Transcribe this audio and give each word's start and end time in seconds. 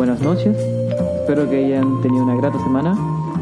buenas 0.00 0.22
noches. 0.22 0.56
Espero 1.20 1.50
que 1.50 1.62
hayan 1.62 2.00
tenido 2.00 2.24
una 2.24 2.34
grata 2.34 2.58
semana. 2.60 2.96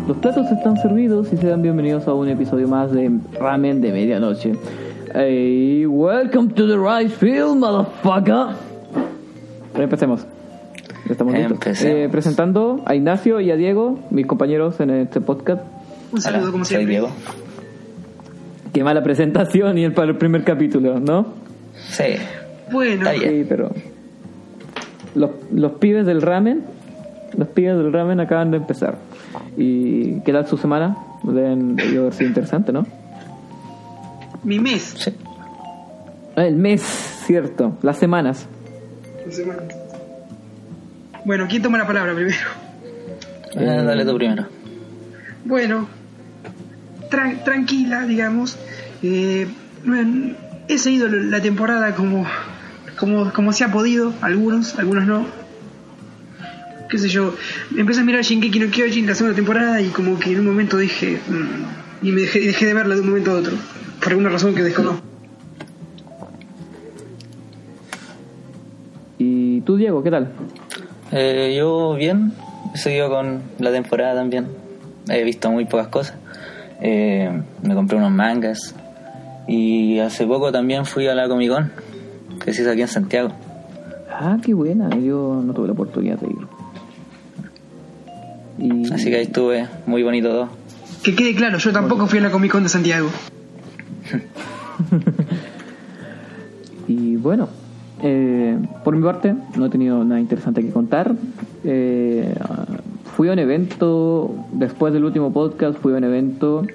Los 0.08 0.16
platos 0.16 0.50
están 0.50 0.76
servidos 0.78 1.32
y 1.32 1.36
sean 1.36 1.62
bienvenidos 1.62 2.08
a 2.08 2.14
un 2.14 2.28
episodio 2.28 2.66
más 2.66 2.90
de 2.90 3.12
Ramen 3.38 3.80
de 3.80 3.92
Medianoche. 3.92 4.54
Hey, 5.14 5.86
welcome 5.86 6.52
to 6.54 6.66
the 6.66 6.76
rice 6.76 7.14
field, 7.14 7.58
motherfucker. 7.58 8.56
Empecemos. 9.76 10.26
Ya 11.06 11.12
Estamos 11.12 11.34
listos. 11.34 11.52
Empecemos. 11.52 11.94
Eh, 11.96 12.08
presentando 12.10 12.82
a 12.86 12.96
Ignacio 12.96 13.40
y 13.40 13.52
a 13.52 13.54
Diego, 13.54 14.00
mis 14.10 14.26
compañeros 14.26 14.80
en 14.80 14.90
este 14.90 15.20
podcast. 15.20 15.62
Un 16.10 16.20
saludo 16.20 16.42
Hola, 16.42 16.50
como 16.50 16.64
soy 16.64 16.78
siempre. 16.78 16.90
Diego. 16.90 17.08
Qué 18.72 18.82
mala 18.82 19.04
presentación 19.04 19.78
y 19.78 19.84
el 19.84 19.92
para 19.92 20.10
el 20.10 20.16
primer 20.18 20.42
capítulo, 20.42 20.98
¿no? 20.98 21.34
Sí, 21.76 22.16
Bueno, 22.72 22.94
Está 22.94 23.12
bien. 23.12 23.30
Sí, 23.30 23.46
pero 23.48 23.70
los, 25.18 25.30
los 25.52 25.72
pibes 25.72 26.06
del 26.06 26.22
ramen, 26.22 26.64
los 27.36 27.48
pibes 27.48 27.76
del 27.76 27.92
ramen 27.92 28.20
acaban 28.20 28.50
de 28.50 28.56
empezar. 28.58 28.96
¿Y 29.56 30.20
qué 30.20 30.32
tal 30.32 30.46
su 30.46 30.56
semana? 30.56 30.96
Deben 31.22 31.76
haber 31.80 32.12
sido 32.14 32.28
interesante, 32.28 32.72
¿no? 32.72 32.86
mi 34.44 34.58
mes. 34.60 34.94
sí. 34.96 35.12
Ah, 36.36 36.46
El 36.46 36.54
mes, 36.56 36.80
cierto, 37.26 37.76
las 37.82 37.98
semanas. 37.98 38.46
la 39.26 39.32
semana. 39.32 39.62
Bueno, 41.24 41.46
¿quién 41.48 41.60
toma 41.62 41.76
la 41.78 41.86
palabra 41.86 42.14
primero? 42.14 42.36
Eh, 43.56 43.64
dale 43.84 44.04
tú 44.04 44.14
primero. 44.16 44.46
Bueno, 45.44 45.88
tran- 47.10 47.42
tranquila, 47.42 48.02
digamos. 48.06 48.56
Eh, 49.02 49.48
bueno, 49.84 50.34
he 50.68 50.78
seguido 50.78 51.08
la 51.08 51.40
temporada 51.42 51.94
como, 51.94 52.24
como, 52.98 53.32
como 53.32 53.52
se 53.52 53.64
ha 53.64 53.72
podido, 53.72 54.12
algunos, 54.20 54.78
algunos 54.78 55.06
no. 55.06 55.26
Qué 56.88 56.98
sé 56.98 57.08
yo, 57.08 57.34
empecé 57.76 58.00
a 58.00 58.04
mirar 58.04 58.22
Shingeki 58.22 58.58
no 58.58 58.70
Kyojin 58.70 59.06
la 59.06 59.14
segunda 59.14 59.36
temporada 59.36 59.80
y 59.80 59.88
como 59.88 60.18
que 60.18 60.32
en 60.32 60.40
un 60.40 60.46
momento 60.46 60.78
dije... 60.78 61.20
mm, 61.28 61.88
y 62.02 62.12
me 62.12 62.22
dejé, 62.22 62.40
dejé 62.40 62.66
de 62.66 62.74
verla 62.74 62.94
de 62.94 63.00
un 63.00 63.08
momento 63.08 63.32
a 63.32 63.34
otro. 63.34 63.52
Por 64.00 64.08
alguna 64.10 64.30
razón 64.30 64.54
que 64.54 64.62
desconozco. 64.62 65.02
¿Y 69.18 69.60
tú, 69.62 69.76
Diego, 69.76 70.02
qué 70.02 70.10
tal? 70.10 70.32
Eh, 71.10 71.54
yo 71.58 71.94
bien, 71.94 72.32
he 72.74 72.78
seguido 72.78 73.08
con 73.08 73.42
la 73.58 73.72
temporada 73.72 74.14
también. 74.14 74.46
He 75.08 75.24
visto 75.24 75.50
muy 75.50 75.64
pocas 75.64 75.88
cosas. 75.88 76.16
Eh, 76.80 77.42
me 77.62 77.74
compré 77.74 77.96
unos 77.96 78.12
mangas. 78.12 78.74
Y 79.48 79.98
hace 79.98 80.26
poco 80.26 80.52
también 80.52 80.84
fui 80.84 81.08
a 81.08 81.14
la 81.14 81.26
Comic 81.26 81.50
Con, 81.50 81.72
que 82.44 82.52
se 82.52 82.62
hizo 82.62 82.70
aquí 82.70 82.82
en 82.82 82.88
Santiago. 82.88 83.30
Ah, 84.10 84.38
qué 84.42 84.54
buena, 84.54 84.90
yo 84.98 85.42
no 85.44 85.52
tuve 85.52 85.68
la 85.68 85.72
oportunidad 85.74 86.18
de 86.18 86.26
ir. 86.28 86.36
Y, 88.58 88.92
Así 88.92 89.10
que 89.10 89.16
ahí 89.16 89.22
estuve 89.22 89.68
muy 89.86 90.02
bonito 90.02 90.28
todo. 90.30 90.48
Que 91.02 91.14
quede 91.14 91.34
claro, 91.34 91.58
yo 91.58 91.72
tampoco 91.72 92.06
fui 92.06 92.18
a 92.18 92.22
la 92.22 92.30
Comic 92.30 92.50
Con 92.50 92.64
de 92.64 92.68
Santiago. 92.68 93.08
Y 96.88 97.16
bueno, 97.16 97.50
eh, 98.02 98.58
por 98.82 98.96
mi 98.96 99.02
parte, 99.02 99.34
no 99.56 99.66
he 99.66 99.68
tenido 99.70 100.02
nada 100.04 100.20
interesante 100.20 100.62
que 100.62 100.70
contar. 100.70 101.14
Eh, 101.62 102.34
fui 103.14 103.28
a 103.28 103.32
un 103.32 103.38
evento, 103.38 104.34
después 104.52 104.94
del 104.94 105.04
último 105.04 105.30
podcast, 105.30 105.78
fui 105.78 105.92
a 105.92 105.98
un 105.98 106.04
evento 106.04 106.66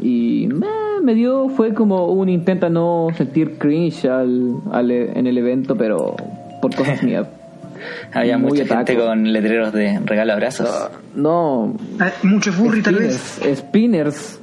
y 0.00 0.48
meh, 0.50 0.66
me 1.02 1.14
dio, 1.14 1.48
fue 1.48 1.74
como 1.74 2.06
un 2.12 2.28
intento 2.28 2.66
a 2.66 2.70
no 2.70 3.08
sentir 3.16 3.58
cringe 3.58 4.04
al, 4.06 4.56
al 4.72 4.90
e- 4.90 5.18
en 5.18 5.26
el 5.26 5.36
evento, 5.38 5.76
pero 5.76 6.14
por 6.62 6.74
cosas 6.74 7.02
mías. 7.02 7.26
Había 8.12 8.38
Muy 8.38 8.50
mucha 8.50 8.64
gente 8.66 8.92
otaku. 8.96 9.06
con 9.08 9.32
letreros 9.32 9.72
de 9.72 10.00
regalo 10.04 10.32
abrazos. 10.32 10.68
No, 11.14 11.74
Ah, 12.00 12.10
Mucho 12.24 12.52
furry 12.52 12.82
tal 12.82 12.96
vez. 12.96 13.40
spinners, 13.54 14.40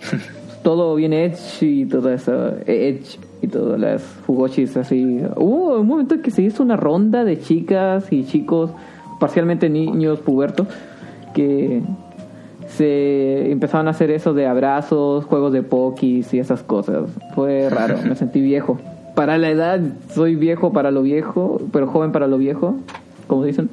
todo 0.62 0.94
bien 0.96 1.12
edge 1.12 1.62
y 1.62 1.86
todo 1.86 2.12
eso, 2.12 2.54
edge 2.66 3.18
y 3.42 3.46
todas 3.46 3.78
las 3.78 4.02
fugoshis 4.02 4.76
así. 4.76 5.20
Hubo 5.36 5.78
un 5.80 5.86
momento 5.86 6.14
en 6.16 6.22
que 6.22 6.30
se 6.30 6.42
hizo 6.42 6.62
una 6.62 6.76
ronda 6.76 7.24
de 7.24 7.38
chicas 7.38 8.06
y 8.10 8.24
chicos, 8.24 8.70
parcialmente 9.20 9.68
niños 9.68 10.18
pubertos, 10.20 10.66
que 11.34 11.82
se 12.76 13.50
empezaban 13.50 13.88
a 13.88 13.90
hacer 13.90 14.10
eso 14.10 14.34
de 14.34 14.46
abrazos, 14.46 15.24
juegos 15.24 15.52
de 15.52 15.62
pokis 15.62 16.32
y 16.34 16.38
esas 16.38 16.62
cosas. 16.62 17.04
Fue 17.34 17.68
raro, 17.70 17.98
me 18.06 18.16
sentí 18.16 18.40
viejo. 18.40 18.78
Para 19.14 19.38
la 19.38 19.50
edad, 19.50 19.80
soy 20.12 20.34
viejo 20.34 20.72
para 20.72 20.90
lo 20.90 21.02
viejo, 21.02 21.60
pero 21.72 21.86
joven 21.86 22.10
para 22.12 22.26
lo 22.26 22.38
viejo, 22.38 22.76
como 23.28 23.44
dicen. 23.44 23.70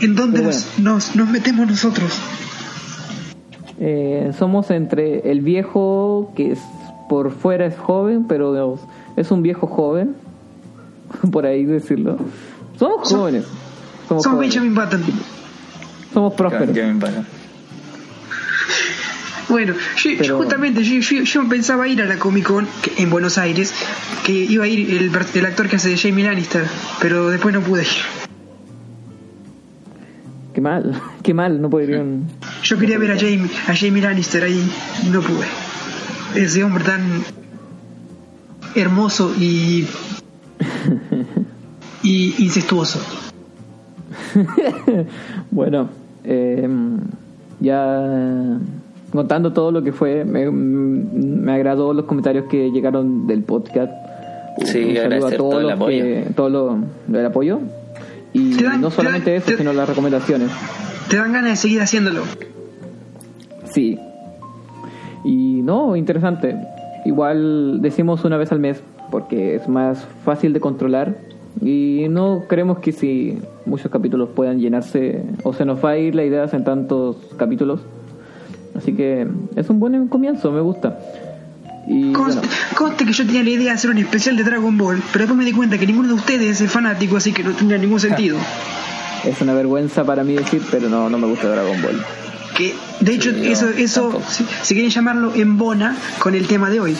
¿En 0.00 0.14
dónde 0.14 0.42
nos, 0.42 0.78
nos, 0.78 1.16
nos 1.16 1.28
metemos 1.28 1.66
nosotros? 1.68 2.12
Eh, 3.78 4.32
somos 4.38 4.70
entre 4.70 5.30
el 5.30 5.40
viejo 5.40 6.32
que 6.34 6.52
es 6.52 6.60
por 7.08 7.30
fuera 7.30 7.66
es 7.66 7.76
joven, 7.76 8.24
pero 8.26 8.52
digamos, 8.52 8.80
es 9.16 9.30
un 9.30 9.42
viejo 9.42 9.66
joven, 9.66 10.14
por 11.32 11.46
ahí 11.46 11.64
decirlo. 11.64 12.16
Somos 12.78 13.08
Som- 13.10 13.18
jóvenes. 13.18 13.44
Somos, 14.08 14.22
Somos 14.22 14.36
jóvenes. 14.38 14.54
Benjamin 14.54 14.74
Button. 14.74 15.02
Somos 16.12 16.34
prósperos. 16.34 16.74
Bueno, 19.48 19.74
yo, 19.96 20.10
yo 20.10 20.38
justamente 20.38 20.82
yo, 20.82 20.98
yo, 21.00 21.22
yo 21.22 21.48
pensaba 21.48 21.86
ir 21.86 22.02
a 22.02 22.04
la 22.06 22.18
Comic 22.18 22.44
Con 22.46 22.66
que- 22.82 23.00
en 23.02 23.10
Buenos 23.10 23.38
Aires, 23.38 23.72
que 24.24 24.32
iba 24.32 24.64
a 24.64 24.68
ir 24.68 24.90
el, 24.90 25.10
el 25.34 25.46
actor 25.46 25.68
que 25.68 25.76
hace 25.76 25.90
de 25.90 25.96
Jamie 25.96 26.24
Lannister, 26.24 26.64
pero 27.00 27.28
después 27.30 27.54
no 27.54 27.60
pude 27.60 27.82
ir. 27.82 27.88
Qué 30.52 30.60
mal, 30.60 31.00
qué 31.22 31.32
mal, 31.34 31.60
no 31.60 31.70
podrían. 31.70 32.24
Yo 32.62 32.78
quería 32.78 32.98
ver 32.98 33.12
a 33.12 33.16
Jamie, 33.16 33.48
a 33.68 33.74
Jamie 33.76 34.02
Lannister 34.02 34.42
ahí 34.42 34.68
y 35.04 35.08
no 35.10 35.20
pude. 35.20 35.46
Ese 36.34 36.64
hombre 36.64 36.82
tan 36.82 37.02
hermoso 38.74 39.32
y 39.38 39.86
y 42.02 42.34
incestuoso. 42.44 43.00
bueno, 45.50 45.88
eh, 46.24 46.68
ya 47.60 48.58
contando 49.16 49.52
todo 49.52 49.72
lo 49.72 49.82
que 49.82 49.92
fue, 49.92 50.24
me, 50.24 50.50
me 50.50 51.52
agradó 51.52 51.92
los 51.92 52.04
comentarios 52.04 52.44
que 52.46 52.70
llegaron 52.70 53.26
del 53.26 53.42
podcast. 53.42 53.92
Sí, 54.64 54.94
saludo 54.96 55.00
a 55.00 55.04
agradecer 55.04 55.36
todos 55.38 55.50
todo 55.50 55.60
el 55.60 55.66
los 55.66 55.72
apoyo. 55.74 56.02
que- 56.04 56.26
todo 56.34 56.48
lo, 56.48 56.78
el 57.18 57.26
apoyo. 57.26 57.58
Y 58.32 58.62
dan- 58.62 58.80
no 58.80 58.88
te 58.90 58.94
solamente 58.96 59.30
dan- 59.30 59.38
eso, 59.38 59.50
te- 59.50 59.56
sino 59.58 59.72
las 59.72 59.88
recomendaciones. 59.88 60.50
Te 61.10 61.16
dan 61.16 61.32
ganas 61.32 61.50
de 61.50 61.56
seguir 61.56 61.80
haciéndolo. 61.80 62.22
Sí. 63.64 63.98
Y 65.24 65.60
no, 65.62 65.96
interesante. 65.96 66.56
Igual 67.04 67.80
decimos 67.82 68.24
una 68.24 68.36
vez 68.36 68.52
al 68.52 68.60
mes 68.60 68.82
porque 69.10 69.54
es 69.56 69.68
más 69.68 70.04
fácil 70.24 70.52
de 70.52 70.60
controlar 70.60 71.16
y 71.60 72.06
no 72.10 72.44
creemos 72.48 72.78
que 72.80 72.92
si 72.92 73.38
muchos 73.64 73.90
capítulos 73.90 74.30
puedan 74.34 74.58
llenarse 74.58 75.22
o 75.42 75.52
se 75.52 75.64
nos 75.64 75.82
va 75.84 75.90
a 75.90 75.98
ir 75.98 76.14
la 76.14 76.24
idea 76.24 76.46
en 76.52 76.64
tantos 76.64 77.16
capítulos. 77.36 77.80
Así 78.76 78.92
que 78.92 79.26
es 79.56 79.70
un 79.70 79.80
buen 79.80 80.08
comienzo, 80.08 80.52
me 80.52 80.60
gusta. 80.60 80.98
Y 81.88 82.12
Conste, 82.12 82.40
bueno, 82.40 82.54
conste 82.74 83.04
que 83.04 83.12
yo 83.12 83.24
tenía 83.24 83.42
la 83.44 83.50
idea 83.50 83.64
de 83.64 83.70
hacer 83.70 83.90
un 83.90 83.98
especial 83.98 84.36
de 84.36 84.42
Dragon 84.42 84.76
Ball, 84.76 85.02
pero 85.12 85.20
después 85.20 85.38
me 85.38 85.44
di 85.44 85.52
cuenta 85.52 85.78
que 85.78 85.86
ninguno 85.86 86.08
de 86.08 86.14
ustedes 86.14 86.60
es 86.60 86.70
fanático, 86.70 87.16
así 87.16 87.32
que 87.32 87.44
no 87.44 87.52
tendría 87.52 87.78
ningún 87.78 88.00
sentido. 88.00 88.36
es 89.24 89.40
una 89.40 89.54
vergüenza 89.54 90.04
para 90.04 90.24
mí 90.24 90.34
decir, 90.34 90.62
pero 90.70 90.88
no, 90.88 91.08
no 91.08 91.18
me 91.18 91.26
gusta 91.26 91.48
Dragon 91.48 91.80
Ball. 91.82 92.04
Que 92.56 92.74
de 93.00 93.12
hecho 93.14 93.32
Sí, 93.32 93.52
eso, 93.52 93.66
no, 93.66 93.72
eso 93.72 94.22
si 94.62 94.74
quieren 94.74 94.90
llamarlo 94.90 95.34
embona 95.34 95.96
con 96.18 96.34
el 96.34 96.46
tema 96.46 96.70
de 96.70 96.80
hoy. 96.80 96.96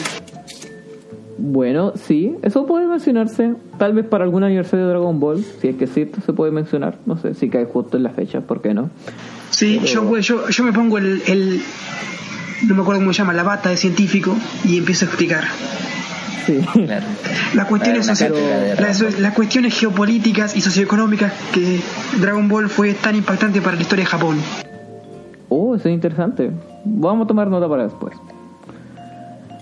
Bueno, 1.39 1.93
sí, 1.95 2.35
eso 2.41 2.65
puede 2.65 2.87
mencionarse. 2.87 3.53
Tal 3.77 3.93
vez 3.93 4.05
para 4.05 4.23
algún 4.23 4.43
aniversario 4.43 4.85
de 4.85 4.91
Dragon 4.91 5.19
Ball, 5.19 5.43
si 5.61 5.67
es 5.67 5.75
que 5.75 5.85
sí, 5.87 6.09
se 6.25 6.33
puede 6.33 6.51
mencionar. 6.51 6.97
No 7.05 7.17
sé 7.17 7.33
si 7.35 7.49
cae 7.49 7.65
justo 7.65 7.97
en 7.97 8.03
la 8.03 8.09
fecha, 8.09 8.41
¿por 8.41 8.61
qué 8.61 8.73
no? 8.73 8.89
Sí, 9.51 9.79
Pero- 9.83 10.11
yo, 10.11 10.17
yo, 10.19 10.49
yo 10.49 10.63
me 10.63 10.73
pongo 10.73 10.97
el, 10.97 11.21
el- 11.27 11.61
no 12.67 12.73
me 12.75 12.81
acuerdo 12.81 13.01
cómo 13.01 13.13
se 13.13 13.19
llama, 13.19 13.33
la 13.33 13.43
bata 13.43 13.69
de 13.69 13.77
científico 13.77 14.35
y 14.65 14.77
empiezo 14.79 15.05
a 15.05 15.09
explicar. 15.09 15.43
Sí. 16.47 16.59
Claro. 16.85 17.05
Las 17.53 19.33
cuestiones 19.35 19.77
geopolíticas 19.79 20.55
y 20.55 20.61
socioeconómicas 20.61 21.33
que 21.53 21.79
Dragon 22.21 22.47
Ball 22.47 22.69
fue 22.69 22.93
tan 22.93 23.15
impactante 23.15 23.61
para 23.61 23.75
la 23.75 23.81
historia 23.81 24.05
de 24.05 24.09
Japón. 24.09 24.37
Oh, 25.49 25.75
eso 25.75 25.87
es 25.89 25.93
interesante. 25.93 26.51
Vamos 26.85 27.25
a 27.25 27.27
tomar 27.27 27.47
nota 27.49 27.67
para 27.67 27.83
después. 27.83 28.15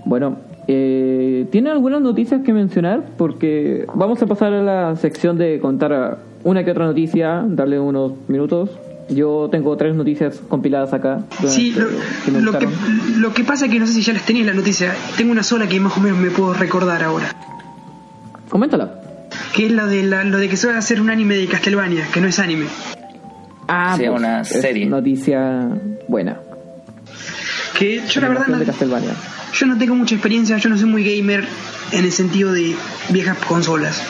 Bueno, 0.06 0.38
eh, 0.68 1.46
¿tienen 1.52 1.72
algunas 1.74 2.02
noticias 2.02 2.42
que 2.44 2.54
mencionar? 2.54 3.04
Porque 3.18 3.86
vamos 3.94 4.22
a 4.22 4.26
pasar 4.26 4.54
a 4.54 4.62
la 4.64 4.96
sección 4.96 5.38
de 5.38 5.60
contar 5.60 6.18
una 6.44 6.64
que 6.64 6.72
otra 6.72 6.86
noticia, 6.86 7.44
darle 7.48 7.80
unos 7.80 8.14
minutos. 8.28 8.70
Yo 9.08 9.50
tengo 9.52 9.78
tres 9.78 9.96
noticias 9.96 10.42
compiladas 10.50 10.92
acá. 10.94 11.20
Sí, 11.48 11.72
lo, 11.78 11.88
que 11.88 12.32
lo 12.42 12.52
que, 12.58 12.66
gustaron. 12.66 13.22
lo 13.22 13.34
que 13.34 13.44
pasa 13.44 13.66
es 13.66 13.72
que 13.72 13.80
no 13.80 13.86
sé 13.86 13.94
si 13.94 14.02
ya 14.02 14.14
las 14.14 14.26
tenía 14.26 14.42
en 14.42 14.48
la 14.48 14.54
noticia. 14.54 14.94
Tengo 15.16 15.32
una 15.32 15.44
sola 15.44 15.68
que 15.68 15.80
más 15.80 15.96
o 15.96 16.00
menos 16.02 16.18
me 16.18 16.32
puedo 16.32 16.54
recordar 16.56 17.04
ahora. 17.04 17.28
Coméntala. 18.50 19.02
que 19.54 19.68
es 19.68 19.72
lo 19.72 19.86
de, 19.88 20.04
la- 20.04 20.24
lo 20.24 20.38
de 20.40 20.50
que 20.50 20.58
se 20.58 20.68
va 20.68 20.74
a 20.76 20.78
hacer 20.80 21.00
un 21.02 21.10
anime 21.12 21.36
de 21.36 21.46
Castlevania, 21.48 22.08
que 22.14 22.20
no 22.22 22.28
es 22.28 22.40
anime. 22.40 22.66
Ah, 23.68 23.96
Sí, 23.98 24.08
una 24.08 24.42
es 24.42 24.48
serie. 24.50 24.86
Noticia 24.88 25.70
buena. 26.08 26.40
Que 27.78 28.02
yo 28.08 28.22
la 28.22 28.30
verdad 28.30 28.44
Animación 28.48 28.60
de 28.60 28.66
no, 28.66 28.72
Castlevania. 28.72 29.12
Yo 29.56 29.66
no 29.68 29.78
tengo 29.78 29.96
mucha 29.96 30.16
experiencia, 30.16 30.58
yo 30.58 30.70
no 30.70 30.78
soy 30.78 30.90
muy 30.90 31.04
gamer 31.04 31.48
en 31.92 32.04
el 32.04 32.12
sentido 32.12 32.52
de 32.52 32.76
viejas 33.10 33.38
consolas. 33.38 34.02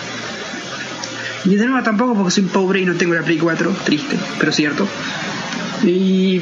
Y 1.46 1.56
de 1.56 1.68
nuevo 1.68 1.84
tampoco 1.84 2.16
porque 2.16 2.32
soy 2.32 2.44
pobre 2.44 2.82
y 2.82 2.86
no 2.86 2.96
tengo 2.96 3.14
la 3.14 3.22
Play 3.22 3.38
4, 3.38 3.76
triste, 3.86 4.18
pero 4.40 4.52
cierto. 4.52 4.88
Y 5.84 6.42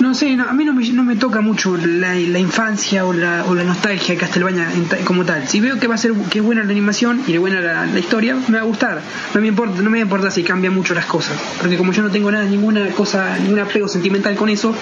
no 0.00 0.14
sé, 0.14 0.36
no, 0.36 0.48
a 0.48 0.52
mí 0.52 0.64
no 0.64 1.04
me, 1.04 1.16
toca 1.16 1.40
mucho 1.40 1.76
la, 1.76 2.18
infancia 2.18 3.06
o 3.06 3.12
la, 3.12 3.44
o 3.46 3.54
la 3.54 3.64
nostalgia 3.64 4.14
de 4.14 4.20
Castlevania 4.20 4.68
como 5.04 5.24
tal. 5.24 5.48
Si 5.48 5.60
veo 5.60 5.78
que 5.78 5.86
va 5.86 5.94
a 5.94 5.98
ser 5.98 6.12
que 6.30 6.38
es 6.38 6.44
buena 6.44 6.62
la 6.64 6.70
animación 6.70 7.22
y 7.26 7.36
buena 7.38 7.60
la, 7.60 7.86
la 7.86 7.98
historia, 7.98 8.36
me 8.48 8.58
va 8.58 8.60
a 8.60 8.66
gustar. 8.66 9.00
No 9.34 9.40
me 9.40 9.48
importa, 9.48 9.80
no 9.82 9.90
me 9.90 10.00
importa 10.00 10.30
si 10.30 10.42
cambian 10.42 10.74
mucho 10.74 10.94
las 10.94 11.06
cosas, 11.06 11.38
porque 11.60 11.76
como 11.76 11.92
yo 11.92 12.02
no 12.02 12.10
tengo 12.10 12.30
nada, 12.30 12.44
ninguna 12.44 12.86
cosa, 12.90 13.38
ningún 13.38 13.60
apego 13.60 13.88
sentimental 13.88 14.34
con 14.36 14.48
eso, 14.48 14.74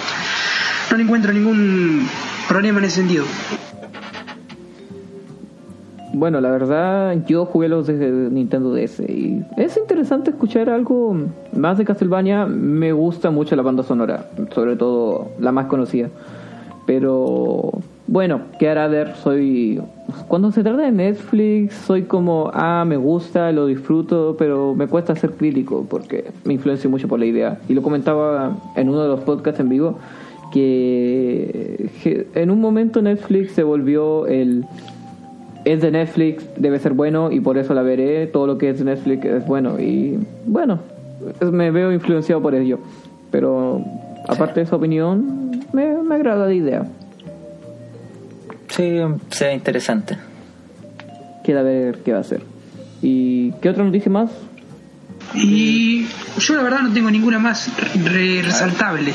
no 0.90 0.98
encuentro 0.98 1.32
ningún 1.32 2.08
problema 2.48 2.78
en 2.78 2.84
ese 2.86 2.96
sentido. 2.96 3.24
Bueno, 6.14 6.40
la 6.40 6.50
verdad, 6.50 7.16
yo 7.26 7.44
jugué 7.44 7.68
los 7.68 7.88
de 7.88 7.96
Nintendo 8.30 8.72
DS 8.72 9.00
y 9.00 9.42
es 9.56 9.76
interesante 9.76 10.30
escuchar 10.30 10.70
algo 10.70 11.16
más 11.52 11.76
de 11.76 11.84
Castlevania. 11.84 12.46
Me 12.46 12.92
gusta 12.92 13.30
mucho 13.30 13.56
la 13.56 13.62
banda 13.62 13.82
sonora, 13.82 14.30
sobre 14.54 14.76
todo 14.76 15.32
la 15.40 15.50
más 15.50 15.66
conocida. 15.66 16.08
Pero 16.86 17.72
bueno, 18.06 18.42
¿qué 18.60 18.68
hará 18.68 18.86
ver? 18.86 19.16
Soy. 19.16 19.82
Cuando 20.28 20.52
se 20.52 20.62
trata 20.62 20.82
de 20.82 20.92
Netflix, 20.92 21.74
soy 21.74 22.02
como, 22.02 22.48
ah, 22.54 22.84
me 22.86 22.96
gusta, 22.96 23.50
lo 23.50 23.66
disfruto, 23.66 24.36
pero 24.38 24.72
me 24.74 24.86
cuesta 24.86 25.16
ser 25.16 25.32
crítico 25.32 25.84
porque 25.90 26.26
me 26.44 26.54
influencio 26.54 26.88
mucho 26.88 27.08
por 27.08 27.18
la 27.18 27.26
idea. 27.26 27.58
Y 27.68 27.74
lo 27.74 27.82
comentaba 27.82 28.56
en 28.76 28.88
uno 28.88 29.02
de 29.02 29.08
los 29.08 29.20
podcasts 29.20 29.58
en 29.58 29.68
vivo 29.68 29.98
que 30.52 31.90
que 32.04 32.28
en 32.34 32.50
un 32.50 32.60
momento 32.60 33.02
Netflix 33.02 33.52
se 33.52 33.62
volvió 33.62 34.26
el 34.26 34.64
es 35.64 35.80
de 35.80 35.90
Netflix, 35.90 36.44
debe 36.56 36.78
ser 36.78 36.92
bueno 36.92 37.30
y 37.32 37.40
por 37.40 37.58
eso 37.58 37.74
la 37.74 37.82
veré. 37.82 38.26
Todo 38.26 38.46
lo 38.46 38.58
que 38.58 38.70
es 38.70 38.78
de 38.78 38.84
Netflix 38.84 39.24
es 39.24 39.46
bueno 39.46 39.78
y 39.80 40.18
bueno, 40.46 40.80
es- 41.40 41.50
me 41.50 41.70
veo 41.70 41.92
influenciado 41.92 42.40
por 42.42 42.54
ello. 42.54 42.78
Pero 43.30 43.82
aparte 44.28 44.60
de 44.60 44.64
esa 44.66 44.76
opinión, 44.76 45.60
me, 45.72 45.94
me 46.02 46.14
agrada 46.14 46.46
la 46.46 46.52
idea. 46.54 46.84
Sí, 48.68 48.98
sea 49.30 49.52
interesante. 49.52 50.16
Queda 51.44 51.62
ver 51.62 51.98
qué 52.04 52.12
va 52.12 52.18
a 52.18 52.20
hacer. 52.22 52.40
¿Y 53.02 53.52
qué 53.60 53.68
otra 53.68 53.84
noticia 53.84 54.10
más? 54.10 54.30
Y 55.34 56.06
yo 56.38 56.54
la 56.56 56.62
verdad 56.62 56.80
no 56.82 56.92
tengo 56.92 57.10
ninguna 57.10 57.38
más 57.38 57.70
re- 58.04 58.42
resaltable. 58.42 59.12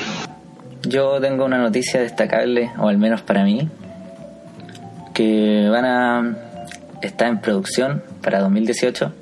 Yo 0.87 1.19
tengo 1.19 1.45
una 1.45 1.57
noticia 1.57 1.99
destacable, 2.01 2.71
o 2.79 2.87
al 2.87 2.97
menos 2.97 3.21
para 3.21 3.43
mí, 3.43 3.67
que 5.19 5.67
van 5.69 5.83
a 5.83 6.35
está 7.01 7.27
en 7.27 7.39
producción 7.41 8.01
para 8.21 8.39
2018 8.39 9.13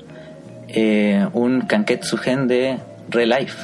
eh, 0.70 1.28
un 1.34 1.62
Kanketsu 1.62 2.18
Gen 2.18 2.48
de 2.48 2.78
Relife. 3.10 3.58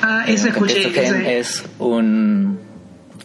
Ah, 0.00 0.24
eso 0.26 0.44
Un 0.44 0.48
escuché. 0.52 0.82
Kanketsu 0.84 1.14
es 1.26 1.64
un 1.78 2.58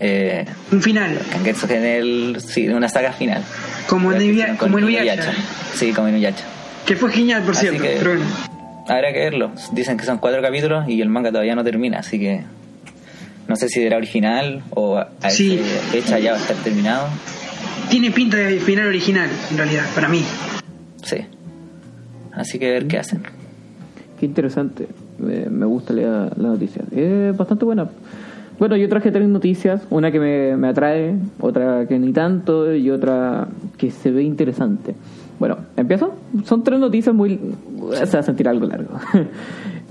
eh, 0.01 0.43
Un 0.73 0.81
final. 0.81 1.17
Kanketsu 1.31 1.65
Gen 1.67 1.85
el, 1.85 2.37
sí, 2.45 2.67
una 2.67 2.89
saga 2.89 3.13
final. 3.13 3.41
Como 3.87 4.11
en 4.11 4.17
Que 4.19 4.25
Inuyasha- 4.25 4.47
con 4.57 4.71
como 4.71 4.79
en 4.79 4.83
Inuyasha. 4.95 5.31
Sí, 5.73 5.93
como 5.93 6.09
Inuyasha. 6.09 6.43
Que 6.85 6.97
fue 6.97 7.11
genial, 7.13 7.41
por 7.43 7.51
Así 7.55 7.67
cierto. 7.69 7.83
que- 7.83 7.95
Pero. 7.99 8.19
Habrá 8.89 9.13
que 9.13 9.19
verlo. 9.19 9.51
Dicen 9.71 9.95
que 9.97 10.05
son 10.05 10.17
cuatro 10.17 10.41
capítulos 10.41 10.89
y 10.89 11.01
el 11.01 11.07
manga 11.09 11.31
todavía 11.31 11.55
no 11.55 11.63
termina, 11.63 11.99
así 11.99 12.19
que 12.19 12.43
no 13.47 13.55
sé 13.55 13.69
si 13.69 13.81
era 13.81 13.95
original 13.97 14.61
o 14.71 14.97
a 14.97 15.09
a 15.21 15.29
Sí. 15.29 15.57
esa 15.63 15.81
fecha 15.91 16.19
ya 16.19 16.31
va 16.33 16.37
a 16.37 16.41
estar 16.41 16.57
terminado. 16.57 17.07
Tiene 17.89 18.11
pinta 18.11 18.37
de 18.37 18.59
final 18.59 18.87
original, 18.87 19.29
en 19.51 19.57
realidad, 19.57 19.83
para 19.93 20.09
mí. 20.09 20.21
Sí. 21.03 21.17
Así 22.33 22.59
que 22.59 22.71
ver 22.71 22.87
qué 22.87 22.97
hacen. 22.97 23.21
Qué 24.19 24.25
interesante. 24.25 24.87
Me, 25.19 25.45
me 25.49 25.65
gusta 25.65 25.93
leer 25.93 26.37
la 26.37 26.49
noticia. 26.49 26.83
Es 26.91 27.35
bastante 27.37 27.65
buena. 27.65 27.89
Bueno, 28.57 28.75
yo 28.77 28.89
traje 28.89 29.11
tres 29.11 29.27
noticias. 29.27 29.85
Una 29.89 30.11
que 30.11 30.19
me, 30.19 30.57
me 30.57 30.69
atrae, 30.69 31.15
otra 31.39 31.85
que 31.87 31.99
ni 31.99 32.11
tanto 32.13 32.73
y 32.73 32.89
otra 32.89 33.47
que 33.77 33.91
se 33.91 34.11
ve 34.11 34.23
interesante. 34.23 34.95
Bueno, 35.39 35.57
¿empiezo? 35.75 36.13
Son 36.45 36.63
tres 36.63 36.79
noticias 36.79 37.13
muy... 37.13 37.39
Se 37.93 38.05
va 38.05 38.19
a 38.19 38.23
sentir 38.23 38.47
algo 38.47 38.65
largo. 38.65 38.99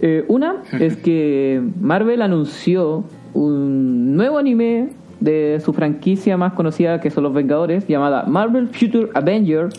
Eh, 0.03 0.25
una 0.29 0.57
es 0.73 0.97
que 0.97 1.63
Marvel 1.81 2.21
anunció 2.21 3.05
un 3.33 4.17
nuevo 4.17 4.39
anime 4.39 4.91
de 5.25 5.61
su 5.65 5.73
franquicia 5.73 6.37
más 6.37 6.53
conocida 6.53 7.01
que 7.01 7.11
son 7.11 7.25
los 7.25 7.33
Vengadores, 7.33 7.87
llamada 7.89 8.25
Marvel 8.25 8.69
Future 8.69 9.09
Avenger, 9.15 9.71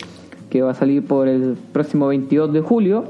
que 0.50 0.62
va 0.62 0.72
a 0.72 0.74
salir 0.74 1.04
por 1.04 1.28
el 1.28 1.56
próximo 1.72 2.08
22 2.08 2.52
de 2.52 2.60
julio. 2.60 3.04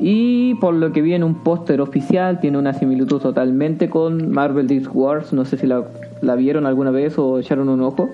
Y 0.00 0.54
por 0.56 0.74
lo 0.74 0.92
que 0.92 1.00
vi 1.00 1.14
en 1.14 1.22
un 1.22 1.44
póster 1.44 1.80
oficial, 1.80 2.40
tiene 2.40 2.58
una 2.58 2.72
similitud 2.74 3.20
totalmente 3.20 3.88
con 3.88 4.32
Marvel 4.32 4.66
Disc 4.66 4.90
Wars. 4.94 5.32
No 5.32 5.44
sé 5.44 5.56
si 5.56 5.66
la, 5.66 5.84
la 6.22 6.34
vieron 6.34 6.66
alguna 6.66 6.90
vez 6.90 7.16
o 7.18 7.38
echaron 7.38 7.68
un 7.68 7.80
ojo. 7.82 8.08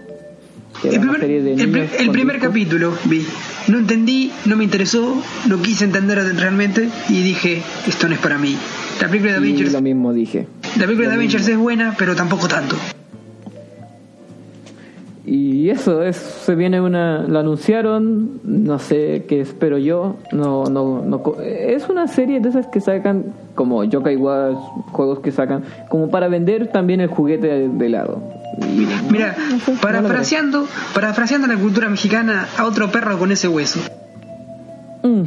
El 0.84 1.00
primer, 1.00 1.24
el 1.24 2.30
el 2.30 2.40
capítulo 2.40 2.92
vi. 3.06 3.24
No 3.68 3.78
entendí, 3.78 4.30
no 4.44 4.56
me 4.56 4.64
interesó, 4.64 5.16
no 5.48 5.62
quise 5.62 5.84
entender 5.84 6.18
realmente 6.36 6.88
y 7.08 7.22
dije, 7.22 7.62
esto 7.86 8.08
no 8.08 8.14
es 8.14 8.20
para 8.20 8.38
mí. 8.38 8.56
La 9.00 9.08
película 9.08 9.32
de 9.32 9.38
Y 9.38 9.42
Avengers, 9.42 9.72
lo 9.72 9.80
mismo 9.80 10.12
dije. 10.12 10.46
la 10.76 10.84
película 10.84 11.08
de 11.08 11.14
Avengers 11.14 11.48
es 11.48 11.56
buena, 11.56 11.94
pero 11.98 12.14
tampoco 12.14 12.48
tanto. 12.48 12.76
Y 15.30 15.68
eso, 15.68 16.02
es, 16.02 16.16
se 16.16 16.54
viene 16.54 16.80
una, 16.80 17.18
lo 17.28 17.38
anunciaron, 17.38 18.40
no 18.44 18.78
sé 18.78 19.26
qué 19.28 19.42
espero 19.42 19.76
yo, 19.76 20.16
no, 20.32 20.64
no, 20.64 21.02
no, 21.04 21.22
es 21.42 21.86
una 21.90 22.08
serie 22.08 22.40
de 22.40 22.48
esas 22.48 22.66
que 22.68 22.80
sacan 22.80 23.34
como 23.54 23.84
Yokai 23.84 24.16
Watch, 24.16 24.56
juegos 24.90 25.18
que 25.20 25.30
sacan 25.30 25.64
como 25.90 26.08
para 26.08 26.28
vender 26.28 26.68
también 26.68 27.02
el 27.02 27.08
juguete 27.08 27.46
de, 27.46 27.68
de 27.68 27.88
lado. 27.90 28.22
Y, 28.62 28.88
Mira, 29.12 29.36
no 29.50 29.58
sé, 29.60 29.72
parafraseando, 29.82 30.66
parafraseando 30.94 31.46
la 31.46 31.58
cultura 31.58 31.90
mexicana 31.90 32.48
a 32.56 32.64
otro 32.64 32.90
perro 32.90 33.18
con 33.18 33.30
ese 33.30 33.48
hueso. 33.48 33.80
Mm, 35.02 35.24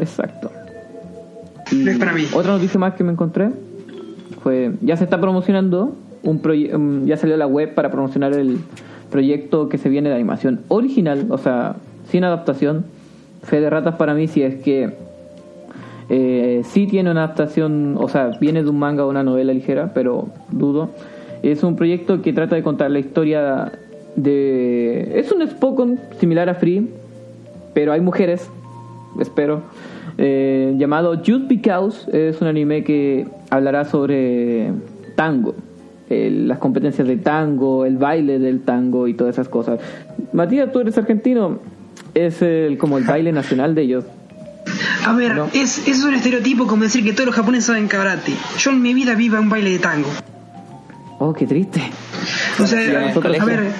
exacto. 0.00 0.52
Y 1.70 1.88
es 1.88 1.98
para 1.98 2.12
mí. 2.12 2.26
Otra 2.34 2.52
noticia 2.52 2.78
más 2.78 2.92
que 2.92 3.04
me 3.04 3.12
encontré 3.12 3.48
fue, 4.42 4.72
ya 4.82 4.98
se 4.98 5.04
está 5.04 5.18
promocionando, 5.18 5.96
un 6.24 6.42
um, 6.74 7.06
ya 7.06 7.16
salió 7.16 7.38
la 7.38 7.46
web 7.46 7.74
para 7.74 7.90
promocionar 7.90 8.34
el 8.34 8.58
proyecto 9.10 9.68
que 9.68 9.78
se 9.78 9.88
viene 9.88 10.08
de 10.08 10.14
animación 10.14 10.60
original, 10.68 11.26
o 11.30 11.38
sea, 11.38 11.76
sin 12.08 12.24
adaptación. 12.24 12.84
Fe 13.42 13.60
de 13.60 13.70
ratas 13.70 13.96
para 13.96 14.14
mí 14.14 14.28
si 14.28 14.42
es 14.42 14.56
que 14.62 14.90
eh, 16.10 16.62
sí 16.64 16.86
tiene 16.86 17.10
una 17.10 17.24
adaptación, 17.24 17.96
o 17.98 18.08
sea, 18.08 18.32
viene 18.40 18.62
de 18.62 18.68
un 18.68 18.78
manga 18.78 19.06
o 19.06 19.10
una 19.10 19.22
novela 19.22 19.52
ligera, 19.52 19.92
pero 19.94 20.28
dudo. 20.50 20.90
Es 21.42 21.62
un 21.62 21.76
proyecto 21.76 22.20
que 22.20 22.32
trata 22.32 22.56
de 22.56 22.62
contar 22.62 22.90
la 22.90 22.98
historia 22.98 23.72
de... 24.16 25.18
Es 25.18 25.32
un 25.32 25.46
Spokon 25.46 25.98
similar 26.18 26.48
a 26.48 26.54
Free, 26.54 26.88
pero 27.72 27.92
hay 27.92 28.00
mujeres, 28.00 28.50
espero, 29.20 29.62
eh, 30.18 30.74
llamado 30.76 31.16
Just 31.16 31.46
Because. 31.48 32.10
Es 32.12 32.42
un 32.42 32.48
anime 32.48 32.84
que 32.84 33.26
hablará 33.48 33.84
sobre 33.84 34.72
tango, 35.14 35.54
el- 36.10 36.46
las 36.48 36.58
competencias 36.58 37.06
de 37.08 37.16
tango, 37.16 37.86
el 37.86 37.96
baile 37.96 38.38
del 38.38 38.60
tango 38.62 39.08
y 39.08 39.14
todas 39.14 39.34
esas 39.36 39.48
cosas. 39.48 39.80
Matías, 40.32 40.70
tú 40.72 40.80
eres 40.80 40.98
argentino, 40.98 41.58
es 42.14 42.42
el, 42.42 42.76
como 42.78 42.98
el 42.98 43.04
baile 43.04 43.32
nacional 43.32 43.74
de 43.74 43.82
ellos. 43.82 44.04
A 45.06 45.14
ver, 45.14 45.34
No. 45.34 45.48
es, 45.54 45.88
es 45.88 46.04
un 46.04 46.14
estereotipo 46.14 46.66
como 46.66 46.82
decir 46.82 47.02
que 47.04 47.12
todos 47.12 47.26
los 47.26 47.34
japoneses 47.34 47.66
saben 47.66 47.88
karate. 47.88 48.32
Yo 48.58 48.70
en 48.72 48.82
mi 48.82 48.92
vida 48.92 49.14
viva 49.14 49.40
un 49.40 49.48
baile 49.48 49.70
de 49.70 49.78
tango. 49.78 50.08
Oh, 51.18 51.32
qué 51.32 51.46
triste. 51.46 51.82
O 52.58 52.66
sea, 52.66 52.80
Sí, 52.80 52.90
a 53.40 53.44
ver, 53.44 53.72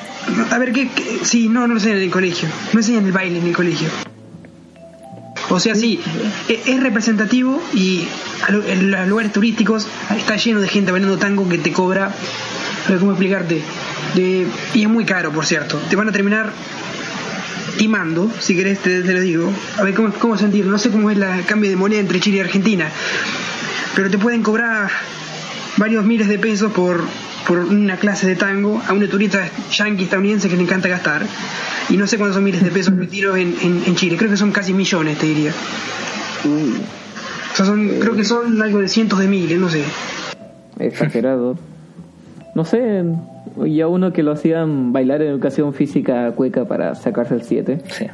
a 0.51 0.59
ver, 0.59 0.73
¿qué, 0.73 0.89
qué- 0.89 1.19
Sí, 1.23 1.49
no, 1.49 1.67
no 1.67 1.75
lo 1.75 1.81
sé 1.81 1.93
en 1.93 1.99
el 1.99 2.11
colegio. 2.11 2.49
No 2.73 2.81
enseñan 2.81 3.07
el 3.07 3.13
baile 3.13 3.39
en 3.39 3.47
el 3.47 3.57
colegio. 3.57 3.89
O 5.51 5.59
sea, 5.59 5.75
sí, 5.75 6.01
e- 6.49 6.63
es 6.67 6.81
representativo 6.81 7.61
y 7.75 8.07
en 8.69 8.91
los 8.93 9.09
lugares 9.09 9.33
turísticos 9.33 9.87
está 10.17 10.37
lleno 10.37 10.61
de 10.61 10.69
gente 10.69 10.93
bailando 10.93 11.19
tango 11.19 11.49
que 11.49 11.59
te 11.59 11.73
cobra, 11.73 12.15
¿cómo 12.99 13.11
explicarte? 13.13 13.61
Y 14.17 14.83
es 14.83 14.89
muy 14.89 15.05
caro, 15.05 15.33
por 15.33 15.45
cierto. 15.45 15.79
Te 15.91 15.97
van 15.97 16.09
a 16.09 16.13
terminar 16.13 16.53
timando, 17.79 18.31
si 18.41 18.55
querés 18.55 18.79
te, 18.81 19.03
te 19.03 19.13
lo 19.13 19.21
digo. 19.21 19.53
A 19.79 19.83
ver, 19.83 19.95
¿cómo, 19.95 20.13
cómo 20.13 20.39
sentirlo? 20.39 20.71
No 20.71 20.79
sé 20.79 20.91
cómo 20.91 21.11
es 21.11 21.19
la 21.19 21.43
cambio 21.43 21.69
de 21.71 21.77
moneda 21.77 22.01
entre 22.01 22.21
Chile 22.21 22.39
y 22.39 22.41
Argentina, 22.41 22.89
pero 23.97 24.09
te 24.11 24.19
pueden 24.19 24.43
cobrar 24.43 24.91
varios 25.81 26.05
miles 26.05 26.29
de 26.29 26.39
pesos 26.39 26.71
por, 26.73 27.01
por 27.49 27.59
una 27.59 27.97
clase 27.97 28.29
de 28.29 28.37
tango 28.37 28.81
a 28.87 28.93
una 28.93 29.09
turista 29.09 29.41
yankee 29.73 30.05
estadounidense 30.05 30.49
que 30.49 30.57
le 30.57 30.63
encanta 30.63 30.89
gastar. 30.89 31.23
Y 31.89 31.97
no 31.97 32.07
sé 32.07 32.19
cuántos 32.19 32.37
son 32.37 32.45
miles 32.45 32.63
de 32.63 32.71
pesos 32.71 32.95
retiro 32.97 33.35
en, 33.35 33.55
en, 33.63 33.83
en 33.87 33.95
Chile. 33.97 34.17
Creo 34.17 34.31
que 34.31 34.37
son 34.37 34.53
casi 34.53 34.73
millones, 34.75 35.19
te 35.19 35.27
diría. 35.27 35.51
Uy, 36.45 36.75
O 37.53 37.57
sea, 37.57 37.67
son, 37.67 37.89
creo 37.99 38.15
que 38.15 38.25
son 38.25 38.61
algo 38.63 38.79
de 38.79 38.89
cientos 38.89 39.19
de 39.19 39.27
miles, 39.27 39.59
no 39.59 39.69
sé. 39.69 39.83
exagerado. 40.79 41.59
No 42.55 42.65
sé, 42.65 43.03
y 43.65 43.81
a 43.81 43.87
uno 43.89 44.13
que 44.13 44.23
lo 44.23 44.33
hacían 44.33 44.93
bailar 44.93 45.23
en 45.23 45.29
educación 45.29 45.73
física 45.73 46.31
cueca 46.33 46.65
para 46.67 46.95
sacarse 46.95 47.35
el 47.35 47.43
7. 47.43 47.79
Sí, 47.91 48.07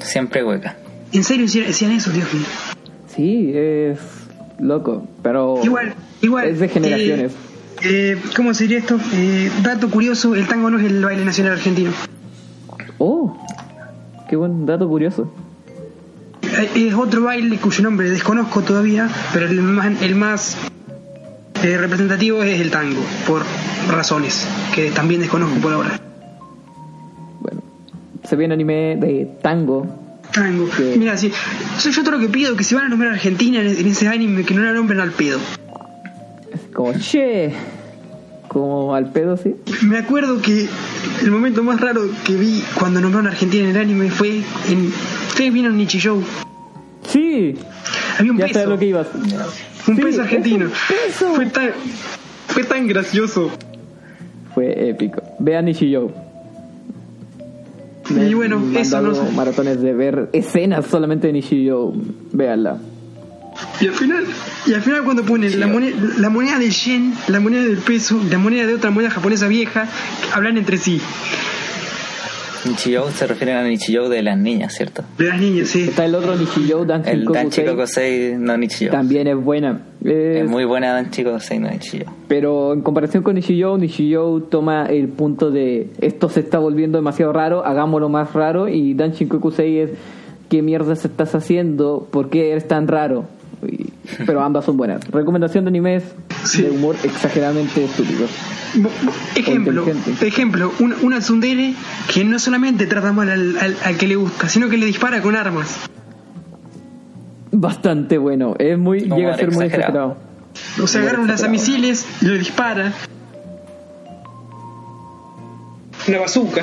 siempre 0.00 0.42
hueca. 0.44 0.76
¿En 1.12 1.22
serio 1.22 1.46
hacían 1.46 1.68
hacían 1.70 1.92
eso, 1.92 2.10
Dios 2.10 2.32
mío? 2.34 2.42
Sí, 3.06 3.52
es 3.54 3.98
loco, 4.58 5.06
pero 5.22 5.60
Igual, 5.62 5.94
igual. 6.24 6.48
es 6.48 6.58
de 6.60 6.68
generaciones. 6.68 7.32
eh, 7.82 8.16
eh, 8.16 8.22
¿Cómo 8.36 8.54
se 8.54 8.64
diría 8.64 8.78
esto? 8.78 8.98
Eh, 9.12 9.50
dato 9.62 9.90
curioso, 9.90 10.34
el 10.34 10.46
tango 10.46 10.70
no 10.70 10.78
es 10.78 10.84
el 10.84 11.04
baile 11.04 11.24
nacional 11.24 11.52
argentino. 11.54 11.90
Oh, 12.98 13.36
qué 14.28 14.36
buen 14.36 14.66
dato 14.66 14.88
curioso. 14.88 15.32
Eh, 16.42 16.86
Es 16.88 16.94
otro 16.94 17.22
baile 17.22 17.56
cuyo 17.58 17.82
nombre 17.82 18.08
desconozco 18.10 18.62
todavía, 18.62 19.08
pero 19.32 19.46
el 19.46 19.60
más, 19.60 20.02
el 20.02 20.14
más 20.14 20.56
representativo 21.62 22.42
es 22.42 22.60
el 22.60 22.70
tango, 22.70 23.00
por 23.26 23.42
razones 23.90 24.46
que 24.74 24.90
también 24.90 25.20
desconozco 25.20 25.56
por 25.60 25.72
ahora. 25.72 25.98
Bueno, 27.40 27.62
se 28.22 28.36
viene 28.36 28.54
anime 28.54 28.96
de 29.00 29.30
tango. 29.42 29.86
Tango. 30.32 30.68
Mira, 30.98 31.16
sí, 31.16 31.32
yo, 31.82 31.90
yo 31.90 32.02
todo 32.02 32.12
lo 32.16 32.18
que 32.20 32.28
pido 32.28 32.54
que 32.56 32.64
si 32.64 32.74
van 32.74 32.84
a 32.84 32.88
nombrar 32.88 33.12
a 33.12 33.14
Argentina 33.14 33.60
en, 33.60 33.68
en 33.68 33.86
ese 33.86 34.08
anime, 34.08 34.44
que 34.44 34.52
no 34.54 34.62
la 34.62 34.72
nombren 34.72 35.00
al 35.00 35.10
pedo. 35.12 35.38
Como, 36.74 36.92
che, 36.98 37.52
como 38.48 38.94
al 38.94 39.10
pedo, 39.12 39.36
sí. 39.36 39.54
Me 39.82 39.98
acuerdo 39.98 40.40
que 40.42 40.68
el 41.22 41.30
momento 41.30 41.62
más 41.62 41.80
raro 41.80 42.02
que 42.26 42.34
vi 42.34 42.62
cuando 42.78 43.00
nombraron 43.00 43.28
a 43.28 43.30
Argentina 43.30 43.64
en 43.64 43.70
el 43.70 43.76
anime 43.76 44.10
fue 44.10 44.42
en... 44.68 44.92
Ustedes 45.28 45.52
vieron 45.52 45.76
Nichijou. 45.76 46.22
Sí, 47.08 47.54
Había 48.18 48.32
un 48.32 48.38
ya 48.38 48.46
peso. 48.46 48.66
lo 48.68 48.78
que 48.78 48.86
ibas. 48.86 49.06
Un 49.86 49.96
Sí, 49.96 50.02
peso 50.02 50.22
argentino. 50.22 50.66
es 50.66 50.72
un 50.72 50.96
peso. 51.06 51.34
Fue 51.34 51.46
tan, 51.46 51.70
fue 52.48 52.64
tan 52.64 52.86
gracioso. 52.88 53.50
Fue 54.54 54.88
épico. 54.90 55.22
Vean 55.38 55.64
Nishiyou. 55.66 56.10
Me 58.10 58.28
Y 58.28 58.34
bueno, 58.34 58.62
eso 58.76 59.00
no 59.00 59.14
sé. 59.14 59.22
maratones 59.34 59.80
de 59.80 59.92
ver 59.94 60.28
escenas 60.32 60.86
solamente 60.86 61.26
de 61.28 61.32
Nishiyou. 61.34 61.94
Véanla. 62.32 62.78
Y 63.80 63.86
al 63.86 63.94
final, 63.94 64.24
y 64.66 64.74
al 64.74 64.82
final 64.82 65.04
cuando 65.04 65.22
ponen 65.24 65.58
la 65.60 65.66
moneda, 65.66 65.96
la 66.18 66.28
moneda 66.30 66.58
de 66.58 66.70
yen, 66.70 67.12
la 67.28 67.40
moneda 67.40 67.62
del 67.62 67.78
peso, 67.78 68.20
la 68.30 68.38
moneda 68.38 68.66
de 68.66 68.74
otra 68.74 68.90
moneda 68.90 69.10
japonesa 69.10 69.46
vieja, 69.48 69.88
hablan 70.32 70.56
entre 70.58 70.76
sí. 70.76 71.00
Nichijou 72.66 73.10
se 73.10 73.26
refieren 73.26 73.56
a 73.58 73.62
Nichijou 73.62 74.08
de 74.08 74.22
las 74.22 74.38
niñas, 74.38 74.72
¿cierto? 74.74 75.04
De 75.18 75.26
las 75.28 75.38
niñas, 75.38 75.68
sí. 75.68 75.82
Está 75.82 76.06
el 76.06 76.14
otro 76.14 76.34
Nishiyou 76.34 76.86
Dancing 76.86 77.10
El 77.12 77.24
Danchico 77.26 77.72
Kokusei. 77.72 78.30
Kosei 78.30 78.38
no 78.38 78.56
Nichijou. 78.56 78.90
También 78.90 79.26
es 79.28 79.36
buena. 79.36 79.82
Es- 80.02 80.42
Es 80.44 80.48
muy 80.48 80.64
buena 80.64 80.94
Danchico 80.94 81.30
Kosei 81.32 81.58
no 81.58 81.68
Nichijou. 81.68 82.06
Pero 82.26 82.72
en 82.72 82.80
comparación 82.80 83.22
con 83.22 83.34
Nishiyou, 83.34 83.76
Nishiyou 83.76 84.40
toma 84.48 84.86
el 84.86 85.08
punto 85.08 85.50
de 85.50 85.90
esto 86.00 86.30
se 86.30 86.40
está 86.40 86.58
volviendo 86.58 86.96
demasiado 86.96 87.34
raro, 87.34 87.66
hagámoslo 87.66 88.08
más 88.08 88.32
raro. 88.32 88.66
Y 88.68 88.94
Danchin 88.94 89.28
Kokusei 89.28 89.80
es 89.80 89.90
¿qué 90.48 90.62
mierdas 90.62 91.04
estás 91.04 91.34
haciendo? 91.34 92.08
¿Por 92.10 92.30
qué 92.30 92.50
eres 92.52 92.66
tan 92.66 92.88
raro? 92.88 93.26
Y- 93.66 93.92
pero 94.26 94.42
ambas 94.42 94.64
son 94.64 94.76
buenas. 94.76 95.06
Recomendación 95.10 95.64
de 95.64 95.68
animes 95.70 96.04
Sí. 96.44 96.62
de 96.62 96.70
humor 96.70 96.96
exageradamente 97.02 97.84
estúpido. 97.84 98.26
Ejemplo, 99.36 99.86
ejemplo, 100.20 100.72
una, 100.80 100.96
una 101.02 101.18
tsundere 101.20 101.74
que 102.12 102.24
no 102.24 102.38
solamente 102.38 102.86
trata 102.86 103.12
mal 103.12 103.30
al, 103.30 103.56
al- 103.58 103.76
al 103.84 103.96
que 103.96 104.06
le 104.08 104.16
gusta, 104.16 104.48
sino 104.48 104.68
que 104.68 104.76
le 104.76 104.86
dispara 104.86 105.22
con 105.22 105.36
armas. 105.36 105.76
Bastante 107.52 108.18
bueno. 108.18 108.54
Es 108.58 108.76
muy, 108.76 109.04
Humor 109.04 109.18
llega 109.18 109.34
a 109.34 109.36
ser 109.36 109.52
muy 109.52 109.66
exagerado. 109.66 110.16
exagerado. 110.52 110.84
O 110.84 110.86
sea, 110.86 111.02
agarra 111.02 111.20
un 111.20 111.28
lanzamisiles 111.28 112.04
y 112.20 112.26
le 112.26 112.38
dispara. 112.38 112.92
Una 116.08 116.18
bazooka. 116.18 116.62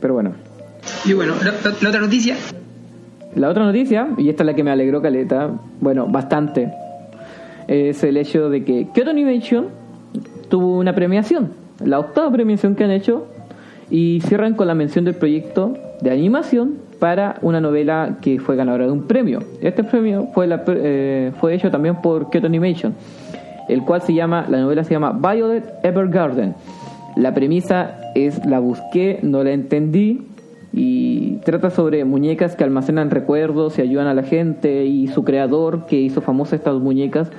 Pero 0.00 0.14
bueno. 0.14 0.34
Y 1.04 1.12
bueno, 1.12 1.34
la, 1.42 1.88
otra 1.88 2.00
noticia. 2.00 2.36
La 3.34 3.48
otra 3.48 3.64
noticia, 3.64 4.08
y 4.16 4.28
esta 4.28 4.42
es 4.42 4.46
la 4.46 4.54
que 4.54 4.64
me 4.64 4.70
alegró 4.70 5.02
Caleta, 5.02 5.50
bueno, 5.80 6.06
bastante, 6.06 6.72
es 7.68 8.02
el 8.02 8.16
hecho 8.16 8.48
de 8.48 8.64
que 8.64 8.88
Kyoto 8.94 9.10
Animation 9.10 9.66
tuvo 10.48 10.78
una 10.78 10.94
premiación, 10.94 11.52
la 11.84 11.98
octava 11.98 12.30
premiación 12.30 12.74
que 12.74 12.84
han 12.84 12.90
hecho, 12.90 13.26
y 13.90 14.20
cierran 14.26 14.54
con 14.54 14.66
la 14.66 14.74
mención 14.74 15.04
del 15.04 15.14
proyecto 15.14 15.74
de 16.00 16.10
animación 16.10 16.78
para 16.98 17.36
una 17.42 17.60
novela 17.60 18.18
que 18.20 18.40
fue 18.40 18.56
ganadora 18.56 18.86
de 18.86 18.92
un 18.92 19.02
premio. 19.02 19.40
Este 19.60 19.84
premio 19.84 20.28
fue, 20.34 20.46
la, 20.46 20.64
eh, 20.66 21.32
fue 21.38 21.54
hecho 21.54 21.70
también 21.70 22.00
por 22.00 22.30
Kyoto 22.30 22.46
Animation, 22.46 22.94
el 23.68 23.82
cual 23.82 24.02
se 24.02 24.14
llama, 24.14 24.46
la 24.48 24.60
novela 24.60 24.82
se 24.84 24.92
llama 24.92 25.12
Violet 25.12 25.64
Evergarden. 25.82 26.54
La 27.16 27.32
premisa 27.34 27.96
es, 28.14 28.44
la 28.46 28.58
busqué, 28.58 29.20
no 29.22 29.42
la 29.42 29.52
entendí, 29.52 30.22
y 30.76 31.38
trata 31.38 31.70
sobre 31.70 32.04
muñecas 32.04 32.54
que 32.54 32.62
almacenan 32.62 33.10
recuerdos 33.10 33.78
y 33.78 33.82
ayudan 33.82 34.08
a 34.08 34.14
la 34.14 34.22
gente 34.22 34.84
y 34.84 35.08
su 35.08 35.24
creador 35.24 35.86
que 35.86 35.98
hizo 35.98 36.20
famosas 36.20 36.60
estas 36.60 36.76
muñecas. 36.76 37.30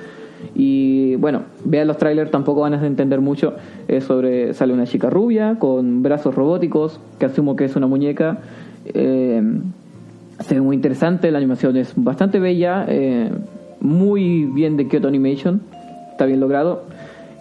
Y 0.56 1.14
bueno 1.16 1.42
vean 1.64 1.86
los 1.86 1.98
trailers 1.98 2.32
tampoco 2.32 2.62
van 2.62 2.74
a 2.74 2.84
entender 2.84 3.20
mucho. 3.20 3.54
Es 3.86 4.04
sobre 4.04 4.54
sale 4.54 4.72
una 4.72 4.86
chica 4.86 5.08
rubia 5.08 5.56
con 5.60 6.02
brazos 6.02 6.34
robóticos 6.34 7.00
que 7.20 7.26
asumo 7.26 7.54
que 7.54 7.66
es 7.66 7.76
una 7.76 7.86
muñeca. 7.86 8.38
Eh, 8.86 9.40
se 10.40 10.54
ve 10.56 10.60
muy 10.60 10.74
interesante 10.74 11.30
la 11.30 11.38
animación 11.38 11.76
es 11.76 11.92
bastante 11.96 12.38
bella 12.38 12.86
eh, 12.88 13.30
muy 13.80 14.44
bien 14.46 14.76
de 14.76 14.86
Kyoto 14.86 15.08
Animation 15.08 15.60
está 16.12 16.26
bien 16.26 16.40
logrado 16.40 16.84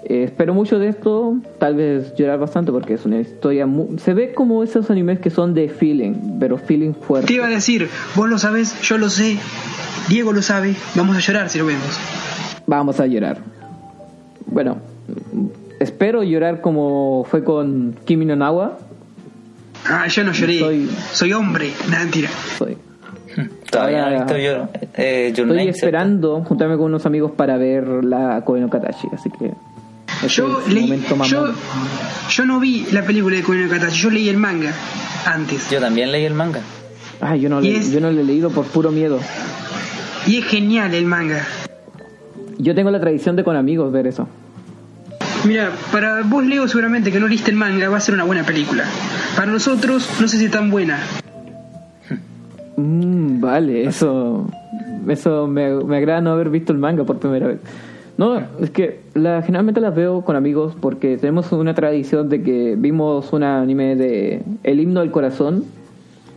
eh, 0.09 0.23
espero 0.23 0.53
mucho 0.53 0.79
de 0.79 0.87
esto, 0.89 1.35
tal 1.59 1.75
vez 1.75 2.15
llorar 2.15 2.39
bastante 2.39 2.71
porque 2.71 2.93
es 2.95 3.05
una 3.05 3.19
historia 3.19 3.65
mu- 3.65 3.97
se 3.99 4.13
ve 4.13 4.33
como 4.33 4.63
esos 4.63 4.89
animes 4.89 5.19
que 5.19 5.29
son 5.29 5.53
de 5.53 5.69
feeling, 5.69 6.39
pero 6.39 6.57
feeling 6.57 6.93
Te 6.93 7.01
fuerte. 7.05 7.33
iba 7.33 7.45
a 7.45 7.49
decir, 7.49 7.89
vos 8.15 8.29
lo 8.29 8.37
sabes, 8.37 8.79
yo 8.81 8.97
lo 8.97 9.09
sé, 9.09 9.37
Diego 10.09 10.31
lo 10.33 10.41
sabe, 10.41 10.75
vamos 10.95 11.17
a 11.17 11.19
llorar 11.19 11.49
si 11.49 11.59
lo 11.59 11.65
vemos. 11.65 11.99
Vamos 12.65 12.99
a 12.99 13.05
llorar. 13.07 13.37
Bueno, 14.45 14.77
espero 15.79 16.23
llorar 16.23 16.61
como 16.61 17.25
fue 17.29 17.43
con 17.43 17.95
Kimi 18.05 18.25
no 18.25 18.35
Nawa. 18.35 18.77
Ah, 19.89 20.07
yo 20.07 20.23
no 20.23 20.31
lloré, 20.31 20.59
Soy- 20.59 20.89
soy 21.13 21.33
hombre, 21.33 21.71
nada 21.89 22.03
mentira. 22.03 22.29
Soy- 22.57 22.77
Todavía 23.69 24.03
Ahora- 24.05 24.09
no 24.09 24.15
he 24.15 24.19
visto 24.23 24.37
yo, 24.37 24.69
eh, 24.97 25.27
Estoy 25.27 25.67
esperando 25.67 26.41
juntarme 26.43 26.75
con 26.75 26.85
unos 26.85 27.05
amigos 27.05 27.31
para 27.33 27.57
ver 27.57 27.85
la 28.03 28.41
Koe 28.43 28.59
no 28.59 28.69
Katachi, 28.69 29.07
así 29.13 29.29
que 29.29 29.51
Yo 30.29 30.61
el 30.65 30.73
leí, 30.73 31.03
yo, 31.29 31.53
yo 32.29 32.45
no 32.45 32.59
vi 32.59 32.85
la 32.91 33.03
película 33.03 33.35
de 33.35 33.43
Koino 33.43 33.69
Katachi, 33.69 33.97
yo 34.01 34.09
leí 34.09 34.29
el 34.29 34.37
manga 34.37 34.73
antes. 35.25 35.69
Yo 35.69 35.79
también 35.79 36.11
leí 36.11 36.25
el 36.25 36.33
manga. 36.33 36.61
Ay, 37.21 37.41
yo 37.41 37.49
no, 37.49 37.61
le- 37.61 37.77
es- 37.77 37.91
yo 37.91 37.99
no 38.01 38.11
lo 38.11 38.19
he 38.19 38.23
leído 38.23 38.49
por 38.49 38.65
puro 38.65 38.91
miedo. 38.91 39.19
Y 40.25 40.37
es 40.37 40.45
genial 40.45 40.93
el 40.93 41.05
manga. 41.05 41.45
Yo 42.57 42.73
tengo 42.75 42.89
la 42.91 42.99
tradición 42.99 43.35
de 43.35 43.43
con 43.43 43.55
amigos 43.55 43.91
ver 43.91 44.07
eso. 44.07 44.27
Mira, 45.45 45.71
para 45.91 46.23
vos 46.23 46.43
Leo 46.45 46.67
seguramente 46.67 47.11
que 47.11 47.19
no 47.19 47.27
leíste 47.27 47.51
el 47.51 47.57
manga 47.57 47.87
va 47.89 47.97
a 47.97 48.01
ser 48.01 48.15
una 48.15 48.23
buena 48.23 48.43
película. 48.43 48.83
Para 49.35 49.51
nosotros 49.51 50.09
no 50.19 50.27
sé 50.27 50.37
si 50.39 50.49
tan 50.49 50.69
buena. 50.71 50.99
Mm, 52.75 53.39
vale, 53.39 53.85
eso 53.85 54.47
eso 55.07 55.47
me, 55.47 55.73
me 55.85 55.97
agrada 55.97 56.21
no 56.21 56.31
haber 56.31 56.49
visto 56.49 56.73
el 56.73 56.79
manga 56.79 57.03
por 57.05 57.17
primera 57.19 57.47
vez. 57.47 57.59
No, 58.17 58.41
es 58.59 58.71
que 58.71 59.01
la, 59.13 59.43
generalmente 59.43 59.79
las 59.79 59.93
veo 59.93 60.21
con 60.21 60.35
amigos 60.35 60.75
porque 60.79 61.17
tenemos 61.17 61.51
una 61.51 61.75
tradición 61.75 62.29
de 62.29 62.41
que 62.41 62.75
vimos 62.75 63.31
un 63.31 63.43
anime 63.43 63.95
de 63.95 64.41
El 64.63 64.79
himno 64.79 65.01
del 65.01 65.11
corazón, 65.11 65.65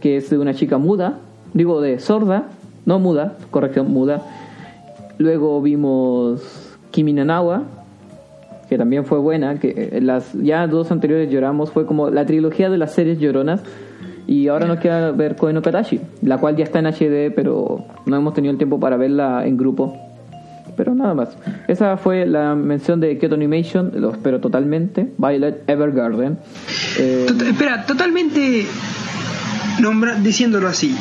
que 0.01 0.19
es 0.19 0.29
de 0.29 0.37
una 0.37 0.53
chica 0.53 0.77
muda, 0.77 1.19
digo 1.55 1.81
de 1.81 1.99
sorda, 1.99 2.49
no 2.85 2.99
muda, 2.99 3.39
corrección, 3.51 3.91
muda. 3.91 4.23
Luego 5.17 5.63
vimos 5.63 6.77
Kimi 6.91 7.15
no 7.15 7.25
Nawa, 7.25 7.63
que 8.69 8.77
también 8.77 9.07
fue 9.07 9.19
buena, 9.19 9.59
que 9.59 10.01
las 10.03 10.35
ya 10.35 10.67
dos 10.67 10.93
anteriores 10.93 11.31
lloramos, 11.31 11.71
fue 11.71 11.87
como 11.87 12.11
la 12.11 12.27
trilogía 12.27 12.69
de 12.69 12.77
las 12.77 12.93
series 12.93 13.19
lloronas. 13.19 13.63
Y 14.27 14.49
ahora 14.49 14.67
nos 14.67 14.79
queda 14.79 15.13
ver 15.13 15.35
Koe 15.35 15.53
no 15.53 15.63
Katachi, 15.63 16.01
la 16.23 16.39
cual 16.39 16.57
ya 16.57 16.65
está 16.65 16.79
en 16.79 16.87
HD, 16.87 17.35
pero 17.35 17.85
no 18.05 18.17
hemos 18.17 18.35
tenido 18.35 18.53
el 18.53 18.59
tiempo 18.59 18.79
para 18.79 18.97
verla 18.97 19.47
en 19.47 19.57
grupo. 19.57 20.10
Pero 20.81 20.95
nada 20.95 21.13
más. 21.13 21.37
Esa 21.69 21.99
fue 21.99 22.25
la 22.25 22.55
mención 22.55 23.01
de 23.01 23.19
Kyoto 23.19 23.35
Animation, 23.35 23.93
lo 23.97 24.13
espero 24.13 24.41
totalmente. 24.41 25.13
Violet 25.19 25.63
Evergarden. 25.69 26.39
Eh, 26.99 27.27
espera, 27.51 27.85
totalmente 27.85 28.65
nombra, 29.79 30.15
diciéndolo 30.15 30.69
así. 30.69 30.97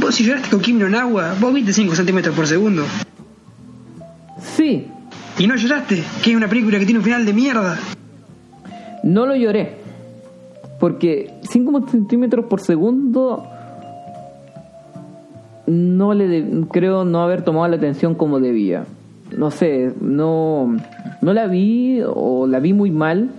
Vos 0.00 0.14
si 0.14 0.24
lloraste 0.24 0.48
con 0.48 0.60
Kim 0.60 0.78
no 0.78 0.98
Agua, 0.98 1.34
vos 1.38 1.52
viste 1.52 1.74
5 1.74 1.94
centímetros 1.94 2.34
por 2.34 2.46
segundo. 2.46 2.82
Sí, 4.56 4.86
Y 5.38 5.46
no 5.46 5.54
lloraste, 5.56 6.02
que 6.24 6.30
es 6.30 6.36
una 6.36 6.48
película 6.48 6.78
que 6.78 6.86
tiene 6.86 7.00
un 7.00 7.04
final 7.04 7.26
de 7.26 7.34
mierda. 7.34 7.78
no 9.04 9.26
lo 9.26 9.36
lloré. 9.36 9.76
Porque 10.78 11.34
5 11.42 11.88
centímetros 11.90 12.46
por 12.46 12.60
segundo 12.62 13.46
no 15.66 16.14
le 16.14 16.26
de- 16.26 16.64
creo 16.70 17.04
no 17.04 17.22
haber 17.22 17.42
tomado 17.42 17.68
la 17.68 17.76
atención 17.76 18.14
como 18.14 18.40
debía. 18.40 18.84
No 19.36 19.50
sé, 19.50 19.92
no, 20.00 20.76
no 21.22 21.32
la 21.32 21.46
vi 21.46 22.02
o 22.04 22.46
la 22.46 22.60
vi 22.60 22.72
muy 22.72 22.90
mal 22.90 23.30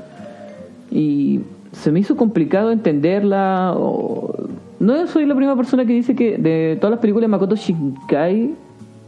y 0.90 1.42
se 1.72 1.92
me 1.92 2.00
hizo 2.00 2.16
complicado 2.16 2.72
entenderla. 2.72 3.74
O... 3.76 4.48
No 4.80 5.08
soy 5.08 5.26
la 5.26 5.36
primera 5.36 5.56
persona 5.56 5.86
que 5.86 5.94
dice 5.94 6.16
que 6.16 6.38
de 6.38 6.78
todas 6.80 6.92
las 6.92 7.00
películas 7.00 7.24
de 7.24 7.28
Makoto 7.30 7.56
Shinkai, 7.56 8.52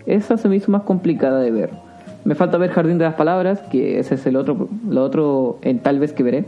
esa 0.06 0.38
se 0.38 0.50
me 0.50 0.56
hizo 0.56 0.72
más 0.72 0.84
complicada 0.84 1.40
de 1.40 1.52
ver. 1.52 1.70
Me 2.26 2.36
falta 2.36 2.58
ver 2.58 2.72
Jardín 2.72 2.98
de 2.98 3.06
las 3.06 3.16
Palabras, 3.16 3.60
que 3.72 4.00
ese 4.00 4.16
es 4.16 4.26
el 4.26 4.38
otro, 4.38 4.70
lo 4.90 5.04
otro 5.04 5.58
en 5.62 5.80
tal 5.80 6.00
vez 6.00 6.14
que 6.14 6.24
veré. 6.24 6.46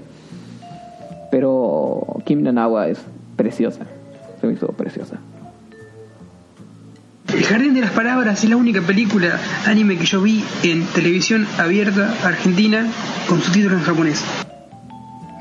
Pero 1.31 2.05
Kim 2.23 2.43
Nanawa 2.43 2.87
es 2.87 3.03
preciosa. 3.35 3.85
Se 4.39 4.47
me 4.47 4.53
hizo 4.53 4.67
preciosa. 4.67 5.19
El 7.35 7.43
Jardín 7.43 7.73
de 7.73 7.81
las 7.81 7.91
Palabras 7.91 8.43
es 8.43 8.49
la 8.49 8.55
única 8.57 8.81
película 8.81 9.39
anime 9.65 9.97
que 9.97 10.05
yo 10.05 10.21
vi 10.21 10.43
en 10.63 10.83
televisión 10.85 11.45
abierta 11.57 12.13
argentina 12.23 12.87
con 13.27 13.41
subtítulos 13.41 13.79
en 13.79 13.83
japonés. 13.85 14.23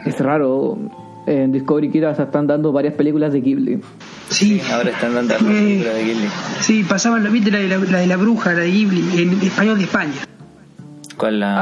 Es 0.04 0.18
raro. 0.20 0.78
En 1.26 1.52
Discovery 1.52 1.90
Kids 1.90 2.18
están 2.18 2.46
dando 2.46 2.70
varias 2.72 2.94
películas 2.94 3.32
de 3.32 3.40
Ghibli. 3.40 3.80
Sí, 4.28 4.60
Ahora 4.72 4.90
están 4.90 5.14
dando 5.14 5.32
la 5.34 5.40
Eh. 5.40 5.44
película 5.44 5.94
de 5.94 6.04
Ghibli. 6.04 6.26
sí, 6.60 6.82
pasaban, 6.86 7.24
la, 7.24 7.30
¿viste 7.30 7.50
la 7.50 7.58
de 7.58 7.68
la, 7.68 7.78
la 7.78 7.98
de 8.00 8.06
la 8.06 8.16
bruja, 8.16 8.52
la 8.52 8.60
de 8.60 8.70
Ghibli, 8.70 9.22
en 9.22 9.32
español 9.42 9.78
de 9.78 9.84
España? 9.84 10.12
¿Cuál 11.16 11.40
la? 11.40 11.54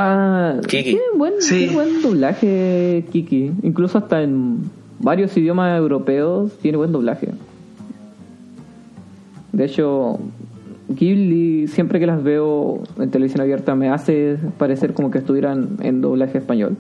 Ah, 0.55 0.61
Kiki. 0.67 0.83
Tiene 0.83 1.01
buen, 1.17 1.35
Sí. 1.41 1.59
tiene 1.59 1.73
buen 1.75 2.03
doblaje 2.03 3.05
Kiki. 3.13 3.53
Incluso 3.63 3.99
hasta 3.99 4.23
en 4.23 4.69
varios 4.99 5.37
idiomas 5.37 5.79
europeos 5.79 6.53
tiene 6.63 6.79
buen 6.79 6.91
doblaje. 6.91 7.29
De 9.53 9.65
hecho, 9.67 10.19
Ghibli, 10.89 11.69
siempre 11.69 12.01
que 12.01 12.07
las 12.07 12.23
veo 12.23 12.83
en 12.99 13.11
televisión 13.11 13.41
abierta, 13.43 13.75
me 13.75 13.89
hace 13.91 14.37
parecer 14.59 14.95
como 14.95 15.11
que 15.11 15.19
estuvieran 15.19 15.77
en 15.83 16.01
doblaje 16.01 16.39
español. 16.39 16.77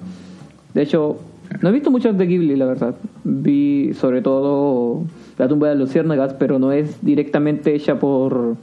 De 0.74 0.82
hecho, 0.82 1.18
no 1.60 1.68
he 1.68 1.72
visto 1.72 1.90
muchas 1.90 2.16
de 2.16 2.26
Ghibli, 2.26 2.56
la 2.56 2.64
verdad. 2.66 2.94
Vi 3.24 3.92
sobre 3.94 4.22
todo 4.22 5.04
La 5.38 5.48
tumba 5.48 5.68
de 5.68 5.74
luciérnagas, 5.76 6.34
pero 6.34 6.58
no 6.58 6.72
es 6.72 6.96
directamente 7.02 7.74
hecha 7.74 7.98
por 7.98 8.56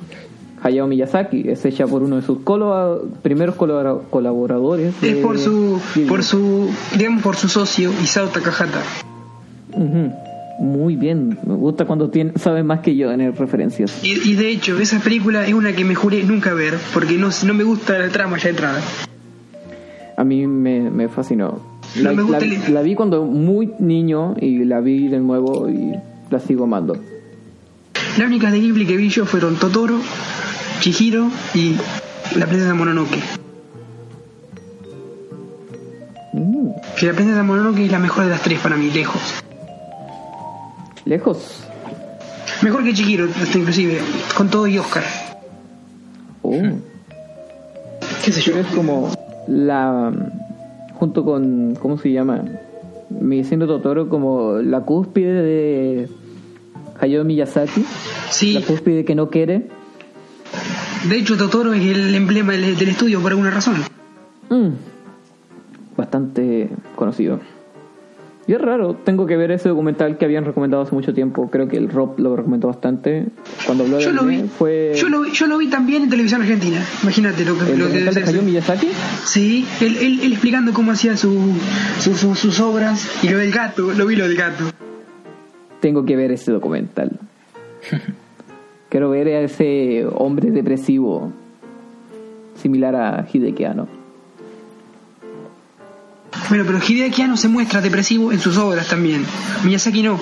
Hayao 0.61 0.87
Miyazaki, 0.87 1.47
es 1.49 1.63
hecha 1.65 1.87
por 1.87 2.03
uno 2.03 2.17
de 2.17 2.21
sus 2.21 2.39
primeros 3.21 3.55
colabora- 3.55 3.99
colaboradores. 4.09 4.93
Es 5.03 5.17
por 5.17 5.37
su, 5.37 5.79
Ghibli. 5.95 6.09
por 6.09 6.23
su, 6.23 6.67
digamos, 6.97 7.21
por 7.23 7.35
su 7.35 7.47
socio, 7.47 7.91
Isao 8.03 8.27
Takahata. 8.27 8.81
Muy 10.59 10.95
bien, 10.97 11.37
me 11.45 11.55
gusta 11.55 11.85
cuando 11.85 12.09
tiene, 12.09 12.33
sabe 12.35 12.63
más 12.63 12.81
que 12.81 12.93
yo 12.95 13.11
en 13.11 13.33
referencias. 13.35 14.03
Y, 14.03 14.31
y 14.31 14.35
de 14.35 14.49
hecho, 14.49 14.77
esa 14.79 14.99
película 14.99 15.45
es 15.47 15.53
una 15.53 15.71
que 15.73 15.85
me 15.85 15.95
juré 15.95 16.23
nunca 16.23 16.53
ver, 16.53 16.77
porque 16.93 17.13
no, 17.17 17.29
no 17.45 17.53
me 17.53 17.63
gusta 17.63 17.97
la 17.97 18.09
trama 18.09 18.37
ya 18.37 18.49
entrada. 18.49 18.81
A 20.17 20.23
mí 20.25 20.45
me, 20.47 20.89
me 20.91 21.07
fascinó. 21.07 21.61
No 21.95 22.03
La, 22.03 22.11
me 22.11 22.23
gusta 22.23 22.45
la- 22.45 22.65
el- 22.67 22.73
la 22.73 22.81
vi 22.81 22.93
cuando 22.93 23.23
muy 23.23 23.71
niño 23.79 24.35
y 24.39 24.65
la 24.65 24.81
vi 24.81 25.07
de 25.07 25.19
nuevo 25.19 25.69
y 25.69 25.93
la 26.29 26.39
sigo 26.41 26.65
amando. 26.65 26.97
Las 28.17 28.27
únicas 28.27 28.51
de 28.51 28.59
Ghibli 28.59 28.85
que 28.85 28.97
vi 28.97 29.07
yo 29.07 29.25
fueron 29.25 29.55
Totoro, 29.55 29.97
Chihiro 30.81 31.29
y 31.53 31.75
La 32.37 32.45
princesa 32.47 32.73
Mononoke. 32.73 33.17
Mm, 36.33 36.67
Que 36.99 37.05
la 37.07 37.13
princesa 37.13 37.43
Mononoke 37.43 37.79
es 37.85 37.91
la 37.91 37.99
mejor 37.99 38.25
de 38.25 38.31
las 38.31 38.41
tres 38.41 38.59
para 38.59 38.75
mí, 38.75 38.91
lejos. 38.91 39.21
Lejos. 41.09 41.63
Mejor 42.62 42.84
que 42.84 42.93
Chihiro, 42.93 43.25
hasta 43.25 43.57
inclusive, 43.57 43.99
con 44.38 44.49
todo 44.49 44.67
y 44.67 44.77
Oscar. 44.77 45.03
Oh. 46.41 46.53
¿Qué 48.23 48.31
sé 48.31 48.41
yo? 48.41 48.57
Es 48.57 48.67
como 48.67 49.12
la. 49.47 50.12
junto 50.93 51.25
con. 51.25 51.75
¿Cómo 51.81 51.97
se 51.97 52.12
llama? 52.12 52.43
Mi 53.10 53.43
siendo 53.43 53.65
Totoro, 53.65 54.07
como 54.07 54.57
la 54.60 54.81
cúspide 54.81 55.41
de 55.41 56.10
Hayao 56.99 57.23
Miyazaki. 57.23 57.84
Sí, 58.29 58.53
La 58.53 58.62
cúspide 58.62 59.03
que 59.03 59.15
no 59.15 59.29
quiere. 59.29 59.67
de 61.10 61.17
hecho 61.17 61.36
Totoro 61.38 61.73
es 61.73 61.84
el 61.84 62.13
emblema 62.13 62.53
del, 62.53 62.77
del 62.77 62.89
estudio 62.89 63.19
por 63.21 63.31
alguna 63.31 63.49
razón. 63.51 63.75
Mm. 64.49 64.69
Bastante 65.97 66.69
conocido. 66.95 67.39
Y 68.49 68.53
es 68.53 68.59
raro, 68.62 68.95
tengo 68.95 69.27
que 69.27 69.38
ver 69.38 69.51
ese 69.51 69.69
documental 69.69 70.17
que 70.17 70.25
habían 70.25 70.43
recomendado 70.43 70.81
hace 70.81 70.95
mucho 70.95 71.13
tiempo. 71.13 71.51
Creo 71.51 71.67
que 71.67 71.77
el 71.77 71.88
Rob 71.88 72.17
lo 72.17 72.35
recomendó 72.35 72.67
bastante. 72.67 73.27
Cuando 73.67 73.83
habló 73.83 73.97
de 73.97 74.03
Yo 74.05 74.12
lo 74.12 74.23
vi, 74.25 74.41
fue 74.41 74.93
yo 74.95 75.07
lo, 75.07 75.21
vi- 75.21 75.31
yo 75.33 75.45
lo 75.45 75.59
vi 75.59 75.67
también 75.67 76.01
en 76.01 76.09
televisión 76.09 76.41
argentina. 76.41 76.83
Imagínate 77.03 77.45
lo 77.45 77.55
que, 77.59 77.71
el 77.73 77.77
lo 77.77 77.85
que 77.91 77.99
debe 77.99 78.12
ser. 78.25 78.41
Miyazaki. 78.41 78.88
Sí, 79.23 79.67
él, 79.81 79.97
él, 79.97 80.19
él 80.23 80.31
explicando 80.31 80.73
cómo 80.73 80.93
hacía 80.93 81.15
su, 81.15 81.31
su- 81.99 82.15
su- 82.15 82.33
sus 82.33 82.59
obras 82.59 83.07
y 83.23 83.29
lo 83.29 83.38
del 83.38 83.51
gato, 83.51 83.93
lo 83.93 84.07
vi 84.07 84.15
lo 84.15 84.27
del 84.27 84.35
gato. 84.35 84.63
Tengo 85.79 86.03
que 86.03 86.15
ver 86.15 86.31
ese 86.31 86.51
documental. 86.51 87.19
Quiero 88.89 89.12
ver 89.12 89.27
a 89.27 89.41
ese 89.41 90.07
hombre 90.12 90.49
depresivo 90.49 91.31
similar 92.55 92.95
a 92.95 93.27
Hideki 93.31 93.63
Anno. 93.65 93.98
Bueno, 96.49 96.63
pero 96.65 96.79
Hideaki 96.79 97.21
Anno 97.21 97.38
se 97.38 97.47
muestra 97.47 97.79
depresivo 97.81 98.31
en 98.31 98.39
sus 98.39 98.57
obras 98.57 98.89
también. 98.89 99.23
Miyazaki 99.65 100.01
no. 100.03 100.17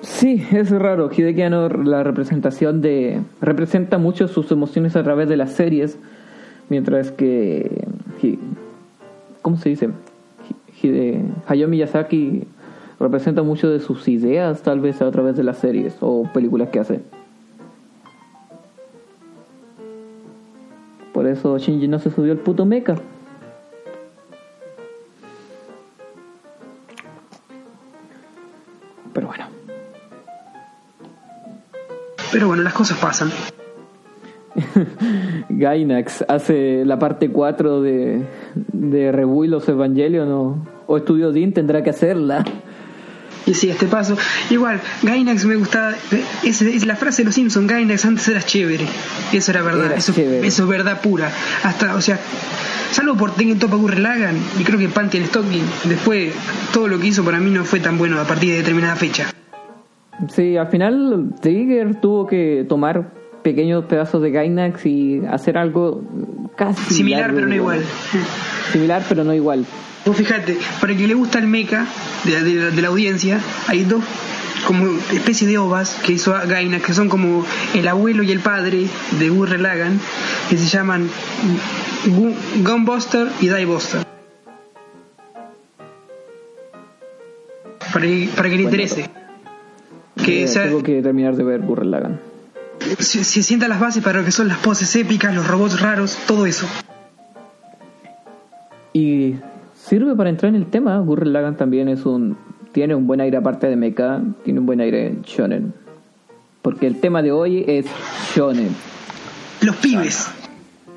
Sí, 0.00 0.44
es 0.52 0.70
raro. 0.70 1.10
Hideki 1.16 1.42
Anno, 1.42 1.68
la 1.68 2.02
representación 2.02 2.80
de. 2.80 3.20
representa 3.40 3.98
mucho 3.98 4.26
sus 4.28 4.50
emociones 4.50 4.96
a 4.96 5.02
través 5.04 5.28
de 5.28 5.36
las 5.36 5.52
series, 5.52 5.96
mientras 6.68 7.12
que. 7.12 7.86
¿Cómo 9.42 9.56
se 9.58 9.68
dice? 9.70 9.90
Hi- 10.82 10.86
Hide- 10.88 11.20
Hayao 11.46 11.68
Miyazaki 11.68 12.44
representa 12.98 13.42
mucho 13.42 13.68
de 13.70 13.80
sus 13.80 14.06
ideas, 14.08 14.62
tal 14.62 14.80
vez 14.80 15.02
a 15.02 15.10
través 15.10 15.36
de 15.36 15.42
las 15.44 15.58
series 15.58 15.94
o 16.00 16.28
películas 16.32 16.68
que 16.70 16.80
hace. 16.80 17.00
Por 21.12 21.26
eso 21.26 21.58
Shinji 21.58 21.88
no 21.88 21.98
se 21.98 22.10
subió 22.10 22.32
al 22.32 22.38
puto 22.38 22.64
mecha. 22.64 22.94
Pero 32.42 32.48
bueno, 32.48 32.64
las 32.64 32.72
cosas 32.72 32.98
pasan. 32.98 33.30
Gainax 35.48 36.24
hace 36.26 36.84
la 36.84 36.98
parte 36.98 37.30
4 37.30 37.82
de, 37.82 38.26
de 38.72 39.12
los 39.46 39.68
Evangelion 39.68 40.32
o, 40.32 40.66
o 40.88 40.96
Estudio 40.96 41.30
Dean 41.30 41.52
tendrá 41.52 41.84
que 41.84 41.90
hacerla. 41.90 42.44
Y 43.46 43.54
sí, 43.54 43.70
este 43.70 43.86
paso. 43.86 44.16
Igual, 44.50 44.80
Gainax 45.04 45.44
me 45.44 45.54
gustaba. 45.54 45.94
Es, 46.42 46.62
es 46.62 46.84
la 46.84 46.96
frase 46.96 47.22
de 47.22 47.26
los 47.26 47.36
Simpsons: 47.36 47.68
Gainax 47.68 48.04
antes 48.06 48.26
era 48.26 48.42
chévere. 48.42 48.88
Eso 49.32 49.52
era 49.52 49.62
verdad. 49.62 49.86
Era 49.86 49.94
eso, 49.94 50.12
chévere. 50.12 50.44
eso 50.44 50.64
es 50.64 50.68
verdad 50.68 51.00
pura. 51.00 51.30
Hasta, 51.62 51.94
o 51.94 52.00
sea, 52.00 52.18
salvo 52.90 53.16
por 53.16 53.36
Tengen 53.36 53.60
Topa 53.60 53.76
Lagann 53.76 54.36
y 54.58 54.64
creo 54.64 54.80
que 54.80 54.88
Panty 54.88 55.18
and 55.18 55.28
Stocking, 55.28 55.64
después 55.84 56.34
todo 56.72 56.88
lo 56.88 56.98
que 56.98 57.06
hizo 57.06 57.22
para 57.22 57.38
mí 57.38 57.52
no 57.52 57.64
fue 57.64 57.78
tan 57.78 57.98
bueno 57.98 58.20
a 58.20 58.24
partir 58.24 58.50
de 58.50 58.56
determinada 58.56 58.96
fecha. 58.96 59.32
Sí, 60.34 60.56
al 60.56 60.68
final 60.68 61.34
Trigger 61.40 62.00
tuvo 62.00 62.26
que 62.26 62.64
tomar 62.68 63.12
pequeños 63.42 63.84
pedazos 63.86 64.22
de 64.22 64.30
Gainax 64.30 64.86
y 64.86 65.20
hacer 65.26 65.58
algo 65.58 66.02
casi 66.56 66.94
Similar, 66.94 67.32
pero 67.34 67.46
no 67.46 67.54
igual. 67.54 67.82
Similar, 68.72 69.02
pero 69.08 69.24
no 69.24 69.34
igual. 69.34 69.64
Vos 70.04 70.16
fíjate, 70.16 70.58
para 70.80 70.92
el 70.92 70.98
que 70.98 71.06
le 71.08 71.14
gusta 71.14 71.38
el 71.38 71.46
mecha 71.46 71.86
de, 72.24 72.42
de- 72.42 72.70
de 72.70 72.82
la 72.82 72.88
audiencia, 72.88 73.40
hay 73.68 73.84
dos 73.84 74.02
como 74.66 74.86
especies 75.12 75.50
de 75.50 75.58
ovas 75.58 75.98
que 76.04 76.12
hizo 76.12 76.32
Gainax, 76.46 76.84
que 76.86 76.92
son 76.94 77.08
como 77.08 77.44
el 77.74 77.88
abuelo 77.88 78.22
y 78.22 78.30
el 78.30 78.38
padre 78.40 78.86
de 79.18 79.28
Gurren 79.28 79.62
Lagann, 79.62 79.98
que 80.50 80.56
se 80.56 80.66
llaman 80.68 81.08
Gu- 82.06 82.34
Gunbuster 82.64 83.26
y 83.40 83.48
Diebuster. 83.48 84.02
Para 87.92 88.06
que, 88.06 88.28
para 88.36 88.48
que 88.48 88.56
le 88.56 88.62
interese. 88.62 89.10
Que 90.16 90.46
se, 90.48 90.60
tengo 90.60 90.82
que 90.82 91.02
terminar 91.02 91.34
de 91.36 91.44
ver 91.44 91.60
Gurren 91.62 91.90
Lagann. 91.90 92.20
se- 92.98 93.24
se 93.24 93.42
sienta 93.42 93.68
las 93.68 93.80
bases 93.80 94.02
para 94.02 94.18
lo 94.20 94.24
que 94.24 94.32
son 94.32 94.48
las 94.48 94.58
poses 94.58 94.94
épicas, 94.96 95.34
los 95.34 95.46
robots 95.46 95.80
raros, 95.80 96.18
todo 96.26 96.46
eso. 96.46 96.66
Y 98.92 99.36
sirve 99.74 100.14
para 100.14 100.30
entrar 100.30 100.50
en 100.50 100.56
el 100.56 100.66
tema. 100.66 100.98
Gurren 100.98 101.32
Lagann 101.32 101.56
también 101.56 101.88
es 101.88 102.04
un 102.04 102.36
tiene 102.72 102.94
un 102.94 103.06
buen 103.06 103.20
aire 103.20 103.36
aparte 103.36 103.66
de 103.68 103.76
mecha, 103.76 104.20
tiene 104.44 104.58
un 104.60 104.64
buen 104.66 104.80
aire 104.80 105.06
en 105.08 105.22
shonen. 105.22 105.74
porque 106.62 106.86
el 106.86 107.00
tema 107.00 107.22
de 107.22 107.32
hoy 107.32 107.64
es 107.66 107.86
shonen. 108.34 108.68
Los 109.62 109.76
pibes. 109.76 110.28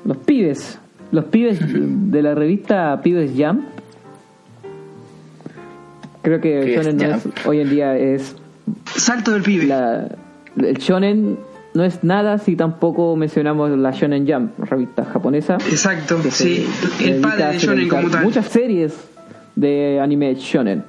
Los 0.04 0.16
pibes, 0.18 0.78
los 1.10 1.24
pibes 1.24 1.58
de 1.60 2.22
la 2.22 2.34
revista 2.34 3.00
Pibes 3.02 3.32
Jump. 3.36 3.62
Creo 6.22 6.40
que 6.40 6.74
shonen 6.76 6.96
no 6.96 7.04
es- 7.16 7.46
hoy 7.46 7.60
en 7.60 7.70
día 7.70 7.96
es 7.96 8.36
Salto 8.94 9.32
del 9.32 9.42
pibe. 9.42 9.66
la, 9.66 10.08
el 10.56 10.78
shonen 10.78 11.38
no 11.76 11.84
es 11.84 12.02
nada 12.02 12.38
si 12.38 12.56
tampoco 12.56 13.14
mencionamos 13.16 13.70
la 13.78 13.90
Shonen 13.90 14.26
Jump, 14.26 14.58
revista 14.58 15.04
japonesa. 15.04 15.58
Exacto, 15.68 16.18
sí. 16.30 16.66
El 17.00 17.20
padre 17.20 17.44
a 17.44 17.48
de 17.50 17.58
Shonen 17.58 17.88
como 17.88 18.08
tal. 18.08 18.24
Muchas 18.24 18.46
series 18.46 18.94
de 19.54 20.00
anime 20.00 20.34
shonen. 20.36 20.84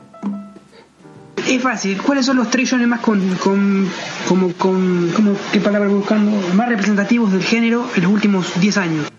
Es 1.48 1.62
fácil. 1.62 1.98
¿Cuáles 2.02 2.26
son 2.26 2.38
los 2.38 2.50
tres 2.50 2.70
shonen 2.70 2.88
más 2.88 3.02
con, 3.02 3.20
con 3.36 3.88
como 4.28 4.54
con, 4.54 5.10
como, 5.13 5.34
qué 5.52 5.60
palabra 5.60 5.90
voy 5.90 5.98
buscando, 5.98 6.32
más 6.56 6.70
representativos 6.70 7.32
del 7.34 7.44
género 7.44 7.86
en 7.96 8.04
los 8.04 8.12
últimos 8.12 8.60
10 8.60 8.78
años? 8.78 9.12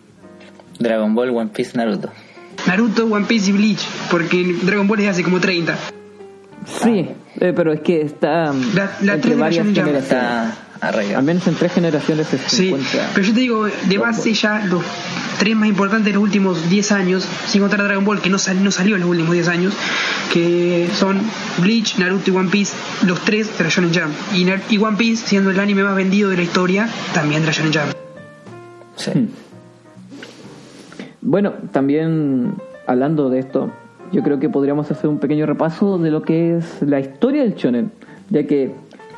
Dragon 0.78 1.14
Ball, 1.14 1.30
One 1.30 1.50
Piece, 1.54 1.76
Naruto. 1.76 2.10
Naruto, 2.66 3.06
One 3.06 3.26
Piece 3.26 3.50
y 3.50 3.52
Bleach, 3.52 3.86
porque 4.10 4.56
Dragon 4.62 4.86
Ball 4.88 5.00
es 5.00 5.04
de 5.04 5.10
hace 5.10 5.22
como 5.22 5.38
30. 5.38 5.76
Sí, 6.66 7.08
eh, 7.40 7.52
pero 7.54 7.72
es 7.72 7.80
que 7.80 8.00
está 8.02 8.50
um, 8.52 8.60
La- 8.74 8.90
la 9.02 9.14
entre 9.14 9.34
varias 9.34 9.66
generaciones. 9.66 10.02
Está 10.04 10.54
Al 11.16 11.22
menos 11.24 11.46
en 11.48 11.54
tres 11.56 11.72
generaciones 11.72 12.26
se 12.28 12.38
Sí, 12.48 12.66
encuentra. 12.68 13.10
pero 13.14 13.26
yo 13.26 13.34
te 13.34 13.40
digo, 13.40 13.64
de 13.66 13.98
base 13.98 14.32
ya 14.32 14.64
los 14.64 14.82
tres 15.38 15.56
más 15.56 15.68
importantes 15.68 16.06
de 16.06 16.12
los 16.14 16.22
últimos 16.22 16.68
10 16.70 16.92
años, 16.92 17.26
sin 17.48 17.60
contar 17.62 17.80
a 17.80 17.84
Dragon 17.84 18.04
Ball, 18.04 18.20
que 18.20 18.30
no, 18.30 18.38
sal- 18.38 18.62
no 18.62 18.70
salió 18.70 18.94
en 18.96 19.00
los 19.02 19.10
últimos 19.10 19.32
10 19.32 19.48
años, 19.48 19.72
que 20.32 20.88
son 20.94 21.20
Bleach, 21.58 21.96
Naruto 21.98 22.30
y 22.30 22.34
One 22.36 22.48
Piece, 22.50 22.74
los 23.06 23.20
tres 23.24 23.56
de 23.58 23.64
la 23.64 23.70
Shonen 23.70 23.92
Jump. 23.94 24.14
Y, 24.34 24.74
y 24.74 24.78
One 24.78 24.96
Piece, 24.96 25.26
siendo 25.26 25.50
el 25.50 25.58
anime 25.60 25.82
más 25.84 25.96
vendido 25.96 26.30
de 26.30 26.36
la 26.36 26.42
historia, 26.42 26.88
también 27.12 27.40
de 27.42 27.46
la 27.48 27.52
Shonen 27.52 27.72
Jump. 27.72 27.92
Sí. 28.96 29.28
Bueno, 31.20 31.52
también 31.72 32.54
hablando 32.86 33.30
de 33.30 33.40
esto, 33.40 33.72
yo 34.12 34.22
creo 34.22 34.38
que 34.38 34.48
podríamos 34.48 34.90
hacer 34.90 35.08
un 35.08 35.18
pequeño 35.18 35.46
repaso 35.46 35.98
de 35.98 36.10
lo 36.10 36.22
que 36.22 36.56
es 36.56 36.82
la 36.82 37.00
historia 37.00 37.42
del 37.42 37.54
shonen, 37.54 37.90
ya 38.30 38.46
que 38.46 38.72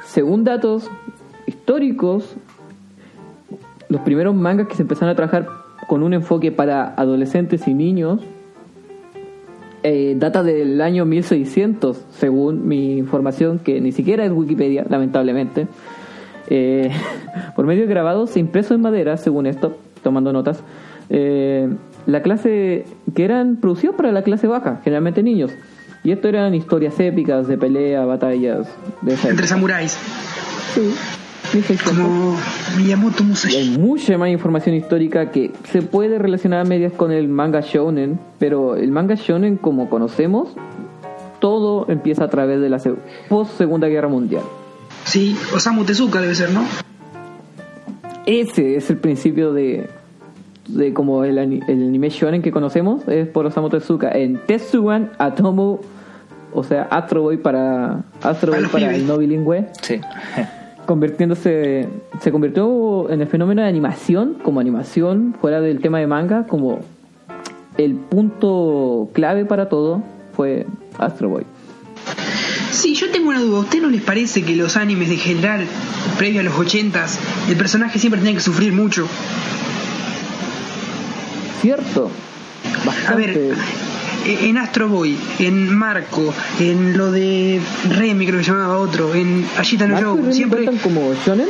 según 0.05 0.45
datos 0.45 0.91
históricos, 1.47 2.37
los 3.89 4.01
primeros 4.03 4.35
mangas 4.35 4.69
que 4.69 4.75
se 4.75 4.83
empezaron 4.83 5.11
a 5.11 5.15
trabajar 5.15 5.49
con 5.89 6.03
un 6.03 6.15
enfoque 6.15 6.53
para 6.53 6.95
adolescentes 6.95 7.67
y 7.67 7.75
niños 7.75 8.21
eh, 9.83 10.15
data 10.19 10.43
del 10.43 10.81
año 10.83 11.07
1600, 11.07 12.05
según 12.11 12.69
mi 12.69 12.99
información, 12.99 13.59
que 13.59 13.81
ni 13.81 13.93
siquiera 13.93 14.25
es 14.27 14.31
Wikipedia, 14.31 14.85
lamentablemente. 14.89 15.69
Eh, 16.49 16.91
por 17.57 17.65
medio 17.65 17.83
de 17.83 17.89
grabados 17.89 18.37
e 18.37 18.41
impresos 18.41 18.73
en 18.73 18.83
madera, 18.83 19.17
según 19.17 19.47
esto, 19.47 19.77
tomando 20.03 20.35
notas, 20.35 20.63
eh, 21.09 21.69
la 22.07 22.23
clase 22.23 22.85
que 23.15 23.25
eran 23.25 23.57
producidos 23.57 23.97
para 23.97 24.13
la 24.13 24.23
clase 24.23 24.47
baja, 24.47 24.81
generalmente 24.85 25.23
niños. 25.23 25.53
Y 26.03 26.13
esto 26.13 26.29
eran 26.29 26.55
historias 26.55 26.99
épicas 26.99 27.47
de 27.47 27.59
pelea, 27.59 28.05
batallas, 28.07 28.67
de 29.03 29.13
Entre 29.13 29.31
época. 29.31 29.47
samuráis, 29.47 29.99
Sí, 30.75 30.81
1600. 31.53 31.93
como 31.93 32.37
Miyamoto 32.79 33.23
Y 33.23 33.25
hay 33.25 33.29
Musashi. 33.29 33.79
mucha 33.79 34.17
más 34.19 34.29
información 34.31 34.77
histórica 34.77 35.31
que 35.31 35.51
se 35.71 35.83
puede 35.83 36.19
relacionar 36.19 36.61
a 36.61 36.65
medias 36.65 36.93
con 36.93 37.11
el 37.13 37.29
manga 37.29 37.61
shonen, 37.61 38.19
pero 38.39 38.77
el 38.77 38.91
manga 38.93 39.15
shonen 39.17 39.57
como 39.57 39.91
conocemos, 39.91 40.49
todo 41.41 41.87
empieza 41.91 42.25
a 42.25 42.29
través 42.29 42.61
de 42.61 42.69
la 42.71 42.79
post 43.29 43.59
Segunda 43.59 43.89
Guerra 43.89 44.09
Mundial. 44.09 44.43
Sí, 45.05 45.37
Osamu 45.55 45.85
Tezuka 45.85 46.21
debe 46.21 46.35
ser, 46.35 46.51
¿no? 46.51 46.63
Ese 48.27 48.77
es 48.77 48.91
el 48.91 48.99
principio 48.99 49.53
de, 49.53 49.89
de 50.77 50.93
como 50.93 51.25
el, 51.25 51.39
ani- 51.39 51.61
el 51.69 51.83
anime 51.89 52.09
shonen 52.11 52.43
que 52.43 52.51
conocemos, 52.53 53.07
es 53.09 53.29
por 53.29 53.47
Osamu 53.47 53.69
Tezuka 53.69 54.11
en 54.13 54.39
Tetsuwan 54.47 55.13
Atomo, 55.19 55.81
o 56.53 56.65
sea, 56.65 56.83
Astro 56.91 57.23
Boy 57.23 57.37
para, 57.37 58.03
Astro 58.23 58.51
Para 58.53 58.57
Boy 58.57 58.63
los 58.63 58.71
para 58.73 58.95
el 58.95 59.07
no 59.07 59.19
bilingüe. 59.19 59.67
Sí. 59.83 60.01
convirtiéndose 60.87 61.89
se 62.21 62.33
convirtió 62.33 63.09
en 63.11 63.21
el 63.21 63.29
fenómeno 63.29 63.63
de 63.63 63.69
animación 63.69 64.37
como 64.43 64.59
animación 64.59 65.37
fuera 65.41 65.61
del 65.61 65.81
tema 65.81 65.99
de 66.01 66.09
manga 66.09 66.47
como 66.49 66.81
el 67.79 67.95
punto 67.95 69.09
clave 69.13 69.45
para 69.45 69.69
todo 69.69 70.03
fue 70.35 70.67
Astro 70.99 71.29
Boy 71.29 71.45
Sí, 72.73 72.95
yo 72.95 73.11
tengo 73.11 73.29
una 73.31 73.41
duda. 73.41 73.59
¿A 73.59 73.61
usted 73.63 73.83
no 73.83 73.89
les 73.91 74.01
parece 74.01 74.43
que 74.43 74.55
los 74.57 74.77
animes 74.77 75.09
de 75.11 75.17
general, 75.17 75.67
previo 76.19 76.41
a 76.41 76.45
los 76.45 76.55
80s, 76.55 77.19
el 77.51 77.57
personaje 77.57 77.99
siempre 77.99 78.21
tenía 78.21 78.35
que 78.35 78.41
sufrir 78.41 78.73
mucho? 78.73 79.07
Cierto 81.61 82.11
A 82.83 82.87
bastante 82.87 83.27
ver, 83.27 83.55
e- 84.27 84.49
en 84.49 84.59
Astro 84.59 84.89
Boy, 84.89 85.17
en 85.39 85.75
Marco, 85.75 86.33
en 86.59 86.97
lo 86.97 87.11
de 87.11 87.61
Remy, 87.89 88.27
creo 88.27 88.39
que 88.39 88.45
se 88.45 88.51
llamaba 88.51 88.79
otro, 88.79 89.15
en 89.15 89.47
Ashita 89.59 89.87
no 89.87 90.01
Joe, 90.01 90.33
siempre. 90.33 90.67
como 90.83 91.15
shonen 91.27 91.47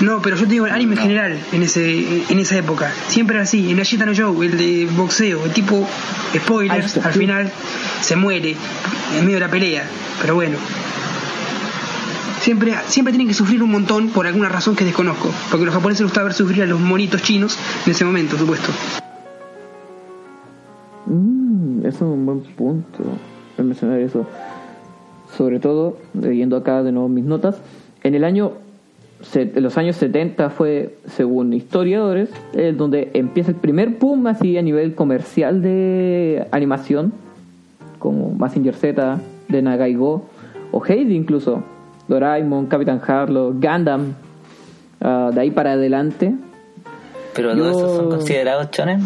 No, 0.00 0.20
pero 0.20 0.36
yo 0.36 0.44
te 0.44 0.50
digo 0.52 0.66
el 0.66 0.72
anime 0.72 0.94
en 0.96 1.00
general 1.02 1.38
en 1.52 1.62
ese 1.62 2.22
en 2.28 2.38
esa 2.38 2.56
época. 2.58 2.92
Siempre 3.08 3.36
era 3.36 3.44
así. 3.44 3.70
En 3.70 3.78
Ashita 3.80 4.04
no 4.04 4.12
Joe, 4.16 4.46
el 4.46 4.58
de 4.58 4.86
boxeo, 4.96 5.44
el 5.46 5.52
tipo, 5.52 5.88
spoilers, 6.36 6.96
está, 6.96 7.06
al 7.08 7.12
sí. 7.14 7.18
final 7.20 7.50
se 8.00 8.16
muere 8.16 8.56
en 9.16 9.24
medio 9.24 9.36
de 9.36 9.40
la 9.40 9.50
pelea. 9.50 9.84
Pero 10.20 10.34
bueno. 10.34 10.56
Siempre, 12.40 12.74
siempre 12.88 13.12
tienen 13.12 13.28
que 13.28 13.34
sufrir 13.34 13.62
un 13.62 13.70
montón 13.70 14.08
por 14.08 14.26
alguna 14.26 14.48
razón 14.48 14.74
que 14.74 14.84
desconozco. 14.84 15.32
Porque 15.50 15.62
a 15.62 15.66
los 15.66 15.74
japoneses 15.74 16.00
les 16.00 16.06
gustaba 16.10 16.24
ver 16.24 16.34
sufrir 16.34 16.62
a 16.64 16.66
los 16.66 16.80
monitos 16.80 17.22
chinos 17.22 17.56
en 17.86 17.92
ese 17.92 18.04
momento, 18.04 18.36
supuesto. 18.36 18.72
Mm, 21.06 21.80
eso 21.80 21.88
es 21.96 22.02
un 22.02 22.24
buen 22.26 22.40
punto 22.40 22.98
mencionar 23.58 24.00
eso 24.00 24.24
sobre 25.36 25.60
todo 25.60 25.96
leyendo 26.14 26.56
acá 26.56 26.82
de 26.82 26.90
nuevo 26.92 27.08
mis 27.08 27.24
notas 27.24 27.60
en 28.02 28.14
el 28.14 28.24
año 28.24 28.52
en 29.34 29.62
los 29.62 29.78
años 29.78 29.96
70 29.96 30.50
fue 30.50 30.96
según 31.06 31.52
historiadores 31.52 32.28
eh, 32.54 32.74
donde 32.76 33.10
empieza 33.14 33.50
el 33.52 33.56
primer 33.56 33.90
boom 33.90 34.26
así 34.26 34.56
a 34.58 34.62
nivel 34.62 34.94
comercial 34.96 35.62
de 35.62 36.46
animación 36.50 37.12
como 38.00 38.30
Mazinger 38.30 38.74
Z 38.74 39.20
de 39.48 39.62
Nagaigo 39.62 40.24
o 40.72 40.82
Heidi 40.84 41.14
incluso 41.14 41.62
Doraemon, 42.08 42.66
Capitán 42.66 43.00
Harlow, 43.06 43.52
Gundam 43.52 44.14
ah, 45.00 45.30
de 45.32 45.40
ahí 45.40 45.50
para 45.52 45.72
adelante 45.72 46.34
Pero 47.34 47.54
Yo- 47.54 47.64
todos 47.70 47.76
esos 47.82 47.96
son 47.96 48.10
considerados 48.10 48.68
shonen. 48.72 49.00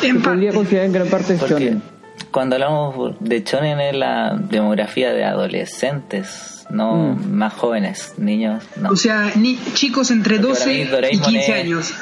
Se 0.00 0.08
En 0.08 0.22
podría 0.22 0.52
considerar 0.52 0.86
en 0.86 0.92
gran 0.92 1.08
parte 1.08 1.34
Porque 1.34 1.54
shonen 1.54 1.82
cuando 2.30 2.56
hablamos 2.56 3.14
de 3.20 3.42
shonen 3.44 3.80
es 3.80 3.94
la 3.96 4.36
demografía 4.36 5.12
de 5.12 5.24
adolescentes, 5.24 6.66
no 6.70 6.94
Mm. 7.16 7.32
más 7.32 7.52
jóvenes, 7.54 8.14
niños, 8.18 8.62
no. 8.80 8.90
o 8.90 8.96
sea, 8.96 9.30
ni, 9.36 9.56
chicos 9.74 10.10
entre 10.10 10.36
Porque 10.38 10.52
para 10.54 10.58
12 10.64 10.68
mí 10.74 10.80
y 10.80 10.84
Doraemon 10.84 11.24
15 11.30 11.52
es- 11.58 11.64
años. 11.64 11.94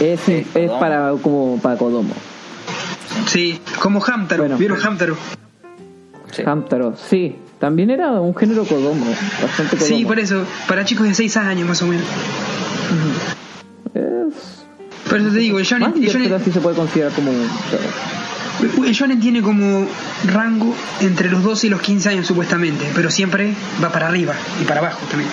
es, 0.00 0.20
Sí, 0.20 0.46
es 0.54 0.70
para 0.72 1.12
como 1.22 1.58
para 1.60 1.76
Kodomo 1.76 2.14
Sí, 3.26 3.60
como 3.80 4.02
Hamtaro. 4.04 4.42
Bueno. 4.44 4.56
¿Vieron 4.58 4.78
Hamtaro? 4.80 5.16
Sí. 6.32 6.42
Hamtaro, 6.46 6.96
sí, 6.96 7.36
también 7.58 7.90
era 7.90 8.12
un 8.20 8.34
género 8.36 8.64
Kodomo, 8.64 9.04
bastante 9.42 9.76
Kodomo. 9.76 9.96
Sí, 9.98 10.04
por 10.04 10.18
eso. 10.20 10.44
Para 10.68 10.84
chicos 10.84 11.06
de 11.08 11.14
6 11.14 11.36
años 11.36 11.68
más 11.68 11.82
o 11.82 11.86
menos. 11.86 12.06
Es 12.06 13.59
Por 15.10 15.18
eso 15.20 15.30
te 15.30 15.38
digo, 15.38 15.58
el 15.58 15.64
shonen, 15.64 15.92
el 15.96 16.08
shonen, 16.08 16.32
así 16.32 16.50
se 16.52 16.60
puede 16.60 16.76
considerar 16.76 17.12
como 17.12 17.30
un 17.32 18.86
el 18.86 18.92
shonen 18.92 19.20
tiene 19.20 19.40
como 19.42 19.86
rango 20.26 20.74
entre 21.00 21.30
los 21.30 21.42
12 21.42 21.66
y 21.66 21.70
los 21.70 21.80
15 21.80 22.10
años 22.10 22.26
supuestamente, 22.26 22.84
pero 22.94 23.10
siempre 23.10 23.54
va 23.82 23.90
para 23.90 24.08
arriba 24.08 24.34
y 24.60 24.64
para 24.64 24.80
abajo 24.80 25.00
también. 25.10 25.30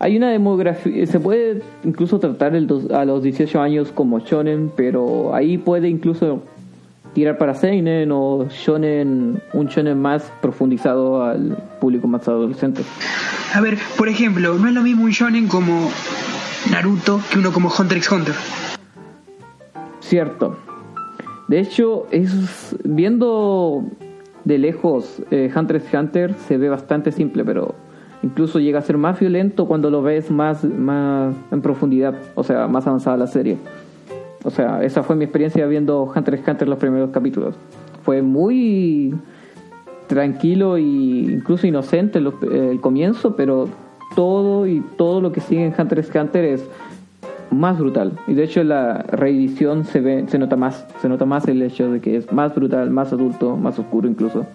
Hay 0.00 0.16
una 0.16 0.30
demografía, 0.30 1.06
se 1.06 1.20
puede 1.20 1.62
incluso 1.84 2.18
tratar 2.18 2.54
el 2.56 2.66
dos- 2.66 2.90
a 2.90 3.04
los 3.04 3.22
18 3.22 3.60
años 3.60 3.90
como 3.94 4.18
shonen, 4.18 4.70
pero 4.76 5.34
ahí 5.34 5.56
puede 5.56 5.88
incluso 5.88 6.42
tirar 7.14 7.38
para 7.38 7.54
seinen 7.54 8.10
o 8.12 8.48
shonen, 8.50 9.40
un 9.52 9.66
shonen 9.68 9.98
más 10.02 10.24
profundizado 10.42 11.22
al 11.24 11.56
público 11.80 12.08
más 12.08 12.26
adolescente. 12.26 12.82
A 13.54 13.60
ver, 13.60 13.78
por 13.96 14.08
ejemplo, 14.08 14.58
no 14.58 14.66
es 14.66 14.74
lo 14.74 14.82
mismo 14.82 15.04
un 15.04 15.10
shonen 15.12 15.46
como 15.46 15.90
Naruto 16.70 17.20
que 17.30 17.38
uno 17.38 17.52
como 17.52 17.70
Hunter 17.70 17.98
x 17.98 18.10
Hunter. 18.10 18.34
Cierto. 20.00 20.56
De 21.48 21.60
hecho, 21.60 22.06
es 22.10 22.76
viendo 22.84 23.84
de 24.44 24.58
lejos 24.58 25.22
eh, 25.30 25.50
Hunter 25.54 25.76
x 25.76 25.94
Hunter 25.94 26.34
se 26.34 26.56
ve 26.56 26.68
bastante 26.68 27.12
simple, 27.12 27.44
pero 27.44 27.74
incluso 28.22 28.58
llega 28.58 28.78
a 28.78 28.82
ser 28.82 28.96
más 28.96 29.20
violento 29.20 29.66
cuando 29.66 29.90
lo 29.90 30.02
ves 30.02 30.30
más, 30.30 30.64
más 30.64 31.34
en 31.50 31.60
profundidad, 31.60 32.14
o 32.34 32.44
sea, 32.44 32.66
más 32.66 32.86
avanzada 32.86 33.16
la 33.16 33.26
serie. 33.26 33.58
O 34.44 34.50
sea, 34.50 34.82
esa 34.82 35.02
fue 35.02 35.16
mi 35.16 35.24
experiencia 35.24 35.66
viendo 35.66 36.04
Hunter 36.04 36.34
x 36.34 36.48
Hunter 36.48 36.68
los 36.68 36.78
primeros 36.78 37.10
capítulos. 37.10 37.56
Fue 38.02 38.22
muy 38.22 39.14
tranquilo 40.06 40.76
e 40.76 40.82
incluso 40.82 41.66
inocente 41.66 42.18
el 42.18 42.80
comienzo, 42.80 43.36
pero 43.36 43.68
todo 44.14 44.66
y 44.66 44.80
todo 44.96 45.20
lo 45.20 45.32
que 45.32 45.40
sigue 45.40 45.64
en 45.66 45.74
Hunter 45.78 45.98
x 46.00 46.10
Hunter 46.14 46.44
es 46.44 46.62
más 47.50 47.78
brutal. 47.78 48.18
Y 48.26 48.34
de 48.34 48.44
hecho 48.44 48.62
la 48.64 48.98
reedición 48.98 49.84
se 49.84 50.00
ve, 50.00 50.24
se 50.28 50.38
nota 50.38 50.56
más, 50.56 50.84
se 51.00 51.08
nota 51.08 51.24
más 51.24 51.46
el 51.48 51.62
hecho 51.62 51.90
de 51.90 52.00
que 52.00 52.16
es 52.16 52.32
más 52.32 52.54
brutal, 52.54 52.90
más 52.90 53.12
adulto, 53.12 53.56
más 53.56 53.78
oscuro 53.78 54.08
incluso. 54.08 54.46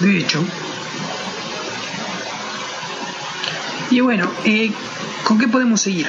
De 0.00 0.18
hecho. 0.18 0.40
Y 3.90 4.00
bueno, 4.00 4.26
eh, 4.44 4.70
¿con 5.26 5.38
qué 5.38 5.48
podemos 5.48 5.80
seguir? 5.80 6.06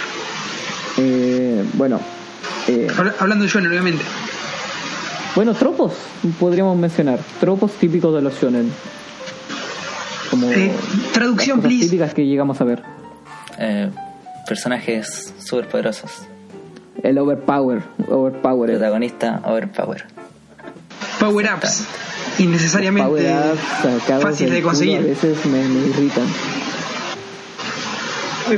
Eh, 0.98 1.64
bueno, 1.74 2.00
eh, 2.68 2.88
Habla- 2.98 3.16
Hablando 3.20 3.46
de 3.46 3.50
Shonen, 3.52 3.70
obviamente. 3.72 4.04
bueno, 5.36 5.54
tropos 5.54 5.94
podríamos 6.40 6.78
mencionar, 6.78 7.20
tropos 7.40 7.72
típicos 7.74 8.14
de 8.16 8.22
los 8.22 8.34
shonen. 8.42 8.72
Como 10.30 10.50
Eh, 10.52 10.72
traducción, 11.14 11.58
las 11.58 11.64
cosas 11.66 11.70
please. 11.78 11.86
típicas 11.86 12.14
que 12.14 12.26
llegamos 12.26 12.60
a 12.62 12.64
ver. 12.64 12.84
Eh, 13.58 13.90
personajes 14.48 15.34
super 15.44 15.68
poderosos. 15.68 16.12
El 17.04 17.18
overpower, 17.18 17.82
overpower, 18.10 18.70
Protagonista 18.72 19.42
Overpower. 19.46 20.06
Power 21.20 21.50
ups. 21.56 21.86
Innecesariamente 22.40 23.08
power 23.10 23.54
ups 23.54 24.22
fáciles 24.24 24.54
de 24.54 24.62
conseguir. 24.62 24.98
a 24.98 25.02
veces 25.02 25.46
me, 25.46 25.64
me 25.68 25.88
irritan. 25.88 26.26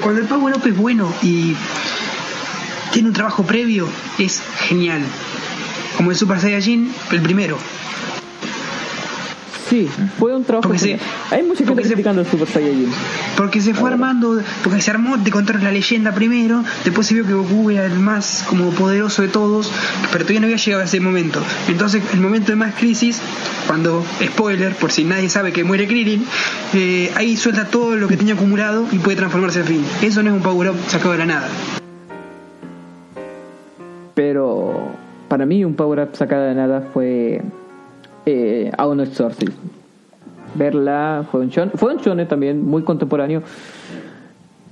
Cuando 0.01 0.21
el 0.21 0.27
Power 0.27 0.55
Up 0.55 0.65
es 0.67 0.77
bueno 0.77 1.11
y 1.21 1.53
tiene 2.93 3.09
un 3.09 3.13
trabajo 3.13 3.43
previo, 3.43 3.87
es 4.19 4.41
genial. 4.67 5.01
Como 5.97 6.11
el 6.11 6.17
Super 6.17 6.39
Saiyajin, 6.39 6.93
el 7.11 7.21
primero. 7.21 7.57
Sí, 9.71 9.87
fue 10.19 10.35
un 10.35 10.43
trabajo. 10.43 10.67
Porque 10.67 10.79
se-. 10.79 10.99
Hay 11.29 11.43
mucha 11.43 11.59
gente 11.59 11.71
porque 11.71 11.83
se- 11.85 11.93
criticando 11.93 12.19
el 12.21 12.27
Super 12.27 12.45
Saiyajin. 12.45 12.91
Porque 13.37 13.61
se 13.61 13.73
fue 13.73 13.89
armando, 13.89 14.41
porque 14.65 14.81
se 14.81 14.91
armó, 14.91 15.17
te 15.23 15.31
contaron 15.31 15.63
la 15.63 15.71
leyenda 15.71 16.11
primero, 16.13 16.61
después 16.83 17.07
se 17.07 17.13
vio 17.13 17.25
que 17.25 17.31
Goku 17.31 17.69
era 17.69 17.85
el 17.85 17.97
más 17.97 18.43
como 18.49 18.71
poderoso 18.71 19.21
de 19.21 19.29
todos, 19.29 19.71
pero 20.11 20.25
todavía 20.25 20.41
no 20.41 20.47
había 20.47 20.57
llegado 20.57 20.81
a 20.83 20.85
ese 20.85 20.99
momento. 20.99 21.41
Entonces, 21.69 22.03
el 22.13 22.19
momento 22.19 22.51
de 22.51 22.57
más 22.57 22.75
crisis, 22.75 23.21
cuando, 23.65 24.03
spoiler, 24.21 24.75
por 24.75 24.91
si 24.91 25.05
nadie 25.05 25.29
sabe 25.29 25.53
que 25.53 25.63
muere 25.63 25.87
Krillin, 25.87 26.25
eh, 26.73 27.09
ahí 27.15 27.37
suelta 27.37 27.63
todo 27.67 27.95
lo 27.95 28.09
que 28.09 28.17
tenía 28.17 28.33
acumulado 28.33 28.85
y 28.91 28.99
puede 28.99 29.15
transformarse 29.15 29.59
al 29.61 29.65
fin. 29.67 29.85
Eso 30.01 30.21
no 30.21 30.31
es 30.31 30.35
un 30.35 30.41
power 30.41 30.71
up 30.71 30.75
sacado 30.89 31.13
de 31.13 31.17
la 31.19 31.25
nada. 31.27 31.47
Pero 34.15 34.91
para 35.29 35.45
mí 35.45 35.63
un 35.63 35.75
power 35.75 35.99
up 36.01 36.09
sacada 36.17 36.47
de 36.49 36.55
nada 36.55 36.89
fue 36.93 37.41
eh, 38.31 38.71
Aon 38.77 38.99
Exorcist. 38.99 39.53
Verla 40.55 41.25
fue 41.31 41.41
un 41.41 41.49
shonen, 41.49 41.71
fue 41.75 41.95
un 41.95 42.27
también 42.27 42.65
muy 42.65 42.83
contemporáneo. 42.83 43.41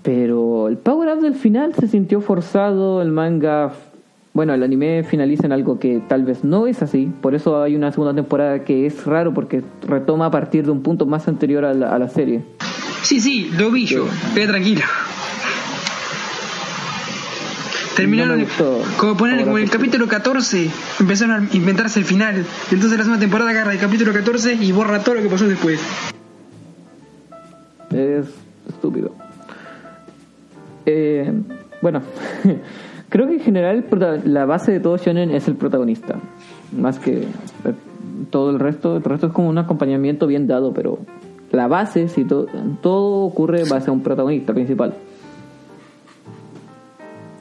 Pero 0.04 0.68
el 0.68 0.78
power 0.78 1.16
up 1.16 1.22
del 1.22 1.36
final 1.36 1.74
se 1.74 1.88
sintió 1.88 2.22
forzado, 2.22 3.02
el 3.02 3.12
manga, 3.12 3.74
bueno, 4.34 4.54
el 4.54 4.64
anime 4.64 5.04
finaliza 5.04 5.46
en 5.46 5.52
algo 5.52 5.80
que 5.80 6.02
tal 6.08 6.24
vez 6.24 6.44
no 6.44 6.68
es 6.68 6.82
así, 6.82 7.12
por 7.22 7.36
eso 7.36 7.62
hay 7.62 7.76
una 7.76 7.92
segunda 7.92 8.14
temporada 8.14 8.64
que 8.64 8.86
es 8.86 9.06
raro 9.06 9.34
porque 9.34 9.62
retoma 9.88 10.28
a 10.28 10.32
partir 10.32 10.66
de 10.66 10.72
un 10.72 10.84
punto 10.84 11.06
más 11.06 11.28
anterior 11.28 11.66
a 11.66 11.74
la, 11.74 11.94
a 11.94 12.00
la 12.00 12.08
serie. 12.08 12.44
Sí, 13.04 13.20
sí, 13.20 13.50
lo 13.58 13.72
vi 13.72 13.86
yo, 13.86 14.06
tranquilo. 14.34 14.82
Terminaron, 18.02 18.40
No 18.40 18.46
como 18.98 19.18
ponerle 19.18 19.44
como 19.44 19.58
en 19.58 19.64
el 19.66 19.70
capítulo 19.70 20.08
14, 20.08 20.70
empezaron 21.00 21.48
a 21.52 21.56
inventarse 21.56 22.00
el 22.00 22.06
final. 22.06 22.46
Entonces 22.72 22.98
la 22.98 23.04
segunda 23.04 23.20
temporada 23.20 23.50
agarra 23.52 23.74
el 23.74 23.80
capítulo 23.80 24.14
14 24.14 24.54
y 24.56 24.72
borra 24.72 25.00
todo 25.04 25.16
lo 25.16 25.22
que 25.22 25.28
pasó 25.30 25.48
después. 25.48 25.80
Es 27.92 28.28
estúpido. 28.68 29.12
Eh, 30.86 31.32
bueno, 31.82 32.02
creo 33.10 33.28
que 33.28 33.34
en 33.36 33.40
general 33.42 33.86
la 34.26 34.46
base 34.46 34.72
de 34.72 34.80
todo 34.80 34.98
shonen 34.98 35.32
es 35.32 35.48
el 35.48 35.56
protagonista. 35.56 36.16
Más 36.78 37.00
que 37.00 37.22
eh, 37.22 37.26
todo 38.30 38.52
el 38.52 38.60
resto. 38.60 38.98
El 38.98 39.04
resto 39.04 39.28
es 39.28 39.34
como 39.34 39.50
un 39.50 39.58
acompañamiento 39.58 40.28
bien 40.28 40.48
dado, 40.48 40.74
pero 40.74 41.00
la 41.52 41.68
base, 41.68 42.08
si 42.08 42.26
to- 42.26 42.48
todo 42.82 43.22
ocurre, 43.26 43.64
va 43.72 43.78
a 43.78 43.82
ser 43.82 43.92
un 43.92 44.02
protagonista 44.04 44.54
principal. 44.54 44.94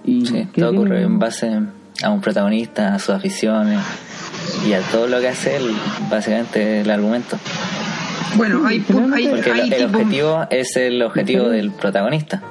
Y 0.09 0.27
Sí, 0.27 0.47
¿qué 0.53 0.61
todo 0.63 0.71
tiene? 0.71 0.85
ocurre 0.87 1.03
en 1.03 1.19
base 1.19 1.61
a 2.03 2.11
un 2.11 2.21
protagonista, 2.21 2.95
a 2.95 2.99
sus 2.99 3.11
aficiones 3.11 3.79
y 4.67 4.73
a 4.73 4.81
todo 4.83 5.07
lo 5.07 5.21
que 5.21 5.29
hace 5.29 5.57
él, 5.57 5.71
básicamente 6.11 6.81
el 6.81 6.91
argumento. 6.91 7.39
Bueno, 8.37 8.67
hay, 8.67 8.77
hay, 9.15 9.27
Porque 9.29 9.51
el, 9.51 9.61
hay 9.61 9.73
el 9.73 9.87
tipo- 9.87 9.99
objetivo 9.99 10.47
es 10.51 10.77
el 10.77 11.03
objetivo 11.03 11.49
del 11.49 11.71
protagonista. 11.73 12.43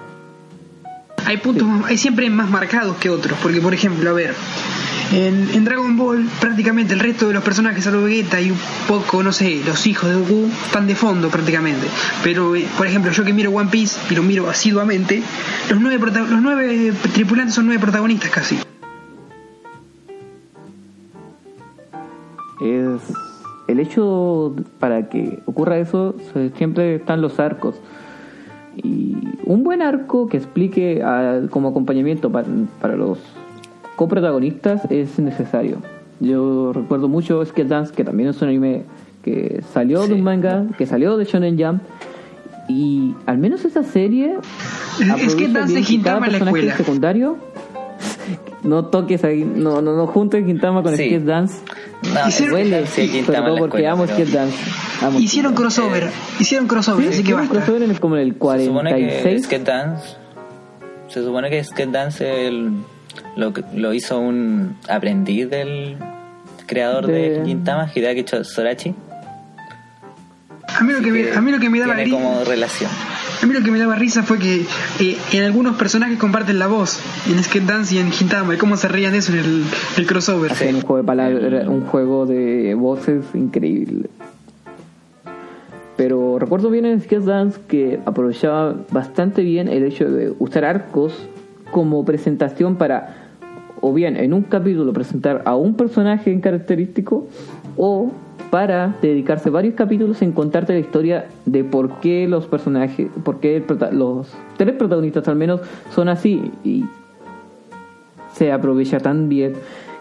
Hay 1.28 1.38
puntos, 1.38 1.68
hay 1.86 1.98
siempre 1.98 2.30
más 2.30 2.50
marcados 2.50 2.96
que 2.98 3.10
otros. 3.10 3.38
Porque, 3.44 3.60
por 3.60 3.74
ejemplo, 3.74 4.10
a 4.10 4.14
ver, 4.14 4.34
en, 5.12 5.50
en 5.54 5.66
Dragon 5.66 5.98
Ball, 5.98 6.26
prácticamente 6.40 6.94
el 6.94 7.02
resto 7.02 7.28
de 7.28 7.34
los 7.34 7.44
personajes, 7.44 7.84
salvo 7.84 8.04
Vegeta 8.04 8.40
y 8.40 8.52
un 8.52 8.58
poco, 8.88 9.22
no 9.22 9.34
sé, 9.34 9.62
los 9.66 9.86
hijos 9.88 10.10
de 10.10 10.16
Goku, 10.16 10.50
están 10.66 10.88
de 10.88 10.96
fondo 10.96 11.30
prácticamente. 11.30 11.86
Pero, 12.24 12.56
eh, 12.56 12.66
por 12.78 12.88
ejemplo, 12.88 13.12
yo 13.12 13.26
que 13.26 13.34
miro 13.34 13.52
One 13.52 13.70
Piece 13.70 14.00
y 14.10 14.16
lo 14.16 14.24
miro 14.24 14.50
asiduamente, 14.50 15.22
los 15.70 15.82
nueve, 15.82 16.00
los 16.00 16.42
nueve 16.42 16.94
tripulantes 17.14 17.56
son 17.56 17.66
nueve 17.66 17.82
protagonistas 17.82 18.32
casi. 18.32 18.58
es 22.62 23.02
el 23.68 23.80
hecho 23.80 24.56
para 24.80 25.10
que 25.10 25.44
ocurra 25.46 25.78
eso 25.78 26.16
siempre 26.56 26.96
están 26.96 27.22
los 27.22 27.40
arcos 27.40 27.76
y 28.84 29.16
un 29.46 29.64
buen 29.64 29.82
arco 29.82 30.28
que 30.28 30.38
explique 30.38 31.02
al- 31.04 31.50
como 31.50 31.70
acompañamiento 31.70 32.32
para, 32.32 32.48
para 32.82 32.96
los 32.96 33.18
coprotagonistas 33.96 34.90
es 34.92 35.18
necesario 35.20 35.78
yo 36.20 36.72
recuerdo 36.74 37.08
mucho 37.08 37.44
Skate 37.46 37.68
Dance 37.68 37.94
que 37.94 38.04
también 38.04 38.30
es 38.30 38.42
un 38.42 38.50
anime 38.50 38.84
que 39.24 39.62
salió 39.74 40.06
de 40.08 40.14
un 40.14 40.24
manga 40.24 40.66
que 40.78 40.86
salió 40.86 41.18
de 41.18 41.26
Shonen 41.26 41.58
Jump 41.60 41.82
y 42.70 43.14
al 43.26 43.38
menos 43.38 43.64
esa 43.66 43.84
serie 43.84 44.36
Es 45.22 45.36
que 45.36 45.48
Dance 45.48 45.74
cada 45.74 45.86
Gintama 45.86 46.26
en 46.28 46.32
la 46.34 46.38
escuela. 46.40 46.76
secundario 46.78 47.38
no 48.64 48.86
toques 48.86 49.24
ahí 49.24 49.44
no 49.44 49.82
no 49.82 49.96
no 49.96 50.08
juntes 50.08 50.46
Gintama 50.46 50.84
con 50.84 50.96
Sí. 50.98 51.06
Skate 51.08 51.24
Dance 51.26 51.56
No, 52.14 52.28
Hicieron- 52.28 52.86
sí, 52.88 53.08
sobre 53.24 53.24
todo 53.24 53.42
la 53.42 53.60
porque 53.60 53.64
escuela, 53.78 53.92
amo 53.92 54.04
pero- 54.06 54.16
Skate 54.18 54.32
Dance. 54.32 54.58
Amo 55.02 55.20
Hicieron 55.20 55.54
crossover, 55.56 56.10
hicieron 56.40 56.68
crossover, 56.68 57.04
Sí, 57.06 57.10
así 57.14 57.24
que 57.24 57.34
basta. 57.34 57.50
crossover 57.50 57.82
en 57.84 57.90
el- 57.92 58.00
como 58.00 58.16
en 58.18 58.22
el 58.22 58.28
Se 58.34 58.66
supone 58.66 58.90
que 58.96 58.96
46. 59.08 59.44
Skate 59.46 59.64
Dance, 59.66 60.16
se 61.08 61.24
supone 61.24 61.50
que 61.50 61.64
Skate 61.64 61.92
Dance 61.92 62.48
el- 62.48 62.72
lo, 63.36 63.52
que- 63.54 63.64
lo 63.74 63.94
hizo 63.94 64.20
un 64.20 64.78
aprendiz 64.88 65.50
del 65.50 65.98
creador 66.68 67.08
de, 67.08 67.40
De- 67.40 67.46
Gintama, 67.46 67.90
Hideaki 67.94 68.26
Sorachi. 68.44 68.94
A 70.80 70.84
mí 70.84 70.94
lo 70.94 71.00
que 71.02 71.12
me, 71.12 71.32
a 71.32 71.42
mí 71.42 71.52
lo 71.52 71.60
que 71.60 71.70
me 71.70 71.80
Tiene 71.80 72.06
gri- 72.06 72.12
como 72.12 72.44
relación. 72.44 72.92
A 73.42 73.46
mí 73.46 73.54
lo 73.54 73.62
que 73.64 73.70
me 73.70 73.78
daba 73.78 73.96
risa 73.96 74.24
fue 74.24 74.40
que 74.40 74.66
eh, 75.00 75.18
en 75.32 75.44
algunos 75.44 75.78
personajes 75.78 76.18
comparten 76.18 76.58
la 76.58 76.68
voz, 76.68 77.00
en 77.30 77.44
Skate 77.44 77.66
Dance 77.66 77.96
y 77.96 78.00
en 78.00 78.12
Hintama, 78.12 78.56
y 78.56 78.58
cómo 78.58 78.78
se 78.78 78.88
reían 78.88 79.12
de 79.12 79.20
eso 79.20 79.32
en 79.32 79.40
el, 79.40 79.64
el 79.98 80.08
crossover. 80.08 80.52
Hacían 80.52 80.76
un 80.76 80.82
juego 80.82 80.98
de 80.98 81.04
palabras, 81.04 81.68
un 81.68 81.82
juego 81.82 82.26
de 82.26 82.74
voces 82.74 83.26
increíble. 83.36 84.10
Pero 85.98 86.40
recuerdo 86.40 86.70
bien 86.70 86.86
en 86.86 87.02
Skate 87.02 87.24
Dance 87.24 87.60
que 87.68 88.00
aprovechaba 88.06 88.76
bastante 88.92 89.44
bien 89.44 89.68
el 89.68 89.84
hecho 89.84 90.06
de 90.06 90.34
usar 90.40 90.66
arcos 90.66 91.14
como 91.72 92.06
presentación 92.06 92.76
para, 92.76 93.16
o 93.82 93.94
bien 93.94 94.16
en 94.18 94.34
un 94.34 94.44
capítulo 94.44 94.94
presentar 94.94 95.44
a 95.46 95.56
un 95.56 95.76
personaje 95.76 96.32
en 96.32 96.42
característico, 96.42 97.28
o 97.76 98.12
para 98.50 98.96
dedicarse 99.02 99.50
varios 99.50 99.76
capítulos 99.76 100.22
en 100.22 100.32
contarte 100.32 100.74
la 100.74 100.80
historia 100.80 101.28
de 101.46 101.64
por 101.64 102.00
qué 102.00 102.28
los 102.28 102.48
personajes, 102.48 103.08
por 103.24 103.40
qué 103.40 103.64
los 103.92 104.28
tres 104.58 104.76
protagonistas 104.76 105.28
al 105.28 105.36
menos 105.36 105.62
son 105.94 106.10
así 106.10 106.52
y 106.64 106.86
se 108.34 108.52
aprovecha 108.52 109.00
tan 109.00 109.30
bien 109.30 109.54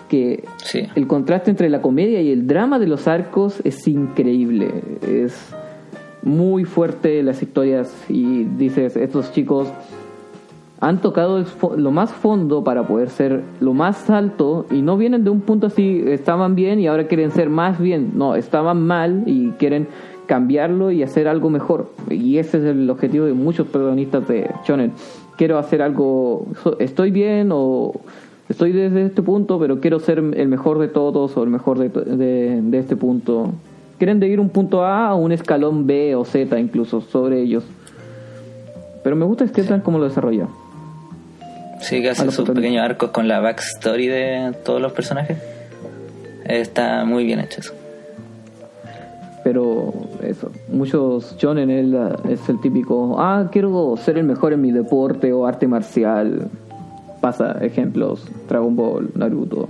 que 0.08 0.44
Sí. 0.58 0.86
el 0.94 1.06
contraste 1.06 1.50
entre 1.50 1.68
la 1.68 1.82
comedia 1.82 2.20
y 2.20 2.30
el 2.30 2.46
drama 2.46 2.78
de 2.78 2.86
los 2.86 3.08
arcos 3.08 3.60
es 3.64 3.86
increíble. 3.88 4.70
Es 5.02 5.52
muy 6.22 6.64
fuerte 6.64 7.22
las 7.22 7.42
historias 7.42 7.92
y 8.08 8.44
dices, 8.44 8.96
estos 8.96 9.32
chicos 9.32 9.68
han 10.80 11.00
tocado 11.00 11.42
lo 11.76 11.90
más 11.90 12.12
fondo 12.12 12.62
para 12.62 12.86
poder 12.86 13.08
ser 13.08 13.42
lo 13.60 13.72
más 13.72 14.10
alto 14.10 14.66
y 14.70 14.82
no 14.82 14.96
vienen 14.96 15.24
de 15.24 15.30
un 15.30 15.40
punto 15.40 15.68
así, 15.68 16.02
estaban 16.06 16.54
bien 16.54 16.80
y 16.80 16.86
ahora 16.86 17.06
quieren 17.06 17.30
ser 17.30 17.48
más 17.48 17.80
bien. 17.80 18.12
No, 18.14 18.34
estaban 18.34 18.86
mal 18.86 19.22
y 19.26 19.50
quieren 19.52 19.88
cambiarlo 20.26 20.90
y 20.90 21.02
hacer 21.02 21.28
algo 21.28 21.48
mejor. 21.48 21.90
Y 22.10 22.36
ese 22.38 22.58
es 22.58 22.64
el 22.64 22.90
objetivo 22.90 23.24
de 23.24 23.32
muchos 23.32 23.66
protagonistas 23.68 24.28
de 24.28 24.50
Shonen. 24.66 24.92
Quiero 25.38 25.58
hacer 25.58 25.80
algo, 25.80 26.46
estoy 26.78 27.10
bien 27.10 27.50
o 27.52 27.92
estoy 28.48 28.72
desde 28.72 29.06
este 29.06 29.22
punto, 29.22 29.58
pero 29.58 29.80
quiero 29.80 29.98
ser 29.98 30.18
el 30.18 30.48
mejor 30.48 30.78
de 30.78 30.88
todos 30.88 31.36
o 31.36 31.42
el 31.42 31.50
mejor 31.50 31.78
de, 31.78 31.88
de, 31.88 32.60
de 32.62 32.78
este 32.78 32.96
punto. 32.96 33.52
Quieren 33.98 34.20
de 34.20 34.28
ir 34.28 34.40
un 34.40 34.50
punto 34.50 34.84
A 34.84 35.08
a 35.08 35.14
un 35.14 35.32
escalón 35.32 35.86
B 35.86 36.14
o 36.16 36.24
Z 36.26 36.58
incluso 36.60 37.00
sobre 37.00 37.40
ellos. 37.40 37.64
Pero 39.02 39.16
me 39.16 39.24
gusta 39.24 39.46
Skeleton 39.46 39.80
como 39.80 39.98
lo 39.98 40.04
desarrolla. 40.04 40.48
Sí, 41.80 42.00
que 42.02 42.10
hace 42.10 42.30
sus 42.30 42.48
pequeños 42.50 42.82
arcos 42.84 43.10
con 43.10 43.28
la 43.28 43.40
backstory 43.40 44.06
de 44.06 44.54
todos 44.64 44.80
los 44.80 44.92
personajes. 44.92 45.38
Está 46.44 47.04
muy 47.04 47.24
bien 47.24 47.40
hecho 47.40 47.60
eso. 47.60 47.72
Pero 49.44 49.92
eso, 50.24 50.50
muchos 50.68 51.36
shonen 51.38 51.70
es, 51.70 51.86
la- 51.86 52.18
es 52.28 52.48
el 52.48 52.60
típico, 52.60 53.16
ah, 53.20 53.48
quiero 53.52 53.94
ser 53.96 54.18
el 54.18 54.24
mejor 54.24 54.52
en 54.52 54.60
mi 54.60 54.72
deporte 54.72 55.32
o 55.32 55.46
arte 55.46 55.68
marcial. 55.68 56.48
Pasa 57.20 57.56
ejemplos, 57.60 58.26
Dragon 58.48 58.74
Ball, 58.74 59.10
Naruto, 59.14 59.68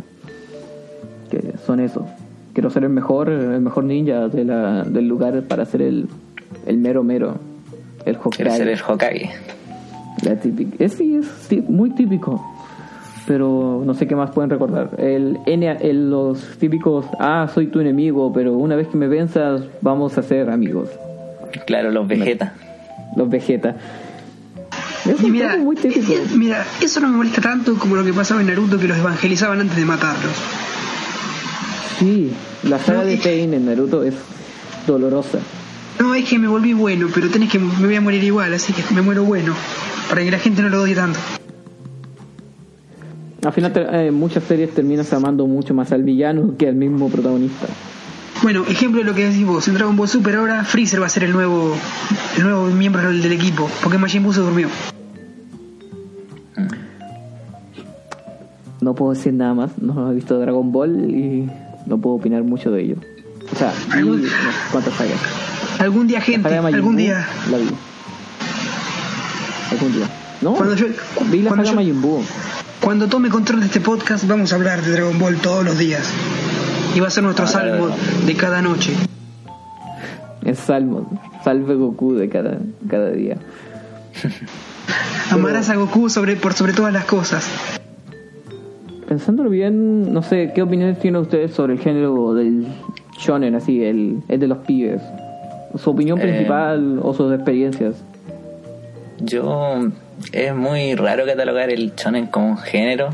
que 1.30 1.54
son 1.66 1.80
eso. 1.80 2.06
Quiero 2.54 2.70
ser 2.70 2.84
el 2.84 2.90
mejor, 2.90 3.28
el 3.28 3.60
mejor 3.60 3.84
ninja 3.84 4.28
de 4.28 4.44
la, 4.46 4.82
del 4.84 5.06
lugar 5.08 5.42
para 5.42 5.66
ser 5.66 5.82
el, 5.82 6.08
el 6.66 6.78
mero 6.78 7.04
mero, 7.04 7.34
el 8.06 8.16
Quiere 8.16 8.50
ser 8.52 8.68
el 8.68 8.80
Hokage. 8.80 9.30
La 10.22 10.37
típica, 10.37 10.83
es, 10.85 10.92
sí, 10.94 11.16
es 11.16 11.26
tí- 11.48 11.62
muy 11.68 11.90
típico. 11.90 12.42
Pero 13.26 13.83
no 13.85 13.92
sé 13.94 14.07
qué 14.07 14.14
más 14.14 14.31
pueden 14.31 14.50
recordar. 14.50 14.90
El, 14.98 15.38
N- 15.46 15.79
el- 15.81 16.11
los 16.11 16.40
típicos, 16.59 17.07
ah, 17.18 17.48
soy 17.52 17.66
tu 17.66 17.81
enemigo, 17.81 18.33
pero 18.33 18.55
una 18.55 18.76
vez 18.76 18.87
que 18.88 18.96
me 18.96 19.09
venzas, 19.09 19.62
vamos 19.81 20.16
a 20.16 20.22
ser 20.22 20.48
amigos. 20.48 20.88
Claro, 21.66 21.90
los 21.90 22.07
Vegeta. 22.07 22.55
Los 23.16 23.29
Vegeta. 23.29 23.76
Es 25.07 25.20
Y 25.22 25.31
mira, 25.31 25.57
muy 25.57 25.74
típico. 25.76 26.12
eh, 26.12 26.20
mira, 26.37 26.64
eso 26.81 27.00
no 27.00 27.09
me 27.09 27.16
molesta 27.16 27.40
tanto 27.40 27.74
como 27.76 27.96
lo 27.96 28.05
que 28.05 28.12
pasaba 28.12 28.40
en 28.40 28.46
Naruto 28.48 28.79
que 28.79 28.87
los 28.88 28.98
evangelizaban 28.98 29.61
antes 29.61 29.76
de 29.76 29.85
matarlos. 29.85 30.33
Sí, 31.98 32.33
la 32.64 32.79
saga 32.79 33.00
No, 33.00 33.07
de 33.07 33.16
Pain 33.16 33.55
en 33.55 33.66
Naruto 33.66 34.02
es 34.05 34.14
dolorosa. 34.87 35.38
No, 35.98 36.14
es 36.14 36.28
que 36.28 36.38
me 36.38 36.48
volví 36.48 36.72
bueno, 36.72 37.09
pero 37.14 37.28
tenés 37.30 37.50
que 37.50 37.59
me 37.59 37.87
voy 37.87 37.96
a 37.96 38.00
morir 38.00 38.22
igual, 38.22 38.52
así 38.52 38.72
que 38.72 38.82
me 38.94 39.02
muero 39.02 39.24
bueno, 39.24 39.54
para 40.09 40.22
que 40.22 40.30
la 40.30 40.38
gente 40.38 40.62
no 40.62 40.68
lo 40.68 40.82
odie 40.82 40.94
tanto. 40.94 41.18
Al 43.44 43.52
final, 43.52 43.72
eh, 43.92 44.11
muchas 44.11 44.42
series 44.44 44.74
terminas 44.74 45.12
amando 45.12 45.46
mucho 45.46 45.72
más 45.72 45.92
al 45.92 46.02
villano 46.02 46.56
que 46.59 46.68
al 46.68 46.74
mismo 46.74 47.09
protagonista. 47.09 47.66
Bueno, 48.42 48.64
ejemplo 48.68 49.00
de 49.00 49.04
lo 49.04 49.14
que 49.14 49.28
decís 49.28 49.46
vos, 49.46 49.66
en 49.68 49.74
Dragon 49.74 49.96
Ball 49.96 50.09
Super 50.09 50.37
ahora 50.37 50.64
Freezer 50.64 51.00
va 51.00 51.06
a 51.06 51.09
ser 51.09 51.24
el 51.24 51.32
nuevo 51.32 51.74
el 52.37 52.42
nuevo 52.42 52.66
miembro 52.66 53.09
del, 53.09 53.32
equipo, 53.32 53.70
porque 53.82 53.98
Majin 53.98 54.22
Buu 54.22 54.32
se 54.32 54.40
durmió. 54.40 54.68
No 58.80 58.94
puedo 58.94 59.12
decir 59.12 59.32
nada 59.32 59.54
más, 59.54 59.78
no 59.78 60.11
he 60.11 60.14
visto 60.14 60.38
Dragon 60.38 60.70
Ball 60.70 61.11
y 61.11 61.48
no 61.87 61.98
puedo 61.98 62.16
opinar 62.16 62.42
mucho 62.42 62.70
de 62.70 62.82
ello. 62.82 62.96
O 63.52 63.56
sea, 63.56 63.72
cuantas 64.70 64.94
sagas. 64.94 65.45
Algún 65.78 66.06
día, 66.06 66.20
gente, 66.20 66.54
algún 66.56 66.96
día. 66.96 67.26
La 67.50 67.58
vi. 67.58 67.68
Algún 69.72 69.92
día. 69.92 70.06
No, 70.42 70.54
Cuando 70.54 70.74
yo- 70.74 70.86
vi 71.30 71.42
la 71.42 71.48
cuando 71.50 71.82
yo-. 71.82 72.20
Cuando 72.80 73.08
tome 73.08 73.28
control 73.30 73.60
de 73.60 73.66
este 73.66 73.80
podcast 73.80 74.26
vamos 74.28 74.52
a 74.52 74.56
hablar 74.56 74.82
de 74.82 74.92
Dragon 74.92 75.18
Ball 75.18 75.36
todos 75.36 75.64
los 75.64 75.78
días. 75.78 76.08
Y 76.94 77.00
va 77.00 77.08
a 77.08 77.10
ser 77.10 77.24
nuestro 77.24 77.44
Ah, 77.46 77.48
salmo 77.48 77.88
de 78.26 78.34
cada 78.34 78.62
noche. 78.62 78.92
Es 80.44 80.58
Salmo. 80.60 81.10
Salve 81.42 81.74
Goku 81.74 82.14
de 82.14 82.28
cada, 82.28 82.58
cada 82.88 83.10
día. 83.10 83.36
Amarás 85.30 85.68
a 85.70 85.74
Goku 85.76 86.08
sobre, 86.08 86.36
por 86.36 86.52
sobre 86.54 86.72
todas 86.72 86.92
las 86.92 87.04
cosas. 87.04 87.48
Pensándolo 89.08 89.50
bien, 89.50 90.12
no 90.12 90.22
sé, 90.22 90.52
¿qué 90.54 90.62
opiniones 90.62 90.98
tienen 91.00 91.20
ustedes 91.20 91.52
sobre 91.52 91.74
el 91.74 91.80
género 91.80 92.34
del 92.34 92.66
shonen, 93.18 93.54
así, 93.54 93.82
el, 93.82 94.22
el 94.28 94.40
de 94.40 94.46
los 94.46 94.58
pibes? 94.58 95.00
¿Su 95.78 95.90
opinión 95.90 96.18
Eh, 96.18 96.22
principal 96.22 96.98
o 97.02 97.14
sus 97.14 97.32
experiencias? 97.34 97.96
Yo 99.18 99.88
es 100.32 100.54
muy 100.54 100.94
raro 100.94 101.24
catalogar 101.26 101.70
el 101.70 101.94
shonen 101.94 102.26
como 102.26 102.48
un 102.48 102.58
género, 102.58 103.10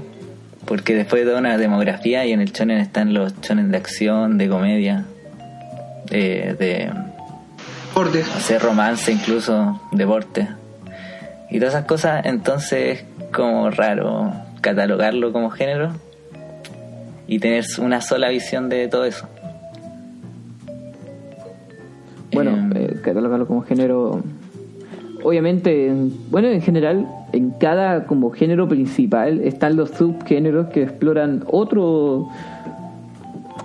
porque 0.65 0.95
después 0.95 1.23
de 1.23 1.29
toda 1.29 1.41
una 1.41 1.57
demografía 1.59 2.25
y 2.27 2.33
en 2.33 2.41
el 2.41 2.53
shonen 2.53 2.79
están 2.79 3.15
los 3.15 3.41
shonen 3.41 3.71
de 3.71 3.77
acción, 3.77 4.39
de 4.39 4.49
comedia, 4.49 5.05
de, 6.11 6.55
de 6.59 6.91
Cortes. 7.95 8.29
hacer 8.35 8.63
romance 8.63 9.13
incluso, 9.13 9.81
deporte 9.93 10.49
y 11.51 11.59
todas 11.59 11.75
esas 11.75 11.87
cosas, 11.87 12.25
entonces 12.25 13.01
es 13.01 13.05
como 13.33 13.71
raro 13.71 14.33
catalogarlo 14.61 15.33
como 15.33 15.51
género 15.51 15.93
y 17.27 17.39
tener 17.39 17.65
una 17.79 18.01
sola 18.01 18.29
visión 18.31 18.69
de 18.69 18.89
todo 18.89 19.05
eso. 19.05 19.29
Catalogarlo 23.03 23.47
como 23.47 23.63
género. 23.63 24.21
Obviamente, 25.25 25.87
en- 25.89 26.13
bueno, 26.31 26.49
en 26.49 26.61
general, 26.63 27.07
en 27.33 27.51
cada 27.51 28.07
como 28.07 28.31
género 28.31 28.69
principal 28.69 29.41
están 29.41 29.77
los 29.77 29.91
subgéneros 29.91 30.69
que 30.69 30.83
exploran 30.83 31.45
otro 31.51 32.29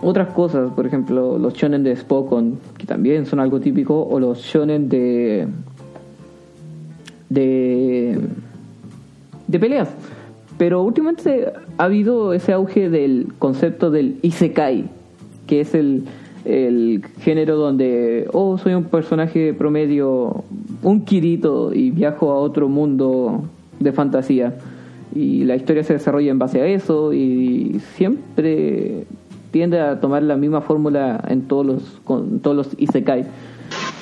otras 0.04 0.28
cosas, 0.28 0.71
por 0.73 0.86
ejemplo, 0.86 1.39
los 1.39 1.56
shonen 1.56 1.82
de 1.84 1.95
Spokon, 1.95 2.60
que 2.78 2.86
también 2.86 3.26
son 3.26 3.39
algo 3.39 3.60
típico, 3.60 4.04
o 4.04 4.19
los 4.19 4.39
shonen 4.43 4.89
de 4.89 5.47
de 7.30 8.19
de 9.47 9.60
peleas. 9.60 9.89
Pero 10.58 10.84
últimamente 10.84 11.52
ha 11.78 11.84
habido 11.84 12.34
ese 12.34 12.52
auge 12.54 12.89
del 12.89 13.28
concepto 13.39 13.91
del 13.91 14.17
isekai, 14.21 14.86
que 15.45 15.62
es 15.62 15.73
el, 15.76 16.04
el 16.47 17.03
género 17.19 17.57
donde, 17.57 18.27
oh, 18.31 18.57
soy 18.57 18.73
un 18.73 18.86
personaje 18.86 19.53
promedio, 19.53 20.43
un 20.81 21.01
Kirito, 21.03 21.73
y 21.73 21.91
viajo 21.91 22.31
a 22.31 22.36
otro 22.36 22.69
mundo 22.69 23.43
de 23.79 23.91
fantasía. 23.91 24.55
Y 25.13 25.43
la 25.43 25.55
historia 25.55 25.83
se 25.83 25.93
desarrolla 25.93 26.31
en 26.31 26.39
base 26.39 26.62
a 26.62 26.65
eso, 26.65 27.13
y 27.13 27.81
siempre 27.95 29.05
tiende 29.51 29.79
a 29.79 29.99
tomar 29.99 30.23
la 30.23 30.38
misma 30.38 30.62
fórmula 30.62 31.23
en 31.27 31.47
todos 31.47 31.65
los, 31.65 31.83
con 32.03 32.39
todos 32.39 32.55
los 32.55 32.69
isekai. 32.77 33.25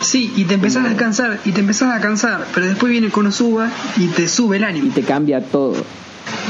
Sí, 0.02 0.32
y 0.36 0.44
te 0.44 0.54
empezás 0.54 0.92
a 0.92 0.96
cansar, 0.96 1.40
y 1.46 1.52
te 1.52 1.62
empezás 1.62 1.98
a 1.98 2.00
cansar, 2.00 2.46
pero 2.54 2.68
después 2.68 2.92
viene 2.92 3.10
Konosuba 3.10 3.70
y 3.98 4.08
te 4.08 4.28
sube 4.28 4.58
el 4.58 4.64
y 4.64 4.66
ánimo. 4.66 4.94
te 4.94 5.02
cambia 5.02 5.42
todo. 5.42 5.74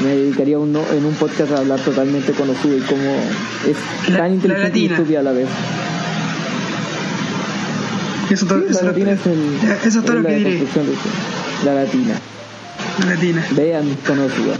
Me 0.03 0.09
dedicaría 0.09 0.59
uno, 0.59 0.81
en 0.91 1.05
un 1.05 1.13
podcast 1.13 1.51
a 1.53 1.57
hablar 1.59 1.79
totalmente 1.79 2.33
con 2.33 2.49
y 2.49 2.79
cómo 2.81 3.15
es 3.67 4.09
La- 4.11 4.17
tan 4.19 4.33
inteligente 4.33 4.79
y 4.79 4.85
estúpida 4.87 5.19
a 5.21 5.23
la 5.23 5.31
vez. 5.31 5.47
Eso, 8.29 8.45
todo- 8.45 8.59
Sí, 8.61 8.65
eso, 8.71 8.81
la 8.81 8.91
latina 8.91 9.11
es, 9.11 9.25
el, 9.27 9.57
eso 9.85 9.99
es 9.99 10.05
todo 10.05 10.17
es 10.17 10.23
lo 10.23 10.27
que 10.27 10.35
diré. 10.35 10.63
La 11.63 11.73
latina. 11.75 12.15
La 12.99 13.05
latina. 13.05 13.45
Vean 13.51 13.97
con 14.05 14.19
Osuga. 14.19 14.55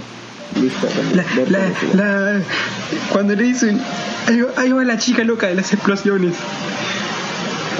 Listo. 0.61 0.87
La, 1.95 2.39
cuando 3.11 3.35
le 3.35 3.43
dicen, 3.43 3.81
ahí 4.57 4.71
va, 4.71 4.83
la 4.85 4.97
chica 4.97 5.23
loca 5.23 5.47
de 5.47 5.55
las 5.55 5.73
explosiones. 5.73 6.33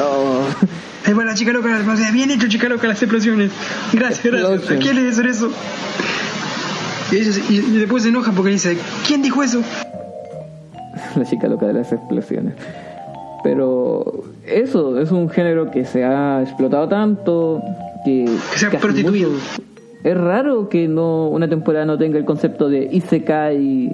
Oh, 0.02 0.42
Ahí 1.06 1.14
va 1.14 1.24
la 1.24 1.36
chica 1.36 1.54
loca 1.54 1.68
de 1.68 1.74
las 1.74 1.82
explosiones. 1.82 2.14
Bien 2.14 2.32
hecho, 2.32 2.48
chica 2.50 2.68
loca 2.68 2.82
de 2.84 2.88
las 2.90 3.02
explosiones. 3.02 3.52
Gracias, 3.94 4.24
gracias. 4.26 4.72
¿A 4.72 4.76
quién 4.78 4.96
le 4.96 5.04
dicen 5.06 5.28
eso? 5.28 5.52
Y, 7.12 7.16
ellos- 7.18 7.50
y- 7.50 7.58
y 7.60 7.78
después 7.80 8.04
se 8.04 8.10
enoja 8.10 8.32
porque 8.32 8.52
dice, 8.52 8.78
¿quién 9.08 9.22
dijo 9.22 9.44
eso? 9.44 9.62
la 11.16 11.26
chica 11.26 11.48
loca 11.48 11.68
de 11.68 11.74
las 11.74 11.92
explosiones. 11.92 12.54
Pero 13.44 14.24
eso 14.48 15.00
es 15.00 15.12
un 15.12 15.30
género 15.30 15.70
que 15.72 15.86
se 15.86 16.04
ha 16.04 16.42
explotado 16.42 16.88
tanto 16.88 17.62
que, 18.04 18.26
Que 18.54 18.58
se 18.60 18.66
ha 18.68 18.70
prostituido. 18.72 19.30
muchos- 19.32 19.62
es 20.04 20.18
raro 20.18 20.70
que 20.70 20.88
no 20.88 21.28
una 21.30 21.48
temporada 21.48 21.86
no 21.86 21.98
tenga 21.98 22.18
el 22.18 22.26
concepto 22.26 22.70
de 22.70 22.90
isekai. 22.92 23.92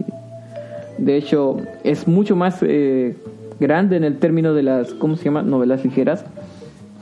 De 0.97 1.17
hecho, 1.17 1.58
es 1.84 2.08
mucho 2.08 2.36
más 2.36 2.58
eh, 2.62 3.15
grande 3.60 3.97
en 3.97 4.04
el 4.04 4.17
término 4.19 4.54
de 4.54 4.63
las 4.63 4.93
¿cómo 4.93 5.15
se 5.15 5.26
llama? 5.26 5.41
novelas 5.41 5.84
ligeras, 5.84 6.24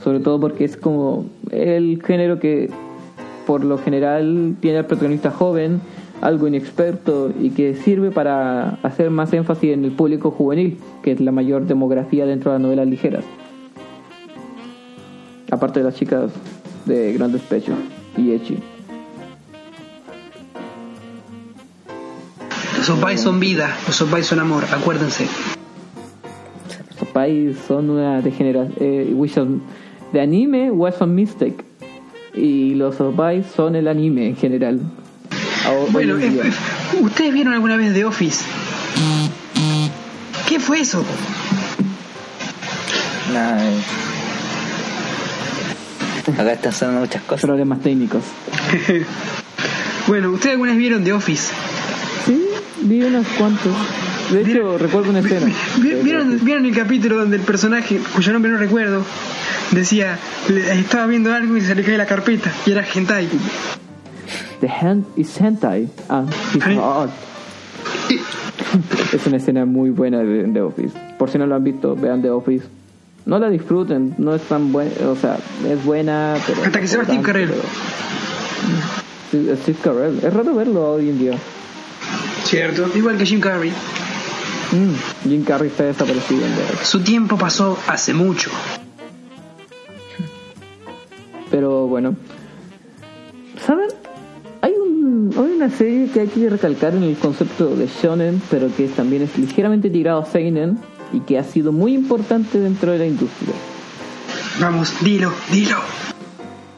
sobre 0.02 0.20
todo 0.20 0.40
porque 0.40 0.64
es 0.64 0.76
como 0.76 1.26
el 1.50 2.02
género 2.04 2.38
que 2.40 2.70
por 3.46 3.64
lo 3.64 3.78
general 3.78 4.54
tiene 4.60 4.78
al 4.78 4.86
protagonista 4.86 5.30
joven, 5.30 5.80
algo 6.20 6.46
inexperto 6.46 7.32
y 7.38 7.50
que 7.50 7.74
sirve 7.74 8.10
para 8.10 8.78
hacer 8.82 9.10
más 9.10 9.32
énfasis 9.32 9.72
en 9.72 9.84
el 9.84 9.92
público 9.92 10.30
juvenil, 10.30 10.78
que 11.02 11.12
es 11.12 11.20
la 11.20 11.32
mayor 11.32 11.66
demografía 11.66 12.26
dentro 12.26 12.52
de 12.52 12.58
las 12.58 12.62
novelas 12.62 12.86
ligeras. 12.86 13.24
Aparte 15.50 15.80
de 15.80 15.84
las 15.86 15.94
chicas 15.94 16.30
de 16.84 17.12
gran 17.14 17.32
despecho 17.32 17.72
y 18.16 18.32
Echi. 18.32 18.58
Los 22.76 22.90
opais 22.90 23.20
son 23.20 23.40
vida, 23.40 23.76
los 23.86 24.00
opais 24.00 24.26
son 24.26 24.40
amor, 24.40 24.64
acuérdense. 24.72 25.26
Los 26.88 27.02
opais 27.02 27.56
son 27.66 27.90
una 27.90 28.22
degeneración 28.22 28.72
eh, 28.80 29.10
de 30.12 30.20
anime 30.20 30.70
was 30.70 31.00
a 31.00 31.06
mistake 31.06 31.64
y 32.34 32.74
los 32.74 33.00
opais 33.00 33.46
son 33.46 33.76
el 33.76 33.86
anime 33.86 34.28
en 34.28 34.36
general. 34.36 34.80
Bueno, 35.90 36.16
¿ustedes 37.00 37.32
vieron 37.32 37.52
alguna 37.54 37.76
vez 37.76 37.92
The 37.94 38.04
Office? 38.04 38.44
¿Qué 40.48 40.58
fue 40.60 40.80
eso? 40.80 41.04
Nada, 43.32 43.62
eh, 43.64 43.76
Acá 46.38 46.52
están 46.52 46.72
haciendo 46.72 47.00
muchas 47.00 47.22
cosas. 47.22 47.42
Problemas 47.42 47.80
técnicos. 47.82 48.22
Bueno, 50.06 50.30
¿ustedes 50.30 50.52
alguna 50.54 50.70
vez 50.72 50.78
vieron 50.80 51.04
The 51.04 51.12
Office? 51.12 51.52
Sí, 52.26 52.48
vi 52.80 53.02
unos 53.02 53.24
cuantos. 53.38 53.72
De 54.32 54.40
hecho, 54.40 54.48
¿Vieron- 54.50 54.78
recuerdo 54.80 55.10
una 55.10 55.20
escena. 55.20 55.46
vi- 55.76 55.94
¿Vieron, 56.02 56.44
¿Vieron 56.44 56.66
el 56.66 56.74
capítulo 56.74 57.16
donde 57.18 57.36
el 57.36 57.42
personaje, 57.42 58.00
cuyo 58.16 58.32
nombre 58.32 58.50
no 58.50 58.58
recuerdo, 58.58 59.04
decía, 59.70 60.18
le- 60.48 60.80
estaba 60.80 61.06
viendo 61.06 61.32
algo 61.32 61.56
y 61.56 61.60
se 61.60 61.76
le 61.76 61.84
cae 61.84 61.96
la 61.96 62.06
carpeta 62.06 62.50
y 62.66 62.72
era 62.72 62.84
hentai? 62.92 63.28
The 64.60 64.68
hand 64.68 65.04
is 65.16 65.36
hentai. 65.40 65.88
Ah, 66.08 66.24
it's 66.54 66.66
Ay. 66.66 66.78
art. 66.82 67.10
es 69.12 69.26
una 69.26 69.36
escena 69.38 69.64
muy 69.64 69.90
buena 69.90 70.18
de 70.18 70.44
The 70.52 70.60
Office. 70.62 70.92
Por 71.18 71.30
si 71.30 71.38
no 71.38 71.46
lo 71.46 71.54
han 71.54 71.64
visto, 71.64 71.96
vean 71.96 72.20
The 72.22 72.30
Office. 72.30 72.66
No 73.26 73.38
la 73.38 73.48
disfruten, 73.50 74.14
no 74.18 74.34
es 74.34 74.42
tan 74.42 74.72
buena, 74.72 74.90
o 75.08 75.14
sea, 75.16 75.38
es 75.68 75.84
buena, 75.84 76.36
pero... 76.46 76.62
Hasta 76.64 76.80
que 76.80 76.86
se 76.88 76.96
va 76.96 77.04
Steve 77.04 77.22
Carell. 77.22 77.50
pero- 79.30 79.56
Steve 79.56 79.78
Carell. 79.82 80.18
Es 80.24 80.32
raro 80.34 80.54
verlo 80.54 80.92
hoy 80.92 81.10
en 81.10 81.18
día. 81.18 81.32
Cierto. 82.44 82.88
Igual 82.94 83.16
que 83.18 83.26
Jim 83.26 83.40
Carrey. 83.40 83.70
Mm, 84.72 85.28
Jim 85.28 85.44
Carrey 85.44 85.68
está 85.68 85.84
desaparecido 85.84 86.44
en 86.44 86.52
The. 86.54 86.84
Su 86.84 87.00
tiempo 87.00 87.36
pasó 87.36 87.78
hace 87.86 88.12
mucho. 88.14 88.50
Pero 91.50 91.86
bueno. 91.86 92.16
¿Saben? 93.66 93.88
Hay, 95.00 95.06
un, 95.06 95.30
hay 95.34 95.52
una 95.56 95.70
serie 95.70 96.08
que 96.12 96.20
hay 96.20 96.26
que 96.28 96.50
recalcar 96.50 96.94
en 96.94 97.04
el 97.04 97.16
concepto 97.16 97.74
de 97.74 97.86
shonen, 97.86 98.42
pero 98.50 98.68
que 98.76 98.86
también 98.88 99.22
es 99.22 99.38
ligeramente 99.38 99.88
tirado 99.88 100.20
a 100.20 100.26
seinen 100.26 100.78
y 101.10 101.20
que 101.20 101.38
ha 101.38 101.42
sido 101.42 101.72
muy 101.72 101.94
importante 101.94 102.58
dentro 102.58 102.92
de 102.92 102.98
la 102.98 103.06
industria. 103.06 103.54
Vamos, 104.60 104.94
dilo, 105.02 105.32
dilo. 105.50 105.76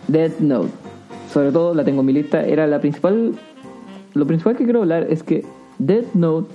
Death 0.06 0.38
Note. 0.38 0.70
Sobre 1.32 1.50
todo 1.50 1.74
la 1.74 1.82
tengo 1.84 2.00
en 2.00 2.06
mi 2.06 2.12
lista. 2.12 2.44
Era 2.44 2.68
la 2.68 2.80
principal. 2.80 3.32
Lo 4.14 4.26
principal 4.26 4.56
que 4.56 4.64
quiero 4.64 4.82
hablar 4.82 5.08
es 5.10 5.24
que 5.24 5.44
Death 5.80 6.14
Note 6.14 6.54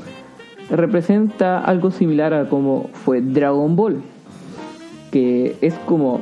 representa 0.70 1.60
algo 1.60 1.92
similar 1.92 2.34
a 2.34 2.48
como 2.48 2.90
fue 2.94 3.20
Dragon 3.20 3.76
Ball. 3.76 4.02
Que 5.12 5.58
es 5.60 5.74
como 5.86 6.22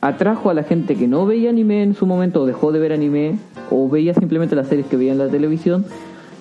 atrajo 0.00 0.50
a 0.50 0.54
la 0.54 0.64
gente 0.64 0.96
que 0.96 1.06
no 1.06 1.26
veía 1.26 1.50
anime 1.50 1.84
en 1.84 1.94
su 1.94 2.06
momento 2.06 2.42
o 2.42 2.46
dejó 2.46 2.72
de 2.72 2.80
ver 2.80 2.92
anime 2.92 3.38
o 3.70 3.88
veía 3.88 4.14
simplemente 4.14 4.54
las 4.54 4.68
series 4.68 4.86
que 4.86 4.96
veía 4.96 5.12
en 5.12 5.18
la 5.18 5.28
televisión. 5.28 5.84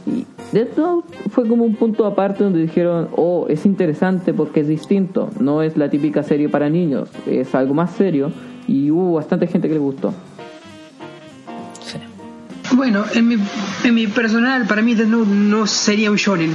Y 0.06 0.26
Death 0.52 0.78
Note 0.78 1.18
fue 1.30 1.48
como 1.48 1.64
un 1.64 1.76
punto 1.76 2.06
aparte 2.06 2.44
donde 2.44 2.62
dijeron, 2.62 3.10
oh, 3.16 3.46
es 3.50 3.66
interesante 3.66 4.34
porque 4.34 4.60
es 4.60 4.68
distinto, 4.68 5.30
no 5.40 5.62
es 5.62 5.78
la 5.78 5.90
típica 5.90 6.24
serie 6.24 6.50
para 6.50 6.70
niños, 6.70 7.10
es 7.26 7.56
algo 7.56 7.74
más 7.74 7.92
serio 7.92 8.32
y 8.68 8.92
hubo 8.92 9.14
bastante 9.14 9.48
gente 9.48 9.68
que 9.68 9.76
le 9.76 9.80
gustó. 9.80 10.14
Sí. 11.82 11.98
Bueno, 12.76 13.06
en 13.14 13.28
mi, 13.28 13.38
en 13.84 13.96
mi 13.96 14.08
personal, 14.08 14.68
para 14.68 14.82
mí 14.82 14.94
Death 14.94 15.08
Note 15.08 15.30
no 15.30 15.68
sería 15.68 16.12
un 16.12 16.18
shonen. 16.18 16.52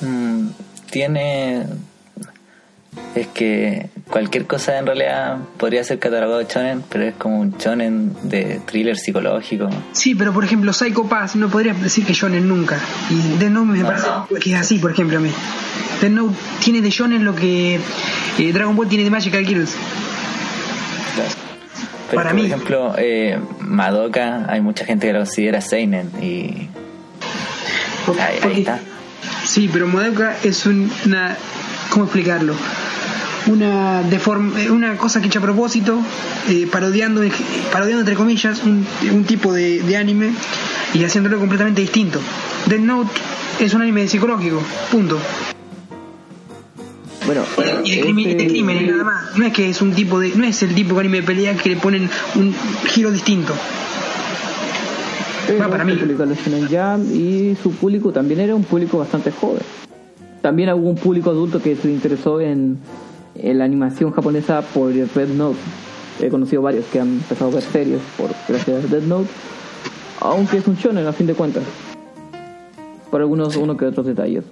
Mm, 0.00 0.48
tiene. 0.90 1.66
Es 3.14 3.26
que 3.28 3.90
cualquier 4.10 4.46
cosa 4.46 4.76
en 4.78 4.86
realidad 4.86 5.38
podría 5.56 5.84
ser 5.84 5.98
catalogado 5.98 6.42
shonen, 6.42 6.82
pero 6.88 7.04
es 7.04 7.14
como 7.14 7.38
un 7.40 7.52
shonen 7.58 8.12
de 8.24 8.60
thriller 8.66 8.96
psicológico. 8.98 9.68
Sí, 9.92 10.14
pero 10.14 10.32
por 10.32 10.44
ejemplo, 10.44 10.72
Psycho 10.72 11.04
Pass 11.08 11.36
no 11.36 11.48
podría 11.48 11.72
decir 11.74 12.04
que 12.04 12.12
shonen 12.12 12.48
nunca. 12.48 12.78
Y 13.08 13.38
Death 13.38 13.50
Note 13.50 13.66
me 13.66 13.84
parece 13.84 14.06
que 14.40 14.50
es 14.52 14.56
así, 14.60 14.78
por 14.78 14.90
ejemplo, 14.90 15.18
a 15.18 15.20
mí. 15.20 15.30
Death 16.00 16.10
Note 16.12 16.34
tiene 16.62 16.80
de 16.80 16.90
shonen 16.90 17.24
lo 17.24 17.34
que 17.34 17.78
eh, 18.38 18.52
Dragon 18.52 18.74
Ball 18.76 18.88
tiene 18.88 19.04
de 19.04 19.10
Magical 19.10 19.46
Girls. 19.46 19.74
Pero 21.16 22.22
Para 22.22 22.30
por 22.30 22.40
mí. 22.40 22.46
ejemplo, 22.46 22.94
eh, 22.98 23.38
Madoka, 23.60 24.44
hay 24.48 24.60
mucha 24.60 24.84
gente 24.84 25.06
que 25.06 25.12
lo 25.12 25.20
considera 25.20 25.60
Seinen 25.60 26.10
y 26.20 26.24
ahí, 26.26 26.68
ahí 28.18 28.38
Porque- 28.42 28.58
está. 28.60 28.80
Sí, 29.44 29.70
pero 29.72 29.86
Madoka 29.86 30.36
es 30.42 30.66
un- 30.66 30.90
una... 31.06 31.36
¿Cómo 31.90 32.04
explicarlo? 32.04 32.54
Una, 33.46 34.02
eh, 34.02 34.70
una 34.70 34.96
cosa 34.96 35.20
que 35.20 35.28
hecha 35.28 35.38
a 35.38 35.42
propósito, 35.42 35.98
eh, 36.48 36.68
parodiando, 36.70 37.22
parodiando 37.72 38.00
entre 38.00 38.14
comillas 38.14 38.62
un, 38.64 38.86
un 39.12 39.24
tipo 39.24 39.52
de, 39.52 39.80
de 39.82 39.96
anime 39.96 40.32
y 40.92 41.02
haciéndolo 41.04 41.38
completamente 41.38 41.80
distinto. 41.80 42.20
Death 42.66 42.80
Note 42.80 43.10
es 43.58 43.72
un 43.74 43.82
anime 43.82 44.06
psicológico, 44.08 44.62
punto. 44.90 45.18
Bueno, 47.26 47.42
Y 47.84 47.90
de, 47.96 48.00
este- 48.10 48.34
de 48.34 48.46
crímenes 48.48 48.90
nada 48.90 49.04
más. 49.04 49.36
No 49.36 49.46
es 49.46 49.52
que 49.52 49.68
es 49.70 49.80
un 49.80 49.92
tipo 49.92 50.18
de. 50.18 50.30
No 50.34 50.44
es 50.44 50.62
el 50.62 50.74
tipo 50.74 50.94
de 50.94 51.00
anime 51.00 51.18
de 51.20 51.26
pelea 51.26 51.54
que 51.56 51.68
le 51.70 51.76
ponen 51.76 52.08
un 52.34 52.54
giro 52.88 53.10
distinto. 53.10 53.54
Va, 55.60 55.68
para 55.68 55.84
mí. 55.84 55.94
Shonen 55.96 56.66
Jump 56.68 57.14
y 57.14 57.56
su 57.62 57.72
público 57.72 58.12
también 58.12 58.40
era 58.40 58.54
un 58.54 58.64
público 58.64 58.98
bastante 58.98 59.30
joven. 59.32 59.62
También 60.42 60.70
hubo 60.72 60.88
un 60.88 60.96
público 60.96 61.30
adulto 61.30 61.60
que 61.62 61.76
se 61.76 61.88
interesó 61.90 62.40
en 62.40 62.78
la 63.42 63.64
animación 63.64 64.12
japonesa 64.12 64.62
por 64.62 64.92
Red 64.92 65.28
Note. 65.30 65.58
He 66.20 66.28
conocido 66.28 66.62
varios 66.62 66.84
que 66.86 67.00
han 67.00 67.08
empezado 67.08 67.50
a 67.50 67.54
ver 67.54 67.62
series 67.62 68.00
por 68.16 68.30
gracias 68.48 68.84
a 68.84 68.86
Dead 68.86 69.02
Note, 69.02 69.28
aunque 70.20 70.58
es 70.58 70.66
un 70.66 70.76
shonen 70.76 71.06
a 71.06 71.12
fin 71.12 71.26
de 71.26 71.34
cuentas. 71.34 71.62
Por 73.10 73.20
algunos 73.20 73.56
uno 73.56 73.76
que 73.76 73.86
otros 73.86 74.06
detalles. 74.06 74.44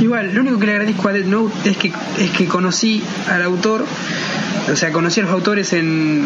Igual, 0.00 0.34
lo 0.34 0.40
único 0.40 0.58
que 0.58 0.66
le 0.66 0.72
agradezco 0.72 1.08
a 1.08 1.12
Death 1.12 1.26
Note 1.26 1.70
es 1.70 1.76
que, 1.76 1.92
es 2.18 2.30
que 2.36 2.46
conocí 2.46 3.02
al 3.28 3.42
autor, 3.42 3.84
o 4.72 4.76
sea, 4.76 4.92
conocí 4.92 5.20
a 5.20 5.24
los 5.24 5.32
autores 5.32 5.72
en, 5.72 6.24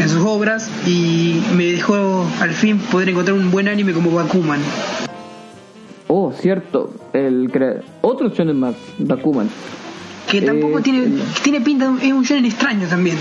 en 0.00 0.08
sus 0.08 0.24
obras 0.24 0.68
y 0.86 1.40
me 1.56 1.66
dejó 1.66 2.26
al 2.40 2.50
fin 2.50 2.78
poder 2.78 3.08
encontrar 3.08 3.36
un 3.36 3.50
buen 3.50 3.68
anime 3.68 3.92
como 3.92 4.10
Bakuman. 4.10 4.60
Oh, 6.08 6.32
cierto, 6.32 6.92
el 7.14 7.50
otro 8.02 8.28
shonen 8.28 8.58
más, 8.58 8.74
Bakuman. 8.98 9.48
Que 10.40 10.46
tampoco 10.46 10.78
Eh, 10.78 10.82
tiene, 10.82 10.98
el- 11.04 11.22
tiene 11.42 11.60
pinta, 11.60 11.92
es 12.02 12.12
un 12.12 12.22
shonen 12.22 12.46
extraño 12.46 12.86
también. 12.88 13.16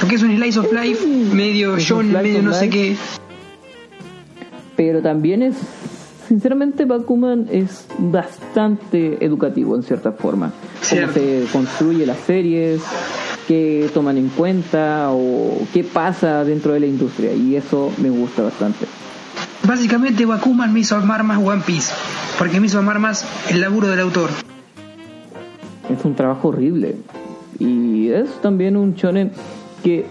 Porque 0.00 0.16
es 0.16 0.22
un 0.22 0.36
slice 0.36 0.58
of 0.58 0.72
life, 0.72 1.06
medio 1.06 1.76
Es 1.76 1.90
un 1.90 1.96
shonen, 1.98 2.12
medio 2.22 2.42
no 2.42 2.52
sé 2.52 2.68
qué. 2.70 2.96
pero 4.76 5.00
también 5.02 5.42
es 5.42 5.54
sinceramente 6.28 6.84
Bakuman 6.84 7.46
es 7.52 7.86
bastante 7.98 9.24
educativo 9.24 9.76
en 9.76 9.82
cierta 9.82 10.12
forma 10.12 10.52
cómo 10.88 11.12
se 11.12 11.44
construye 11.52 12.06
las 12.06 12.18
series 12.26 12.80
qué 13.46 13.88
toman 13.94 14.16
en 14.18 14.30
cuenta 14.30 15.10
o 15.10 15.58
qué 15.72 15.84
pasa 15.84 16.42
dentro 16.44 16.72
de 16.72 16.80
la 16.80 16.86
industria 16.86 17.32
y 17.34 17.54
eso 17.56 17.92
me 17.98 18.10
gusta 18.10 18.42
bastante 18.42 18.86
Básicamente 19.64 20.24
Bakuman 20.26 20.72
me 20.72 20.80
hizo 20.80 20.96
amar 20.96 21.22
más 21.24 21.38
One 21.42 21.62
Piece, 21.64 21.92
porque 22.38 22.60
me 22.60 22.66
hizo 22.66 22.78
amar 22.78 22.98
más 22.98 23.24
el 23.48 23.62
laburo 23.62 23.88
del 23.88 24.00
autor. 24.00 24.28
Es 25.90 26.04
un 26.04 26.14
trabajo 26.14 26.48
horrible. 26.48 26.96
Y 27.58 28.08
es 28.10 28.30
también 28.42 28.76
un 28.76 28.94
shonen 28.94 29.30
que 29.82 30.06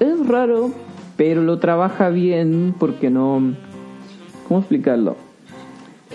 es 0.00 0.26
raro 0.28 0.70
pero 1.16 1.42
lo 1.42 1.58
trabaja 1.58 2.08
bien 2.08 2.74
porque 2.78 3.10
no 3.10 3.40
cómo 4.48 4.60
explicarlo 4.60 5.16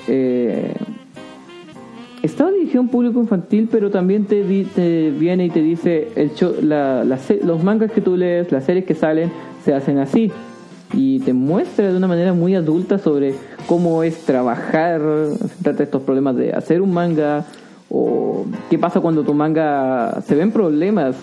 eh, 0.08 0.74
está 2.24 2.50
dirigido 2.52 2.80
a 2.80 2.84
un 2.84 2.90
público 2.90 3.20
infantil 3.20 3.68
pero 3.72 3.90
también 3.92 4.26
te, 4.26 4.44
te 4.76 5.12
viene 5.12 5.46
y 5.46 5.50
te 5.50 5.62
dice 5.62 6.10
el 6.16 6.34
show- 6.34 6.56
la- 6.62 7.04
la 7.04 7.20
los 7.44 7.64
mangas 7.64 7.92
que 7.92 8.02
tú 8.02 8.18
lees 8.18 8.52
las 8.52 8.64
series 8.66 8.86
que 8.86 8.96
salen 8.96 9.32
se 9.64 9.74
hacen 9.74 9.98
así. 10.00 10.32
Y 10.94 11.20
te 11.20 11.34
muestra 11.34 11.92
de 11.92 11.98
una 11.98 12.08
manera 12.08 12.32
muy 12.34 12.56
adulta 12.56 12.98
sobre 12.98 13.36
cómo 13.68 14.04
es 14.04 14.20
trabajar, 14.24 15.02
trata 15.62 15.80
de 15.80 15.84
estos 15.84 16.02
problemas 16.04 16.38
de 16.38 16.54
hacer 16.54 16.82
un 16.82 16.94
manga 16.94 17.46
o 17.90 18.46
qué 18.70 18.78
pasa 18.78 19.00
cuando 19.00 19.24
tu 19.24 19.34
manga 19.34 20.22
se 20.26 20.36
ven 20.36 20.52
problemas 20.52 21.16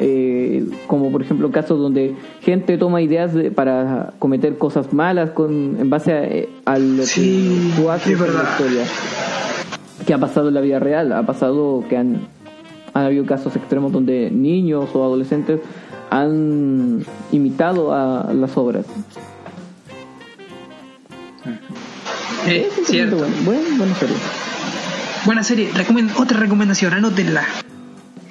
eh, 0.00 0.66
como 0.88 1.12
por 1.12 1.22
ejemplo 1.22 1.52
casos 1.52 1.78
donde 1.78 2.16
gente 2.40 2.76
toma 2.78 3.00
ideas 3.00 3.32
de- 3.32 3.50
para 3.52 4.12
cometer 4.18 4.58
cosas 4.58 4.92
malas 4.92 5.30
con 5.30 5.76
en 5.78 5.88
base 5.88 6.12
a, 6.12 6.24
eh, 6.24 6.48
al 6.64 6.96
lo 6.96 7.02
Sí, 7.06 7.70
que 7.76 7.82
tú 7.82 7.90
haces 7.90 8.20
es 8.20 8.26
en 8.28 8.34
la 8.34 8.42
historia. 8.42 8.84
Que 10.06 10.12
ha 10.14 10.18
pasado 10.18 10.48
en 10.48 10.54
la 10.54 10.60
vida 10.60 10.80
real 10.80 11.12
ha 11.12 11.22
pasado 11.24 11.84
que 11.88 11.96
han 11.96 12.26
han 12.92 13.04
habido 13.06 13.24
casos 13.26 13.54
extremos 13.56 13.92
donde 13.92 14.30
niños 14.30 14.88
o 14.94 15.04
adolescentes 15.04 15.60
han 16.10 17.04
imitado 17.32 17.92
a 17.92 18.32
las 18.32 18.56
obras. 18.56 18.86
Eh, 22.46 22.68
Es 22.78 22.86
cierto. 22.86 23.16
bueno, 23.16 23.34
buen- 23.44 23.78
buena 23.78 23.94
serie 23.94 24.14
Buena 25.24 25.42
serie, 25.42 25.70
recomiendo, 25.74 26.12
otra 26.18 26.38
recomendación, 26.38 26.92
anótenla. 26.92 27.44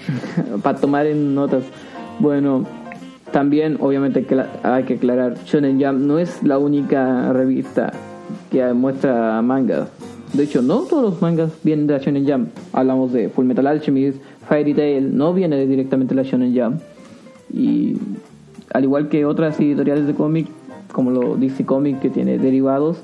para 0.63 0.79
tomar 0.79 1.07
en 1.07 1.33
notas. 1.33 1.63
Bueno, 2.19 2.65
también 3.31 3.77
obviamente 3.79 4.25
hay 4.63 4.83
que, 4.83 4.93
aclarar, 4.93 5.35
Shonen 5.45 5.81
Jump 5.81 5.99
no 5.99 6.19
es 6.19 6.43
la 6.43 6.59
única 6.59 7.33
revista 7.33 7.91
que 8.51 8.63
muestra 8.73 9.41
mangas. 9.41 9.89
De 10.33 10.43
hecho, 10.43 10.61
no 10.61 10.81
todos 10.81 11.03
los 11.03 11.21
mangas 11.21 11.51
vienen 11.63 11.87
de 11.87 11.93
la 11.93 11.99
Shonen 11.99 12.27
Jump. 12.27 12.49
Hablamos 12.73 13.11
de 13.11 13.29
Full 13.29 13.45
Metal 13.45 13.65
Alchemist, 13.65 14.19
Fairy 14.47 14.73
Tail, 14.73 15.15
no 15.17 15.33
viene 15.33 15.65
directamente 15.65 16.13
de 16.13 16.23
la 16.23 16.29
Shonen 16.29 16.55
Jump. 16.55 16.81
Y 17.51 17.97
al 18.71 18.83
igual 18.83 19.09
que 19.09 19.25
otras 19.25 19.59
editoriales 19.59 20.07
de 20.07 20.13
cómic, 20.13 20.47
como 20.91 21.11
lo 21.11 21.35
DC 21.37 21.65
Comics 21.65 22.01
que 22.01 22.09
tiene 22.09 22.37
derivados, 22.37 22.97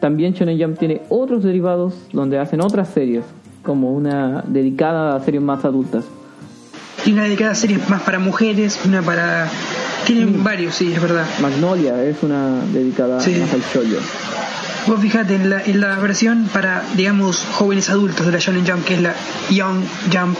también 0.00 0.32
Shonen 0.34 0.60
Jump 0.60 0.78
tiene 0.78 1.02
otros 1.08 1.42
derivados 1.42 1.94
donde 2.12 2.38
hacen 2.38 2.60
otras 2.60 2.88
series, 2.88 3.24
como 3.62 3.92
una 3.92 4.42
dedicada 4.46 5.16
a 5.16 5.20
series 5.24 5.42
más 5.42 5.64
adultas. 5.64 6.04
Y 7.06 7.12
una 7.12 7.24
dedicada 7.24 7.52
a 7.52 7.54
series 7.54 7.88
más 7.88 8.02
para 8.02 8.18
mujeres, 8.18 8.80
una 8.84 9.02
para... 9.02 9.48
Tienen 10.06 10.42
varios, 10.42 10.74
sí, 10.74 10.92
es 10.92 11.00
verdad. 11.02 11.26
Magnolia 11.40 12.02
es 12.04 12.22
una 12.22 12.60
dedicada 12.72 13.20
Sí. 13.20 13.36
más 13.36 13.52
al 13.52 13.62
shoyo. 13.72 13.98
Vos 14.86 15.00
fijate 15.00 15.34
en 15.34 15.50
la, 15.50 15.62
en 15.62 15.80
la 15.80 15.98
versión 15.98 16.48
para, 16.52 16.82
digamos, 16.96 17.44
jóvenes 17.52 17.90
adultos 17.90 18.24
de 18.24 18.32
la 18.32 18.38
Shonen 18.38 18.66
Jump, 18.66 18.84
que 18.84 18.94
es 18.94 19.02
la 19.02 19.14
Young 19.50 19.82
Jump. 20.12 20.36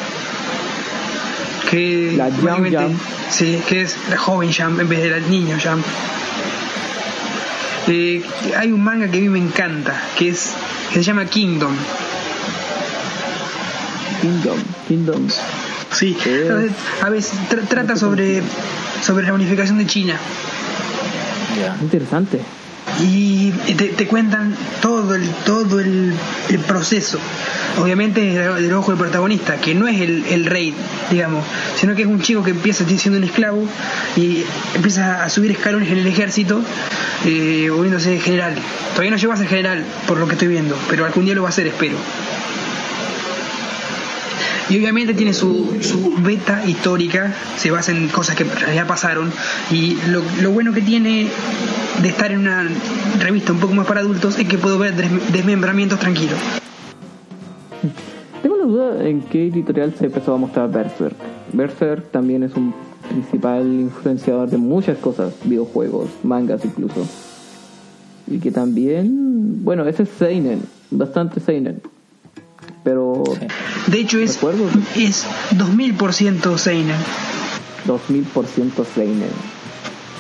Que 1.71 2.15
La 2.17 2.31
Young 2.31 2.75
Jump. 2.75 3.01
Sí, 3.31 3.61
que 3.69 3.83
es 3.83 3.97
la 4.09 4.17
joven 4.17 4.51
Jump 4.53 4.81
en 4.81 4.89
vez 4.89 5.03
de 5.03 5.11
la 5.11 5.19
niño 5.21 5.57
Jump. 5.63 5.85
Eh, 7.89 8.23
hay 8.57 8.71
un 8.71 8.83
manga 8.85 9.09
que 9.11 9.19
a 9.19 9.21
mí 9.21 9.29
me 9.29 9.39
encanta, 9.39 9.99
que 10.19 10.29
es 10.31 10.51
que 10.93 10.97
se 10.99 11.03
llama 11.05 11.25
Kingdom. 11.27 11.75
Kingdom, 14.21 14.59
Kingdom. 14.87 15.29
Sí, 15.93 16.17
entonces, 16.25 16.73
a 17.03 17.09
veces 17.09 17.33
tra- 17.51 17.67
trata 17.67 17.97
sobre, 17.97 18.43
sobre 19.03 19.27
la 19.27 19.33
unificación 19.33 19.79
de 19.79 19.87
China. 19.87 20.17
Ya. 21.59 21.77
Interesante. 21.81 22.41
Y 23.01 23.53
te, 23.75 24.07
cuentan 24.07 24.55
todo 24.81 25.15
el 25.15 25.29
todo 25.45 25.81
el, 25.81 26.15
el 26.49 26.59
proceso. 26.61 27.19
Obviamente 27.79 28.21
desde 28.21 28.63
del 28.63 28.73
ojo 28.73 28.93
del 28.93 29.01
protagonista 29.01 29.61
que 29.61 29.75
no 29.75 29.87
es 29.87 30.01
el, 30.01 30.25
el 30.31 30.47
rey 30.47 30.75
digamos 31.11 31.45
sino 31.77 31.95
que 31.95 32.03
es 32.03 32.09
un 32.09 32.21
chico 32.21 32.43
que 32.43 32.51
empieza 32.51 32.85
siendo 32.87 33.19
un 33.19 33.25
esclavo 33.25 33.65
y 34.17 34.45
empieza 34.75 35.23
a 35.23 35.29
subir 35.29 35.53
escalones 35.53 35.91
en 35.91 35.99
el 35.99 36.07
ejército 36.07 36.61
eh, 37.25 37.69
volviéndose 37.71 38.19
general. 38.21 38.55
Todavía 38.91 39.11
no 39.11 39.17
llegó 39.17 39.33
a 39.33 39.37
ser 39.37 39.49
general 39.49 39.85
por 40.07 40.19
lo 40.19 40.27
que 40.27 40.33
estoy 40.33 40.49
viendo 40.49 40.77
pero 40.89 41.05
algún 41.05 41.25
día 41.25 41.35
lo 41.35 41.43
va 41.43 41.51
a 41.51 41.53
ser 41.53 41.67
espero 41.67 41.97
y 44.71 44.77
obviamente 44.77 45.15
tiene 45.15 45.33
su, 45.33 45.79
su 45.81 46.15
beta 46.23 46.65
histórica, 46.67 47.33
se 47.57 47.71
basa 47.71 47.93
en 47.93 48.09
cosas 48.09 48.37
que 48.37 48.43
en 48.45 48.51
realidad 48.51 48.87
pasaron. 48.87 49.31
Y 49.71 49.97
lo, 50.11 50.23
lo 50.43 50.51
bueno 50.51 50.73
que 50.73 50.83
tiene 50.83 51.29
de 52.03 52.09
estar 52.09 52.31
en 52.33 52.41
una 52.41 52.69
revista 53.21 53.53
un 53.53 53.59
poco 53.61 53.75
más 53.75 53.87
para 53.87 54.01
adultos 54.01 54.39
es 54.39 54.47
que 54.47 54.59
puedo 54.59 54.79
ver 54.79 54.95
des- 54.95 55.33
desmembramientos 55.33 55.99
tranquilos. 55.99 56.39
Tengo 58.43 58.57
la 58.57 58.65
duda 58.65 59.09
en 59.09 59.23
qué 59.23 59.47
editorial 59.49 59.95
se 59.99 60.07
empezó 60.07 60.35
a 60.35 60.37
mostrar 60.39 60.71
Berserk. 60.71 61.17
Berserk 61.53 62.11
también 62.11 62.43
es 62.43 62.55
un 62.55 62.75
principal 63.09 63.65
influenciador 63.67 64.51
de 64.51 64.59
muchas 64.59 64.99
cosas, 64.99 65.33
videojuegos, 65.45 66.09
mangas 66.23 66.65
incluso. 66.65 67.07
Y 68.27 68.39
que 68.39 68.51
también, 68.51 69.65
bueno, 69.65 69.87
ese 69.87 70.03
es 70.03 70.11
Seinen, 70.19 70.61
bastante 70.91 71.41
Seinen. 71.41 71.81
Pero 72.85 73.23
De 73.87 74.01
hecho 74.01 74.19
es, 74.19 74.35
Recuerdo. 74.37 74.69
es 74.97 75.27
2000% 75.57 76.57
Seinen. 76.59 76.97
2000% 77.87 78.85
Seinen. 78.95 79.31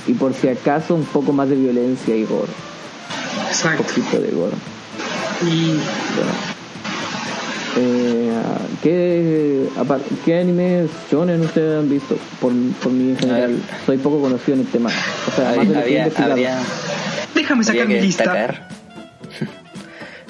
Y 0.07 0.12
por 0.14 0.34
si 0.34 0.49
acaso 0.49 0.94
un 0.94 1.05
poco 1.05 1.32
más 1.32 1.49
de 1.49 1.57
violencia 1.57 2.14
y 2.16 2.24
gore. 2.24 2.51
Un 3.42 3.46
Exacto. 3.49 3.82
poquito 3.84 4.20
de 4.20 4.30
gore. 4.30 4.57
Y 5.46 5.66
Bueno. 6.16 6.32
Eh, 7.80 8.32
¿qué, 8.82 9.68
¿Qué 10.24 10.40
animes 10.40 10.90
shonen 11.12 11.42
ustedes 11.42 11.78
han 11.78 11.88
visto? 11.88 12.16
Por, 12.40 12.53
por 12.82 12.90
mí 12.90 13.11
en 13.11 13.18
general, 13.18 13.62
soy 13.86 13.99
poco 13.99 14.20
conocido 14.20 14.55
en 14.55 14.61
el 14.62 14.66
tema. 14.66 14.90
O 15.30 15.36
sea, 15.36 15.51
Habría, 15.51 15.99
investigado. 15.99 16.30
habría, 16.32 16.59
déjame 17.34 17.62
sacar 17.64 17.86
mi 17.86 18.01
lista. 18.01 18.24
destacar. 18.24 18.68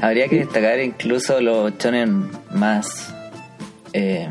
Habría 0.00 0.28
que 0.28 0.36
destacar 0.40 0.80
incluso 0.80 1.40
los 1.40 1.76
shonen 1.78 2.30
más. 2.52 3.12
eh, 3.92 4.30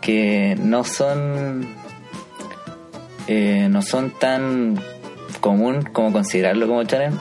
que 0.00 0.56
no 0.60 0.84
son. 0.84 1.66
eh, 3.26 3.68
no 3.70 3.80
son 3.82 4.10
tan 4.18 4.78
común 5.40 5.82
como 5.92 6.12
considerarlo 6.12 6.66
como 6.66 6.82
shonen. 6.84 7.18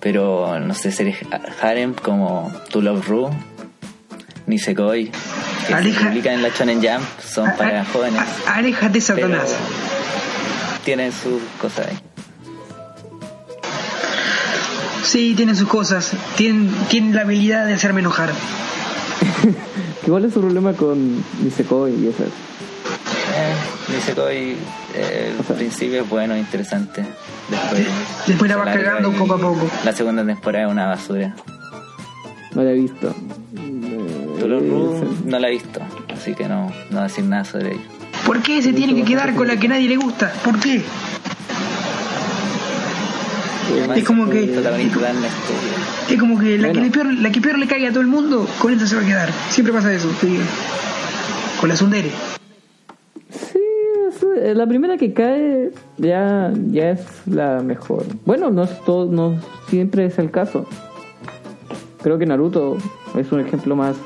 Pero 0.00 0.58
no 0.58 0.74
sé, 0.74 0.90
series 0.90 1.18
harem 1.60 1.94
como 1.94 2.50
To 2.70 2.80
Love 2.80 3.06
Ru, 3.06 3.30
Nisekoi, 4.46 5.10
que 5.68 5.74
se 5.92 5.92
publican 6.04 6.34
en 6.34 6.42
la 6.42 6.48
Shonen 6.48 6.78
Jump, 6.82 7.04
son 7.24 7.48
A- 7.50 7.54
para 7.56 7.82
a- 7.82 7.84
jóvenes. 7.84 8.20
aléjate, 8.48 9.00
Satanás. 9.00 9.54
tienen 10.84 11.12
sus 11.12 11.40
cosas 11.60 11.86
ahí. 11.86 11.98
Sí, 15.12 15.34
tienen 15.36 15.54
sus 15.56 15.68
cosas. 15.68 16.12
Tienen, 16.36 16.70
tienen 16.88 17.14
la 17.14 17.20
habilidad 17.20 17.66
de 17.66 17.74
hacerme 17.74 18.00
enojar. 18.00 18.30
¿Cuál 20.06 20.24
es 20.24 20.32
su 20.32 20.40
problema 20.40 20.72
con 20.72 21.22
Nisekoi 21.42 21.92
y 22.02 22.08
eso? 22.08 22.22
Eh, 22.24 23.54
Nisekoi, 23.94 24.56
eh, 24.94 25.34
O 25.38 25.42
sea- 25.42 25.50
al 25.54 25.56
principio 25.58 26.00
es 26.00 26.08
bueno, 26.08 26.34
interesante. 26.34 27.04
Después, 27.50 27.86
Después 28.26 28.50
la 28.50 28.56
vas 28.56 28.66
larga 28.66 28.84
cagando 28.84 29.10
y 29.10 29.14
poco 29.14 29.34
a 29.34 29.38
poco. 29.38 29.70
La 29.84 29.92
segunda 29.92 30.24
temporada 30.24 30.64
es 30.64 30.70
una 30.72 30.86
basura. 30.86 31.34
No 32.54 32.62
la 32.62 32.70
he 32.70 32.74
visto. 32.74 33.14
Eh, 33.54 34.38
no 35.26 35.38
la 35.38 35.48
he 35.48 35.50
visto, 35.50 35.80
así 36.14 36.34
que 36.34 36.48
no, 36.48 36.68
no 36.68 36.72
voy 36.90 37.00
a 37.00 37.02
decir 37.02 37.24
nada 37.24 37.44
sobre 37.44 37.72
ello. 37.72 37.82
¿Por 38.24 38.40
qué 38.40 38.62
se 38.62 38.72
tiene 38.72 38.94
que 38.94 39.04
quedar 39.04 39.34
con 39.34 39.46
la 39.46 39.58
que 39.58 39.68
nadie 39.68 39.88
le 39.90 39.96
gusta? 39.96 40.32
¿Por 40.42 40.58
qué? 40.58 40.82
Es 43.94 44.04
como 44.04 44.28
que-. 44.28 44.44
Es 44.44 46.18
como 46.18 46.38
que 46.38 46.58
la, 46.58 46.68
Bueno. 46.68 46.72
que 46.72 46.80
le 46.80 46.90
peor, 46.90 47.14
la 47.14 47.30
que 47.30 47.40
peor 47.40 47.58
le 47.58 47.66
caiga 47.66 47.88
a 47.88 47.92
todo 47.92 48.00
el 48.00 48.08
mundo, 48.08 48.46
con 48.60 48.72
esa 48.72 48.86
se 48.86 48.96
va 48.96 49.02
a 49.02 49.06
quedar. 49.06 49.30
Siempre 49.50 49.72
pasa 49.72 49.92
eso. 49.92 50.10
sí. 50.20 50.38
Con 51.60 51.68
la 51.68 51.76
Sundere. 51.76 52.10
Sí, 53.30 53.58
eh, 54.42 54.54
la 54.54 54.66
primera 54.66 54.96
que 54.96 55.12
cae 55.12 55.70
ya, 55.96 56.52
ya 56.70 56.90
es 56.90 57.00
la 57.26 57.60
mejor. 57.62 58.04
Bueno, 58.24 58.50
no, 58.50 58.64
es 58.64 58.80
todo, 58.84 59.06
no 59.06 59.36
siempre 59.68 60.06
es 60.06 60.18
el 60.18 60.30
caso. 60.30 60.66
Creo 62.02 62.18
que 62.18 62.26
Naruto 62.26 62.78
es 63.16 63.30
un 63.30 63.40
ejemplo 63.40 63.76
más 63.76 63.96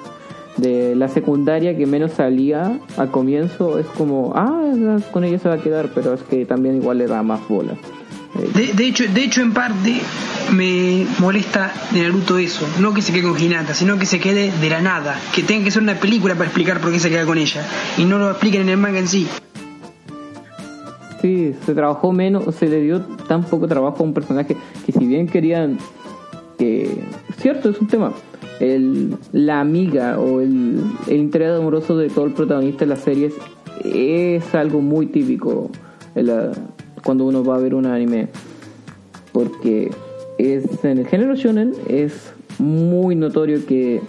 de 0.58 0.94
la 0.94 1.08
secundaria 1.08 1.76
que 1.76 1.86
menos 1.86 2.12
salía 2.12 2.78
al 2.96 3.10
comienzo. 3.10 3.78
Es 3.78 3.86
como, 3.86 4.32
ah, 4.36 4.98
con 5.12 5.24
ella 5.24 5.38
se 5.38 5.48
va 5.48 5.54
a 5.54 5.62
quedar, 5.62 5.88
pero 5.94 6.14
es 6.14 6.22
que 6.22 6.44
también 6.44 6.76
igual 6.76 6.98
le 6.98 7.06
da 7.06 7.22
más 7.22 7.40
bola. 7.48 7.72
De, 8.54 8.72
de 8.72 8.86
hecho, 8.86 9.04
de 9.12 9.24
hecho, 9.24 9.40
en 9.42 9.52
parte 9.52 10.00
me 10.52 11.06
molesta 11.18 11.72
de 11.92 12.02
Naruto 12.02 12.38
eso. 12.38 12.66
No 12.80 12.92
que 12.94 13.02
se 13.02 13.12
quede 13.12 13.22
con 13.28 13.40
Hinata, 13.40 13.74
sino 13.74 13.98
que 13.98 14.06
se 14.06 14.18
quede 14.20 14.50
de 14.60 14.70
la 14.70 14.80
nada. 14.80 15.18
Que 15.34 15.42
tenga 15.42 15.64
que 15.64 15.70
ser 15.70 15.82
una 15.82 15.94
película 15.98 16.34
para 16.34 16.46
explicar 16.46 16.80
por 16.80 16.92
qué 16.92 16.98
se 17.00 17.08
queda 17.10 17.24
con 17.24 17.38
ella. 17.38 17.64
Y 17.98 18.04
no 18.04 18.18
lo 18.18 18.30
expliquen 18.30 18.62
en 18.62 18.68
el 18.70 18.76
manga 18.76 18.98
en 18.98 19.08
sí. 19.08 19.26
Sí, 21.22 21.54
se 21.64 21.74
trabajó 21.74 22.12
menos, 22.12 22.54
se 22.54 22.66
le 22.68 22.80
dio 22.82 23.00
tan 23.00 23.42
poco 23.44 23.66
trabajo 23.66 23.96
a 24.00 24.02
un 24.06 24.12
personaje 24.14 24.56
que 24.84 24.92
si 24.92 25.06
bien 25.06 25.26
querían 25.26 25.78
que, 26.58 27.02
cierto, 27.40 27.70
es 27.70 27.80
un 27.80 27.88
tema, 27.88 28.12
el, 28.60 29.16
la 29.32 29.60
amiga 29.60 30.18
o 30.18 30.40
el, 30.40 30.82
el 31.08 31.16
interés 31.16 31.58
amoroso 31.58 31.96
de 31.96 32.10
todo 32.10 32.26
el 32.26 32.32
protagonista 32.32 32.80
de 32.84 32.90
las 32.90 33.00
series 33.00 33.32
es 33.84 34.54
algo 34.54 34.80
muy 34.80 35.06
típico 35.06 35.70
en 36.14 36.26
la- 36.26 36.52
cuando 37.06 37.24
uno 37.24 37.44
va 37.44 37.54
a 37.54 37.58
ver 37.58 37.72
un 37.72 37.86
anime, 37.86 38.26
porque 39.30 39.92
es 40.38 40.84
en 40.84 40.98
el 40.98 41.06
género 41.06 41.36
shonen 41.36 41.72
es 41.88 42.32
muy 42.58 43.14
notorio 43.14 43.64
que 43.64 44.02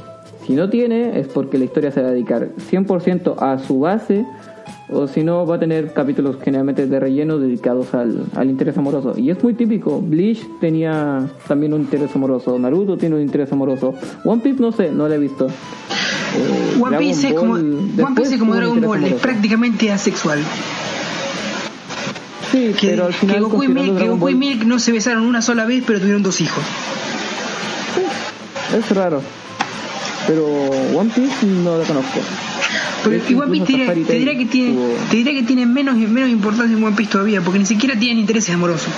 si 0.47 0.55
no 0.55 0.67
tiene 0.71 1.19
es 1.19 1.27
porque 1.27 1.59
la 1.59 1.65
historia 1.65 1.91
se 1.91 2.01
va 2.01 2.07
a 2.07 2.11
dedicar 2.11 2.49
100% 2.71 3.35
a 3.37 3.59
su 3.59 3.81
base 3.81 4.25
o 4.89 5.07
si 5.07 5.23
no 5.23 5.45
va 5.45 5.57
a 5.57 5.59
tener 5.59 5.93
capítulos 5.93 6.37
generalmente 6.41 6.87
de 6.87 6.99
relleno 6.99 7.37
dedicados 7.37 7.93
al, 7.93 8.25
al 8.33 8.49
interés 8.49 8.75
amoroso. 8.79 9.13
Y 9.15 9.29
es 9.29 9.43
muy 9.43 9.53
típico 9.53 10.01
Bleach 10.01 10.41
tenía 10.59 11.29
también 11.47 11.73
un 11.73 11.81
interés 11.81 12.15
amoroso 12.15 12.57
Naruto 12.57 12.97
tiene 12.97 13.15
un 13.15 13.21
interés 13.21 13.51
amoroso 13.51 13.93
One 14.25 14.41
Piece 14.41 14.59
no 14.59 14.71
sé 14.71 14.91
no 14.91 15.07
lo 15.07 15.13
he 15.13 15.19
visto. 15.19 15.45
Eh, 15.45 16.81
One 16.81 16.89
Dragon 16.89 16.97
Piece, 16.97 17.27
es 17.27 17.33
como, 17.35 17.53
Ball 17.53 18.05
One 18.05 18.15
Piece 18.15 18.33
es 18.33 18.39
como 18.39 18.55
Dragon 18.55 18.81
Ball, 18.81 19.03
es 19.03 19.13
prácticamente 19.13 19.91
asexual. 19.91 20.39
Sí 22.51 22.73
Que, 22.79 22.87
pero 22.89 23.05
al 23.05 23.13
final 23.13 23.35
que 23.35 23.41
Goku, 23.41 23.63
y 23.63 23.67
Milk, 23.67 23.85
que 23.85 23.91
Dragon 23.93 24.19
Goku 24.19 24.29
y 24.29 24.33
Ball- 24.33 24.39
Milk 24.39 24.63
no 24.65 24.79
se 24.79 24.91
besaron 24.91 25.23
una 25.23 25.41
sola 25.41 25.65
vez, 25.65 25.83
pero 25.85 25.99
tuvieron 25.99 26.23
dos 26.23 26.39
hijos. 26.41 26.63
es 28.77 28.89
raro 28.95 29.21
pero 30.27 30.45
One 30.45 31.09
Piece 31.15 31.45
no 31.45 31.77
lo 31.77 31.83
conozco 31.83 32.19
Pero 33.03 33.15
Es 33.15 33.29
igual 33.29 33.49
One 33.49 33.59
Piece 33.61 33.65
tiene- 33.85 33.85
te 34.05 34.13
diré 34.19 34.37
que 34.37 34.45
tiene, 34.45 34.77
te 35.09 35.15
diré 35.17 35.33
que 35.35 35.43
tiene 35.43 35.65
menos, 35.65 35.95
menos 35.95 36.29
importancia 36.29 36.75
en 36.75 36.83
One 36.83 36.95
Piece 36.97 37.11
todavía, 37.13 37.39
porque 37.41 37.59
ni 37.59 37.65
siquiera 37.65 37.97
tienen 37.97 38.17
intereses 38.19 38.53
amorosos. 38.53 38.89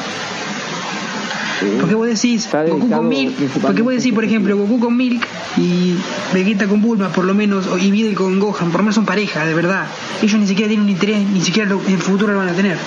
Porque 1.80 1.94
vos 1.94 2.08
decís 2.08 2.48
Goku 2.72 2.90
con 2.90 3.08
Milk, 3.10 3.34
porque 3.62 3.82
vos 3.84 3.94
decís, 3.94 4.14
por 4.14 4.24
ejemplo, 4.24 4.58
Goku 4.58 4.80
con 4.80 4.96
Milk 4.98 5.24
y 5.58 5.94
Vegeta 6.34 6.66
con 6.68 6.82
Bulma, 6.82 7.10
por 7.10 7.26
lo 7.26 7.36
menos, 7.36 7.66
y 7.80 7.92
Videl 7.92 8.16
con 8.16 8.40
Gohan, 8.40 8.72
por 8.72 8.80
lo 8.80 8.84
menos 8.86 8.96
son 8.96 9.06
pareja, 9.06 9.46
de 9.46 9.54
verdad. 9.54 9.86
Ellos 10.24 10.40
ni 10.40 10.48
siquiera 10.48 10.70
tienen 10.70 10.86
un 10.86 10.90
interés, 10.90 11.28
ni 11.28 11.42
siquiera 11.42 11.70
lo- 11.70 11.82
en 11.86 11.94
el 11.94 12.02
futuro 12.02 12.32
lo 12.34 12.40
van 12.40 12.50
a 12.50 12.54
tener. 12.54 12.78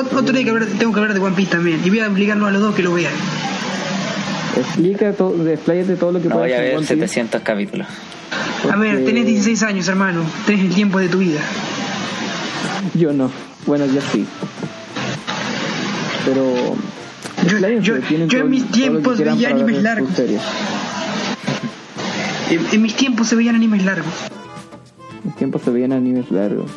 Otro 0.00 0.32
día 0.32 0.44
que 0.44 0.50
hablar- 0.50 0.68
tengo 0.78 0.92
que 0.92 1.00
hablar 1.00 1.14
de 1.14 1.20
One 1.20 1.36
Piece 1.36 1.50
también, 1.52 1.80
y 1.84 1.88
voy 1.90 2.00
a 2.00 2.08
obligarlos 2.08 2.48
a 2.48 2.50
los 2.52 2.60
dos 2.62 2.74
que 2.74 2.82
lo 2.82 2.92
vean. 2.94 3.12
Explica 4.56 5.12
todo, 5.12 5.32
despláyate 5.44 5.96
todo 5.96 6.12
lo 6.12 6.20
que 6.22 6.28
No 6.28 6.36
voy 6.36 6.48
puedas 6.48 6.58
a 6.60 6.62
ver 6.62 6.76
One 6.76 6.80
Piece, 6.86 6.94
700 6.94 7.42
capítulos. 7.42 7.86
A 8.70 8.76
ver, 8.76 9.04
tenés 9.04 9.26
16 9.26 9.62
años, 9.62 9.88
hermano, 9.88 10.22
tenés 10.46 10.62
el 10.66 10.74
tiempo 10.74 10.98
de 10.98 11.08
tu 11.08 11.18
vida. 11.18 11.40
Yo 12.94 13.12
no. 13.12 13.30
Bueno, 13.66 13.86
ya 13.86 14.00
sí. 14.12 14.26
Pero. 16.24 16.76
Yo- 17.46 17.58
yo- 17.80 18.26
yo 18.26 18.38
en 18.40 18.50
mis 18.50 18.70
tiempos 18.70 19.18
veía 19.18 19.48
animes 19.50 19.82
largos. 19.82 20.10
En, 22.50 22.66
en 22.72 22.82
mis 22.82 22.94
tiempos 22.96 23.28
se 23.28 23.36
veían 23.36 23.54
animes 23.54 23.84
largos. 23.84 24.12
En 25.24 25.32
tiempo 25.32 25.58
se 25.64 25.70
veían 25.70 25.92
animes 25.92 26.30
largos. 26.30 26.70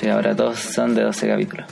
Sí, 0.00 0.08
ahora 0.08 0.34
todos 0.34 0.58
son 0.58 0.94
de 0.94 1.02
12 1.02 1.28
capítulos. 1.28 1.66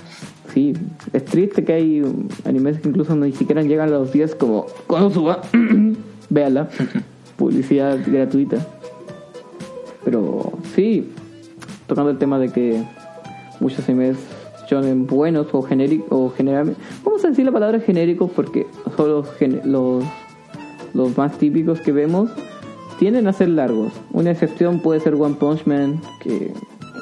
Sí, 0.52 0.74
es 1.12 1.24
triste 1.24 1.64
que 1.64 1.72
hay 1.72 2.02
animes 2.44 2.78
que 2.80 2.88
incluso 2.88 3.16
ni 3.16 3.32
siquiera 3.32 3.62
llegan 3.62 3.88
a 3.88 3.92
los 3.92 4.12
10 4.12 4.34
como 4.34 4.66
cuando 4.86 5.10
suba. 5.10 5.42
Véala. 6.30 6.68
Publicidad 7.36 7.98
gratuita. 8.06 8.66
Pero 10.04 10.52
sí, 10.74 11.10
tocando 11.86 12.10
el 12.10 12.18
tema 12.18 12.38
de 12.38 12.50
que 12.50 12.84
muchos 13.60 13.88
animes 13.88 14.18
shonen 14.68 15.06
buenos 15.06 15.48
o 15.52 15.62
genéricos 15.62 16.08
o 16.10 16.30
generalmente 16.30 16.80
vamos 17.04 17.24
a 17.24 17.28
decir 17.28 17.44
la 17.44 17.52
palabra 17.52 17.80
genéricos 17.80 18.30
porque 18.30 18.66
son 18.96 19.10
los, 19.10 19.28
los 19.64 20.04
los 20.94 21.16
más 21.16 21.38
típicos 21.38 21.80
que 21.80 21.92
vemos 21.92 22.30
tienden 22.98 23.26
a 23.26 23.32
ser 23.32 23.48
largos. 23.48 23.92
Una 24.12 24.30
excepción 24.30 24.80
puede 24.80 25.00
ser 25.00 25.14
One 25.14 25.34
Punch 25.34 25.66
Man 25.66 26.00
que 26.20 26.52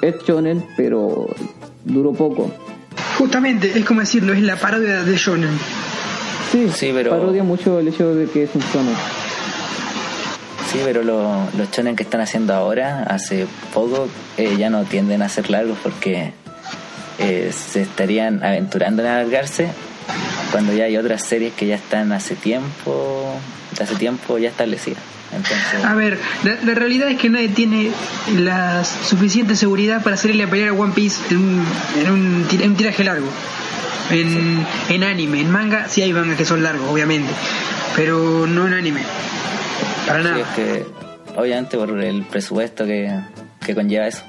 es 0.03 0.19
shonen 0.25 0.65
pero 0.77 1.27
duró 1.85 2.13
poco. 2.13 2.51
Justamente, 3.21 3.79
es 3.79 3.85
como 3.85 4.01
decirlo, 4.01 4.33
es 4.33 4.41
la 4.41 4.57
parodia 4.57 5.03
de 5.03 5.15
Shonen. 5.15 5.51
Sí, 6.51 6.71
Sí, 6.75 6.91
pero- 6.95 7.11
parodia 7.11 7.43
mucho 7.45 7.79
el 7.79 7.89
hecho 7.89 8.15
de 8.15 8.25
que 8.25 8.45
es 8.45 8.51
un 8.55 8.63
shonen. 8.63 8.95
Sí, 10.73 10.79
pero 10.83 11.03
lo- 11.03 11.45
los 11.59 11.71
chonen 11.71 11.97
que 11.97 12.03
están 12.03 12.23
haciendo 12.23 12.55
ahora, 12.55 13.03
hace 13.03 13.47
poco, 13.75 14.09
eh, 14.39 14.57
ya 14.57 14.71
no 14.71 14.85
tienden 14.85 15.21
a 15.21 15.29
ser 15.29 15.51
largos 15.51 15.77
porque 15.83 16.33
eh, 17.19 17.53
se 17.53 17.83
estarían 17.83 18.43
aventurando 18.43 19.03
en 19.03 19.09
alargarse 19.09 19.69
cuando 20.51 20.73
ya 20.73 20.85
hay 20.85 20.97
otras 20.97 21.23
series 21.23 21.53
que 21.53 21.67
ya 21.67 21.75
están 21.75 22.13
hace 22.13 22.35
tiempo, 22.37 23.35
hace 23.79 23.95
tiempo 23.97 24.39
ya 24.39 24.49
establecidas. 24.49 25.03
Entonces, 25.33 25.85
A 25.85 25.95
ver, 25.95 26.19
la, 26.43 26.57
la 26.65 26.75
realidad 26.75 27.09
es 27.09 27.19
que 27.19 27.29
nadie 27.31 27.49
tiene 27.49 27.91
la 28.37 28.85
suficiente 28.85 29.55
seguridad 29.55 30.03
para 30.03 30.15
hacerle 30.15 30.43
a 30.43 30.51
pelear 30.51 30.71
a 30.71 30.73
One 30.73 30.93
Piece 30.93 31.21
en 31.31 31.37
un, 31.37 31.65
en 31.99 32.11
un, 32.11 32.47
en 32.51 32.71
un 32.71 32.77
tiraje 32.77 33.05
largo. 33.05 33.29
En, 34.11 34.67
en 34.89 35.05
anime, 35.05 35.41
en 35.41 35.51
manga, 35.53 35.89
sí 35.89 36.03
hay 36.03 36.13
mangas 36.13 36.37
que 36.37 36.45
son 36.45 36.65
largos, 36.65 36.89
obviamente. 36.91 37.33
Pero 37.95 38.47
no 38.49 38.67
en 38.67 38.75
anime. 38.75 39.03
Para 40.07 40.23
sí, 40.23 40.29
nada. 40.29 40.41
es 40.41 40.47
que 40.57 40.87
obviamente 41.37 41.77
por 41.77 42.03
el 42.03 42.23
presupuesto 42.25 42.85
que, 42.85 43.09
que 43.65 43.75
conlleva 43.75 44.09
eso. 44.09 44.25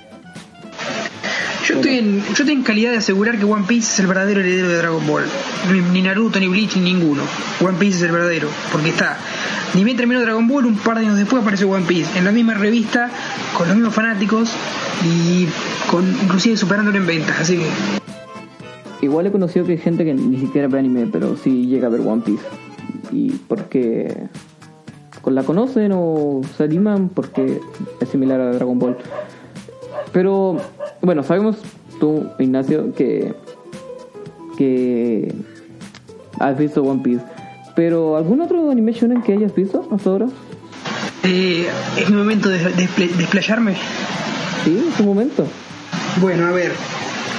Yo 1.68 1.76
estoy, 1.76 1.99
en, 1.99 2.24
yo 2.24 2.30
estoy 2.32 2.52
en 2.52 2.64
calidad 2.64 2.91
de 2.91 2.97
asegurar 2.97 3.38
que 3.38 3.45
One 3.45 3.66
Piece 3.68 3.93
es 3.93 3.99
el 3.99 4.08
verdadero 4.08 4.41
heredero 4.41 4.68
de 4.68 4.78
Dragon 4.78 5.06
Ball. 5.08 5.26
Ni 5.93 6.02
Naruto, 6.02 6.39
ni 6.39 6.47
Bleach, 6.47 6.76
ni 6.76 6.93
ninguno. 6.93 7.24
One 7.60 7.78
Piece 7.80 7.97
es 7.97 8.04
el 8.04 8.12
verdadero. 8.12 8.49
Porque 8.72 8.89
está. 8.89 9.18
Ni 9.74 9.84
bien 9.84 9.95
terminó 9.95 10.22
Dragon 10.22 10.47
Ball, 10.47 10.65
un 10.65 10.76
par 10.76 10.97
de 10.97 11.05
años 11.05 11.17
después 11.17 11.41
apareció 11.41 11.69
One 11.69 11.86
Piece. 11.88 12.17
En 12.17 12.26
la 12.26 12.32
misma 12.32 12.55
revista, 12.55 13.09
con 13.57 13.67
los 13.67 13.78
mismos 13.78 13.93
fanáticos 13.93 14.51
y 15.05 15.47
con 15.89 16.05
inclusive 16.24 16.57
superándolo 16.57 16.97
en 16.97 17.07
ventas. 17.07 17.39
Así 17.39 17.57
que. 17.57 19.05
Igual 19.05 19.28
he 19.28 19.32
conocido 19.32 19.65
que 19.65 19.74
hay 19.74 19.78
gente 19.78 20.03
que 20.03 20.13
ni 20.13 20.38
siquiera 20.38 20.67
ve 20.67 20.80
anime, 20.80 21.07
pero 21.11 21.38
sí 21.38 21.67
llega 21.67 21.88
a 21.88 21.89
ver 21.89 22.01
One 22.01 22.22
Piece. 22.22 22.43
Y 23.11 23.32
porque 23.47 24.28
la 25.26 25.43
conocen 25.43 25.91
o 25.93 26.41
se 26.57 26.63
animan 26.63 27.09
porque 27.09 27.61
es 27.99 28.09
similar 28.09 28.41
a 28.41 28.51
Dragon 28.51 28.78
Ball. 28.78 28.97
Pero 30.11 30.57
bueno, 31.01 31.24
sabemos 31.24 31.57
tú, 31.99 32.28
Ignacio, 32.39 32.93
que 32.93 33.34
que 34.57 35.34
has 36.39 36.57
visto 36.57 36.84
One 36.84 37.01
Piece. 37.01 37.24
Pero 37.84 38.15
¿algún 38.15 38.39
otro 38.41 38.69
anime 38.69 38.91
shonen 38.91 39.23
que 39.23 39.34
hayas 39.34 39.55
visto 39.55 39.88
hasta 39.91 40.11
ahora? 40.11 40.27
Eh, 41.23 41.67
es 41.97 42.09
mi 42.11 42.15
momento 42.15 42.47
de, 42.47 42.59
de, 42.59 42.88
de 42.95 43.23
explayarme. 43.23 43.73
Sí, 44.63 44.84
en 44.88 44.95
su 44.95 45.03
momento. 45.03 45.47
Bueno, 46.17 46.45
a 46.45 46.51
ver, 46.51 46.73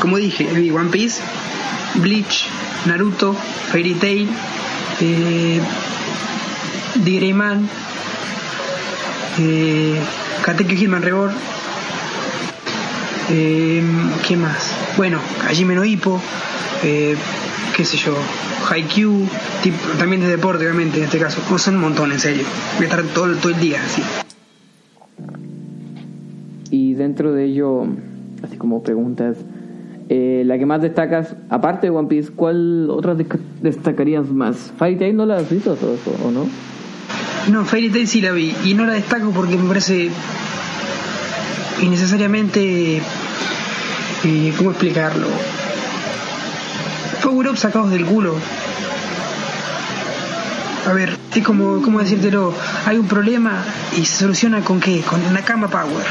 como 0.01 0.17
dije, 0.17 0.49
vi 0.53 0.73
One 0.73 0.91
Piece, 0.91 1.23
Bleach, 1.95 2.49
Naruto, 2.87 3.35
Fairy 3.71 3.95
Tail, 3.95 4.29
eh, 5.01 5.61
Man, 7.33 7.69
eh, 9.39 10.01
Katekyo 10.45 10.77
Hitman 10.77 11.03
Reborn, 11.03 11.35
eh, 13.31 13.81
¿qué 14.27 14.37
más? 14.37 14.73
Bueno, 14.97 15.21
Hajime 15.49 15.77
no 15.77 15.85
Ippo, 15.85 16.21
eh, 16.83 17.15
qué 17.77 17.85
sé 17.85 17.97
yo, 17.97 18.17
Haikyuu, 18.71 19.27
tipo, 19.63 19.77
también 19.99 20.21
de 20.23 20.29
deporte 20.29 20.65
obviamente 20.65 20.99
en 20.99 21.05
este 21.05 21.19
caso, 21.19 21.41
Oh, 21.53 21.59
son 21.59 21.77
un 21.77 21.81
montón 21.83 22.13
en 22.13 22.19
serio, 22.21 22.45
voy 22.77 22.87
a 22.87 22.89
estar 22.89 23.03
todo, 23.15 23.35
todo 23.37 23.53
el 23.53 23.61
día 23.61 23.81
así. 23.85 24.03
Y 26.71 26.95
dentro 26.95 27.33
de 27.33 27.45
ello, 27.45 27.85
así 28.43 28.57
como 28.57 28.83
preguntas, 28.83 29.37
eh, 30.09 30.43
la 30.47 30.59
que 30.59 30.67
más 30.67 30.81
destacas, 30.83 31.35
aparte 31.51 31.87
de 31.89 31.91
One 31.91 32.09
Piece, 32.09 32.31
¿cuál 32.33 32.89
otra 32.91 33.15
destac- 33.15 33.41
destacarías 33.61 34.29
más? 34.29 34.73
Fairy 34.79 34.97
Tail 34.97 35.17
no 35.17 35.27
la 35.27 35.37
has 35.39 35.51
visto 35.51 35.75
todo 35.75 35.95
eso, 35.95 36.15
¿o 36.27 36.31
no? 36.31 36.47
No, 37.51 37.65
Fairy 37.65 37.91
Tail 37.91 38.07
sí 38.09 38.21
la 38.21 38.33
vi 38.33 38.55
y 38.65 38.75
no 38.75 38.85
la 38.87 38.93
destaco 38.95 39.31
porque 39.31 39.57
me 39.57 39.69
parece 39.69 40.11
innecesariamente. 41.83 42.99
eh, 44.25 44.53
¿Cómo 44.57 44.71
explicarlo? 44.71 45.27
Power 47.33 47.49
up 47.49 47.57
sacados 47.57 47.91
del 47.91 48.05
culo. 48.05 48.35
A 50.87 50.93
ver, 50.93 51.17
es 51.35 51.43
como, 51.43 51.81
¿cómo 51.81 52.01
decírtelo? 52.01 52.53
Hay 52.85 52.99
un 52.99 53.09
problema 53.09 53.65
y 53.97 54.05
se 54.05 54.17
soluciona 54.17 54.61
con 54.61 54.81
qué? 54.81 55.01
Con 55.01 55.19
Nakama 55.33 55.69
Power. 55.69 56.05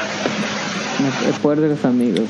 El 1.27 1.33
poder 1.35 1.59
de 1.61 1.69
los 1.69 1.85
amigos. 1.85 2.23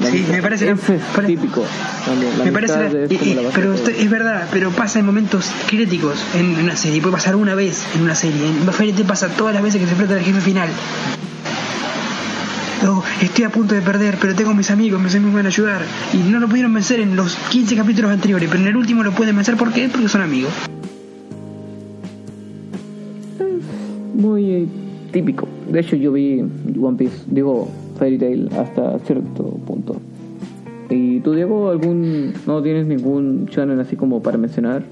La 0.00 0.10
Sí, 0.10 0.24
me 0.30 0.40
parece- 0.40 0.70
es 0.70 0.80
típico. 1.26 1.64
también. 2.06 2.38
La 2.38 2.44
Me 2.46 2.52
parece. 2.52 2.78
la- 2.78 2.86
es 2.86 3.36
la 3.36 3.50
pero 3.54 3.74
esto- 3.74 3.90
es 3.90 4.08
verdad, 4.10 4.48
pero 4.50 4.70
pasa 4.70 5.00
en 5.00 5.04
momentos 5.06 5.50
críticos 5.66 6.14
en 6.34 6.56
una 6.64 6.76
serie. 6.76 7.02
Puede 7.02 7.12
pasar 7.16 7.36
una 7.36 7.54
vez 7.54 7.82
en 7.94 8.02
una 8.04 8.14
serie. 8.14 8.40
En 8.46 8.72
Fairy 8.72 8.92
Tail 8.94 9.06
pasa 9.06 9.28
todas 9.28 9.52
las 9.52 9.62
veces 9.62 9.80
que 9.82 9.86
se 9.86 9.92
enfrenta 9.92 10.14
al 10.14 10.22
jefe 10.22 10.40
final. 10.40 10.70
Estoy 13.20 13.44
a 13.44 13.50
punto 13.50 13.74
de 13.74 13.80
perder, 13.80 14.16
pero 14.20 14.34
tengo 14.34 14.52
mis 14.54 14.70
amigos, 14.70 15.00
mis 15.00 15.14
amigos 15.14 15.32
me 15.32 15.38
van 15.38 15.46
a 15.46 15.48
ayudar. 15.48 15.82
Y 16.12 16.18
no 16.30 16.38
lo 16.38 16.48
pudieron 16.48 16.72
vencer 16.74 17.00
en 17.00 17.16
los 17.16 17.36
15 17.36 17.76
capítulos 17.76 18.10
anteriores, 18.10 18.48
pero 18.50 18.62
en 18.62 18.68
el 18.68 18.76
último 18.76 19.02
lo 19.02 19.12
pueden 19.12 19.34
vencer. 19.36 19.56
¿Por 19.56 19.72
qué? 19.72 19.88
Porque 19.88 20.08
son 20.08 20.22
amigos. 20.22 20.52
Muy 24.14 24.50
eh, 24.50 24.66
típico. 25.12 25.48
De 25.70 25.80
hecho, 25.80 25.96
yo 25.96 26.12
vi 26.12 26.40
One 26.40 26.96
Piece, 26.96 27.24
digo 27.26 27.68
Fairy 27.98 28.18
Tail, 28.18 28.50
hasta 28.58 28.98
cierto 29.00 29.44
punto. 29.66 30.00
¿Y 30.90 31.20
tú, 31.20 31.32
Diego, 31.32 31.70
algún 31.70 32.34
no 32.46 32.62
tienes 32.62 32.86
ningún 32.86 33.48
channel 33.48 33.80
así 33.80 33.96
como 33.96 34.22
para 34.22 34.38
mencionar? 34.38 34.84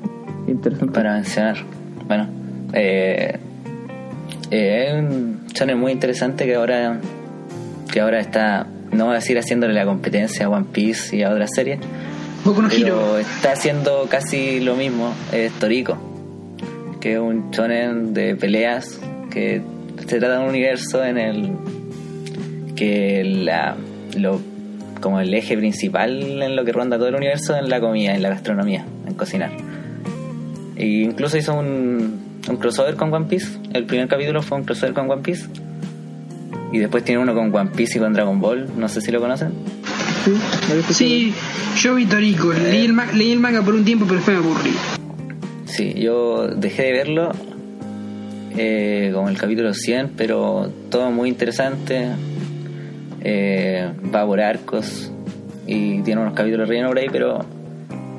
Interesante. 0.48 0.94
Para 0.94 1.14
mencionar, 1.14 1.56
bueno, 2.08 2.26
eh, 2.72 3.38
eh, 4.50 4.86
es 4.86 5.04
un 5.04 5.46
channel 5.52 5.76
muy 5.76 5.92
interesante 5.92 6.44
que 6.44 6.54
ahora, 6.54 6.98
que 7.92 8.00
ahora 8.00 8.18
está, 8.18 8.66
no 8.90 9.04
voy 9.04 9.12
a 9.12 9.16
decir 9.16 9.38
haciéndole 9.38 9.74
la 9.74 9.84
competencia 9.84 10.46
a 10.46 10.48
One 10.48 10.66
Piece 10.72 11.14
y 11.14 11.22
a 11.22 11.30
otras 11.30 11.50
series, 11.54 11.78
Boku 12.44 12.62
no 12.62 12.68
Hero. 12.68 12.80
pero 12.80 13.18
está 13.18 13.52
haciendo 13.52 14.06
casi 14.08 14.60
lo 14.60 14.74
mismo, 14.74 15.14
es 15.30 15.52
Toriko, 15.52 15.96
que 17.00 17.12
es 17.12 17.18
un 17.20 17.50
shonen 17.50 18.14
de 18.14 18.34
peleas 18.34 18.98
que 19.30 19.62
se 19.98 20.18
trata 20.18 20.38
de 20.38 20.44
un 20.44 20.48
universo 20.48 21.04
en 21.04 21.18
el 21.18 21.52
que 22.74 23.22
la 23.24 23.76
lo 24.16 24.40
como 25.00 25.20
el 25.20 25.34
eje 25.34 25.56
principal 25.56 26.42
en 26.42 26.56
lo 26.56 26.64
que 26.64 26.72
ronda 26.72 26.96
todo 26.96 27.08
el 27.08 27.16
universo 27.16 27.56
en 27.56 27.68
la 27.68 27.80
comida, 27.80 28.14
en 28.14 28.22
la 28.22 28.30
gastronomía, 28.30 28.86
en 29.06 29.14
cocinar. 29.14 29.50
E 30.76 30.86
incluso 30.86 31.36
hizo 31.36 31.54
un, 31.54 32.40
un 32.48 32.56
crossover 32.56 32.94
con 32.94 33.12
One 33.12 33.26
Piece. 33.26 33.58
El 33.72 33.84
primer 33.84 34.08
capítulo 34.08 34.42
fue 34.42 34.58
un 34.58 34.64
crossover 34.64 34.94
con 34.94 35.10
One 35.10 35.22
Piece. 35.22 35.48
Y 36.72 36.78
después 36.78 37.04
tiene 37.04 37.20
uno 37.22 37.34
con 37.34 37.54
One 37.54 37.70
Piece 37.76 37.98
y 37.98 38.00
con 38.00 38.12
Dragon 38.14 38.40
Ball. 38.40 38.66
No 38.76 38.88
sé 38.88 39.00
si 39.00 39.10
lo 39.12 39.20
conocen. 39.20 39.50
Sí, 40.90 41.34
yo 41.80 41.94
vi 41.94 42.06
Torico. 42.06 42.52
Leí 42.52 42.84
el, 42.86 42.92
ma- 42.92 43.12
leí 43.12 43.32
el 43.32 43.40
manga 43.40 43.60
por 43.62 43.74
un 43.74 43.84
tiempo, 43.84 44.04
pero 44.06 44.16
después 44.16 44.38
me 44.38 44.44
aburrí. 44.44 44.72
Sí, 45.66 45.94
yo 45.94 46.48
dejé 46.48 46.84
de 46.84 46.92
verlo 46.92 47.32
eh, 48.56 49.10
como 49.14 49.28
el 49.28 49.36
capítulo 49.36 49.74
100, 49.74 50.12
pero 50.16 50.70
todo 50.90 51.10
muy 51.10 51.28
interesante. 51.28 52.08
Eh, 53.24 53.88
va 54.14 54.26
por 54.26 54.40
arcos 54.40 55.10
y 55.66 56.00
tiene 56.02 56.20
unos 56.22 56.34
capítulos 56.34 56.68
relleno 56.68 56.88
por 56.88 56.98
ahí, 56.98 57.06
pero 57.12 57.44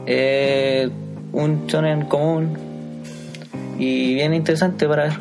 eh, 0.06 0.90
un 1.34 1.68
shonen 1.68 2.06
común 2.06 2.58
y 3.80 4.14
bien 4.14 4.34
interesante 4.34 4.88
para 4.88 5.04
ver. 5.06 5.14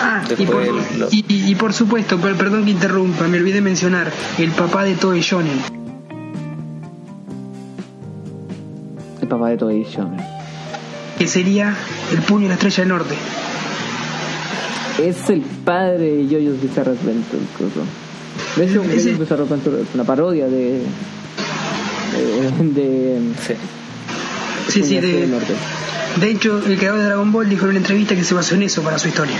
Ah, 0.00 0.22
y 0.24 0.46
por, 0.46 0.60
Después 0.64 0.96
lo- 0.98 1.08
y, 1.10 1.24
y- 1.28 1.50
y 1.50 1.54
por 1.56 1.72
supuesto, 1.72 2.18
per- 2.18 2.36
perdón 2.36 2.64
que 2.64 2.70
interrumpa, 2.70 3.26
me 3.26 3.38
olvidé 3.38 3.60
mencionar 3.60 4.12
el 4.38 4.50
papá 4.52 4.84
de 4.84 4.94
Toei 4.94 5.20
Shonen. 5.20 5.58
El 9.20 9.28
papá 9.28 9.48
de 9.50 9.56
Toei 9.56 9.84
Shonen. 9.84 10.20
que 11.18 11.26
sería 11.26 11.74
el 12.12 12.18
puño 12.22 12.42
de 12.44 12.48
la 12.48 12.54
estrella 12.54 12.76
del 12.84 12.88
norte. 12.88 13.14
Es 15.02 15.28
el 15.30 15.40
padre 15.42 15.98
de 16.16 16.26
Yoyos 16.28 16.60
Bizarre 16.62 16.92
Adventure, 16.92 17.38
incluso. 17.52 17.80
De 18.56 18.64
hecho, 18.64 18.84
Yoyos 18.84 19.18
Bizarre 19.18 19.42
Adventure 19.42 19.82
es 19.82 19.88
una 19.94 20.04
parodia 20.04 20.46
de. 20.46 20.82
de. 22.14 22.64
de 22.74 23.20
Sí. 23.46 23.54
Sí, 24.68 24.82
sí, 24.82 25.00
de, 25.00 25.20
del 25.22 25.30
Norte. 25.30 25.54
de 26.20 26.30
hecho, 26.30 26.58
el 26.66 26.76
creador 26.76 27.00
de 27.00 27.06
Dragon 27.06 27.32
Ball 27.32 27.48
dijo 27.48 27.64
en 27.64 27.70
una 27.70 27.78
entrevista 27.78 28.14
que 28.14 28.22
se 28.22 28.34
basó 28.34 28.54
en 28.54 28.62
eso 28.64 28.82
para 28.82 28.98
su 28.98 29.08
historia. 29.08 29.36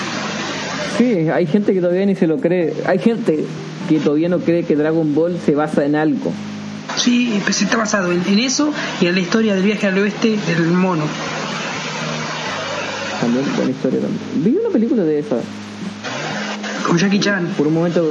Sí, 0.99 1.29
hay 1.29 1.47
gente 1.47 1.73
que 1.73 1.81
todavía 1.81 2.05
ni 2.07 2.17
se 2.17 2.27
lo 2.27 2.39
cree. 2.39 2.75
Hay 2.85 2.99
gente 2.99 3.45
que 3.89 4.01
todavía 4.01 4.29
no 4.29 4.41
cree 4.41 4.65
que 4.65 4.75
Dragon 4.75 5.15
Ball 5.15 5.39
se 5.47 5.55
basa 5.55 5.85
en 5.85 5.95
algo. 5.95 6.33
Sí, 6.97 7.41
pues 7.45 7.63
está 7.63 7.77
basado 7.77 8.11
en, 8.11 8.21
en 8.27 8.41
eso 8.41 8.73
y 9.01 9.07
en 9.07 9.15
la 9.15 9.21
historia 9.21 9.55
del 9.55 9.63
viaje 9.63 9.87
al 9.87 9.97
oeste 9.99 10.37
del 10.49 10.67
mono. 10.67 11.05
También 13.21 13.45
buena 13.55 13.71
historia 13.71 14.01
también. 14.01 14.21
Vi 14.37 14.57
una 14.57 14.71
película 14.71 15.05
de 15.05 15.21
esa. 15.21 15.37
Con 16.87 16.99
Jackie 16.99 17.21
Chan. 17.21 17.47
Por 17.57 17.69
un 17.69 17.75
momento, 17.75 18.11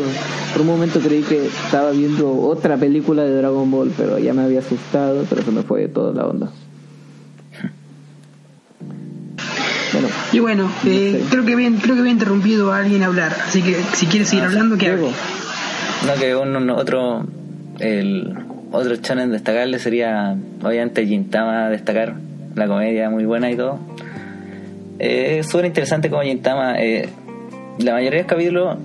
por 0.54 0.62
un 0.62 0.68
momento 0.68 1.02
creí 1.02 1.24
que 1.24 1.48
estaba 1.48 1.92
viendo 1.92 2.32
otra 2.40 2.78
película 2.78 3.24
de 3.24 3.36
Dragon 3.36 3.70
Ball, 3.70 3.92
pero 3.98 4.18
ya 4.18 4.34
me 4.34 4.44
había 4.44 4.60
asustado, 4.60 5.26
pero 5.30 5.44
se 5.44 5.52
me 5.52 5.64
fue 5.64 5.90
toda 5.90 6.14
la 6.14 6.26
onda. 6.26 6.52
Y 10.38 10.40
bueno, 10.40 10.70
eh, 10.86 11.24
creo 11.32 11.44
que 11.46 11.54
había, 11.54 11.70
creo 11.82 11.96
que 11.96 12.02
había 12.02 12.12
interrumpido 12.12 12.72
a 12.72 12.78
alguien 12.78 13.02
a 13.02 13.08
hablar, 13.08 13.36
así 13.48 13.64
que 13.64 13.76
si 13.94 14.06
quieres 14.06 14.30
seguir 14.30 14.44
Ah, 14.44 14.48
hablando, 14.50 14.78
que 14.78 14.86
hable. 14.86 14.98
luego, 15.02 15.16
No, 16.06 16.14
que 16.20 16.36
un, 16.36 16.56
un 16.56 16.70
otro, 16.70 17.26
el 17.80 18.36
otro 18.72 18.96
shonen 18.98 19.32
destacable 19.32 19.80
sería, 19.80 20.36
obviamente, 20.64 21.06
Gintama 21.08 21.70
destacar, 21.72 22.14
la 22.54 22.68
comedia 22.68 23.10
muy 23.10 23.26
buena 23.26 23.50
y 23.50 23.56
todo. 23.56 23.80
Eh, 25.00 25.38
es 25.40 25.48
súper 25.50 25.66
interesante 25.66 26.08
como 26.12 26.22
Gintama, 26.22 26.76
eh, 26.80 27.10
la 27.80 27.94
mayoría 27.94 28.20
de 28.20 28.24
los 28.24 28.30
capítulos 28.32 28.78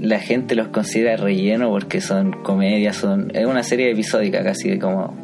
la 0.00 0.18
gente 0.20 0.54
los 0.54 0.68
considera 0.68 1.16
relleno 1.16 1.68
porque 1.68 2.00
son 2.00 2.32
comedias, 2.42 2.96
son, 2.96 3.30
es 3.34 3.46
una 3.46 3.62
serie 3.62 3.90
episódica 3.90 4.42
casi 4.42 4.78
como 4.78 5.14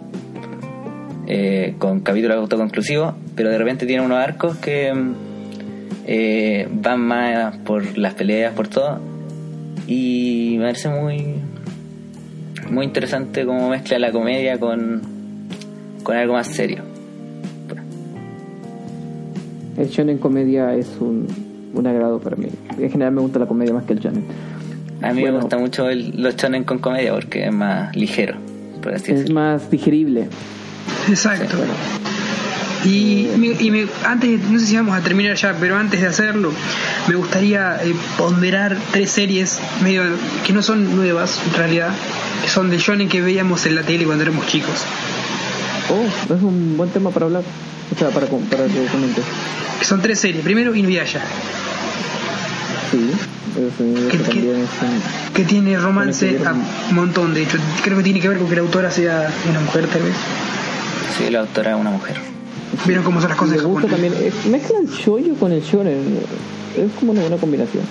eh, 1.27 1.75
con 1.79 2.01
capítulos 2.01 2.37
autoconclusivos, 2.39 3.15
pero 3.35 3.49
de 3.51 3.59
repente 3.59 3.87
tiene 3.87 4.05
unos 4.05 4.19
arcos 4.19 4.57
que 4.59 4.93
mm, 4.93 5.15
eh, 6.07 6.69
van 6.71 7.01
más 7.01 7.57
por 7.59 7.97
las 7.99 8.15
peleas, 8.15 8.55
por 8.55 8.69
todo. 8.69 8.99
Y 9.87 10.55
me 10.59 10.65
parece 10.67 10.89
muy 10.89 11.35
muy 12.71 12.85
interesante 12.85 13.45
cómo 13.45 13.69
mezcla 13.69 13.99
la 13.99 14.13
comedia 14.13 14.59
con, 14.59 15.01
con 16.05 16.17
algo 16.17 16.35
más 16.35 16.47
serio. 16.47 16.83
el 19.77 19.89
shonen 19.89 20.19
comedia 20.19 20.75
es 20.75 20.89
un, 21.01 21.27
un 21.75 21.87
agrado 21.87 22.21
para 22.21 22.37
mí. 22.37 22.49
En 22.79 22.91
general 22.91 23.15
me 23.15 23.21
gusta 23.23 23.39
la 23.39 23.47
comedia 23.47 23.73
más 23.73 23.85
que 23.85 23.95
el 23.95 24.01
shonen. 24.01 24.25
A 25.03 25.13
mí 25.15 25.23
Bueno. 25.23 25.37
me 25.39 25.41
gusta 25.43 25.57
mucho 25.59 25.89
el, 25.89 26.21
los 26.23 26.37
shonen 26.37 26.65
con 26.65 26.79
comedia 26.79 27.13
porque 27.15 27.47
es 27.47 27.53
más 27.53 27.95
ligero, 27.97 28.37
por 28.83 28.93
así 28.95 29.13
Es 29.13 29.19
decirlo. 29.21 29.41
más 29.41 29.71
digerible. 29.71 30.29
Exacto. 31.09 31.57
Bueno, 31.57 31.73
Y, 32.85 33.29
me- 33.37 33.57
y 33.61 33.71
me- 33.71 33.87
antes, 34.05 34.41
no 34.49 34.59
sé 34.59 34.67
si 34.67 34.77
vamos 34.77 34.97
a 34.97 35.01
terminar 35.03 35.37
ya, 35.37 35.55
pero 35.61 35.77
antes 35.77 36.01
de 36.01 36.07
hacerlo, 36.07 36.51
me 37.09 37.15
gustaría 37.15 37.77
eh, 37.85 37.95
ponderar 38.17 38.77
tres 38.93 39.11
series 39.11 39.59
medio 39.83 40.03
que 40.47 40.53
no 40.55 40.63
son 40.63 40.97
nuevas 40.97 41.41
en 41.47 41.55
realidad, 41.55 41.91
que 42.43 42.49
son 42.49 42.71
de 42.71 42.79
shonen 42.79 43.09
que 43.09 43.21
veíamos 43.21 43.67
en 43.67 43.75
la 43.75 43.83
tele 43.83 44.05
cuando 44.07 44.23
éramos 44.23 44.47
chicos. 44.47 44.85
oh, 45.91 46.35
es 46.35 46.43
un 46.43 46.77
buen 46.79 46.89
tema 46.91 47.11
para 47.11 47.27
hablar. 47.27 47.43
O 47.95 47.99
sea, 47.99 48.09
para, 48.11 48.27
com- 48.27 48.45
para 48.45 48.65
que 48.65 48.87
comentes. 48.87 49.25
Que 49.79 49.85
son 49.85 50.01
tres 50.01 50.19
series. 50.21 50.43
Primero, 50.45 50.75
Inuyasha, 50.75 51.21
Sí, 52.91 53.11
eso, 53.57 53.69
¿Qué- 53.79 53.99
eso 53.99 54.09
qué- 54.11 54.19
también 54.19 54.57
es 54.63 54.69
un- 55.29 55.33
que 55.35 55.45
tiene 55.45 55.77
romance 55.77 56.37
que 56.37 56.47
a 56.47 56.53
un 56.55 56.95
montón, 56.95 57.35
de 57.35 57.43
hecho. 57.43 57.59
Creo 57.85 57.99
que 57.99 58.05
tiene 58.05 58.21
que 58.21 58.29
ver 58.29 58.39
con 58.39 58.49
que 58.49 58.57
la 58.57 58.63
autora 58.63 58.91
sea 58.91 59.31
una 59.49 59.61
mujer, 59.61 59.87
tal 59.87 60.03
vez. 60.03 60.15
Sí, 61.19 61.31
la 61.31 61.41
autora 61.41 61.73
es 61.73 61.77
una 61.81 61.91
mujer. 61.91 62.17
Vieron 62.87 63.05
cómo 63.05 63.21
son 63.21 63.29
las 63.31 63.37
Y 63.37 63.41
cosas 63.41 63.63
gusta 63.63 63.89
Japón. 63.89 63.91
también, 63.91 64.15
es- 64.25 64.47
mezcla 64.51 64.79
el 64.79 64.89
shoyo 64.89 65.35
con 65.35 65.53
el 65.53 65.61
shonen. 65.63 66.19
Es 66.77 66.91
como 66.99 67.13
una 67.13 67.21
buena 67.23 67.37
combinación 67.37 67.83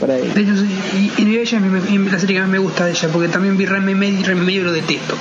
para 0.00 0.16
él. 0.16 0.32
De 0.32 0.40
hecho, 0.42 0.56
sí, 0.56 1.10
y- 1.18 1.22
Inuyasha 1.22 1.58
es 1.58 2.12
la 2.12 2.18
serie 2.18 2.36
que 2.36 2.40
más 2.42 2.50
me 2.50 2.58
gusta 2.58 2.84
de 2.86 2.92
ella, 2.92 3.08
porque 3.12 3.28
también 3.28 3.56
vi 3.56 3.66
Ranma 3.66 3.90
y 3.90 3.94
medio 3.94 4.20
y 4.20 4.22
Ranma 4.22 4.42
y 4.42 4.46
medio 4.46 4.64
lo 4.64 4.72
detesto. 4.72 5.14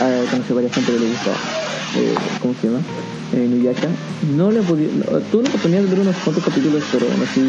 Ah, 0.00 0.22
conocí 0.30 0.52
a 0.52 0.54
varias 0.54 0.72
gente 0.74 0.92
que 0.92 0.98
le 0.98 1.06
gusta. 1.06 1.30
eh, 1.96 2.14
¿Cómo 2.40 2.54
se 2.60 2.66
llama? 2.68 2.80
Eh. 3.32 3.74
No 4.36 4.50
le 4.50 4.60
podido. 4.62 4.90
no, 4.94 5.18
tuve 5.30 5.42
la 5.44 5.48
oportunidad 5.50 5.82
de 5.82 5.86
ver 5.88 6.00
unos 6.00 6.16
cuantos 6.24 6.42
capítulos, 6.44 6.82
pero 6.90 7.06
aún 7.10 7.22
así 7.22 7.40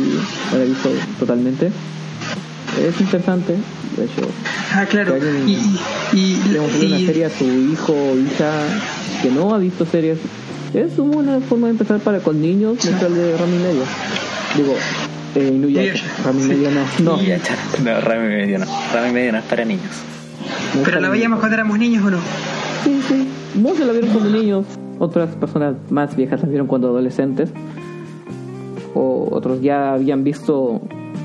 no 0.51 0.57
la 0.57 0.63
he 0.63 0.67
visto 0.67 0.89
totalmente. 1.19 1.67
Es 1.67 2.99
interesante, 3.01 3.55
de 3.97 4.05
hecho. 4.05 4.21
Ah, 4.73 4.85
claro. 4.89 5.15
Que 5.19 5.21
alguien 5.21 5.49
Y, 5.49 5.53
y, 6.17 6.19
y- 6.45 6.49
Le 6.53 6.59
mostré 6.59 6.87
una 6.87 6.97
serie 6.99 7.25
a 7.25 7.29
su 7.29 7.45
hijo 7.45 7.93
o 7.93 8.15
hija 8.17 8.51
que 9.21 9.29
no 9.31 9.53
ha 9.53 9.57
visto 9.57 9.85
series. 9.85 10.17
Es 10.73 10.97
una 10.99 11.15
buena 11.15 11.39
forma 11.41 11.67
de 11.67 11.71
empezar 11.71 11.99
para 11.99 12.19
con 12.19 12.41
niños, 12.41 12.77
mostrarle 12.85 13.35
Rami 13.37 13.57
Medio. 13.57 13.83
Digo, 14.55 14.73
eh, 15.35 15.51
Inuyasha. 15.53 15.83
Inuyasha, 15.89 16.23
Rami 16.25 16.41
sí. 16.41 16.47
Medio 16.47 16.69
no. 16.71 16.81
No. 16.99 17.17
No, 17.83 18.01
Rami 18.01 18.27
Medio 18.27 18.59
no. 18.59 18.65
Rami 18.93 19.11
Medio 19.11 19.31
no 19.33 19.37
es 19.39 19.43
para 19.45 19.65
niños. 19.65 19.83
no 20.75 20.83
¿Pero 20.83 20.99
la 21.01 21.09
veíamos 21.09 21.39
cuando 21.39 21.55
éramos 21.55 21.77
niños 21.77 22.05
o 22.05 22.11
no? 22.11 22.17
Sí, 22.83 23.01
sí. 23.07 23.27
Muchos 23.55 23.85
la 23.85 23.91
vieron 23.91 24.09
cuando 24.11 24.29
niños, 24.29 24.65
otras 24.97 25.35
personas 25.35 25.75
más 25.89 26.15
viejas 26.15 26.41
la 26.41 26.47
vieron 26.47 26.67
cuando 26.67 26.87
adolescentes, 26.87 27.49
o 28.93 29.27
otros 29.31 29.61
ya 29.61 29.93
habían 29.93 30.23
visto 30.23 30.81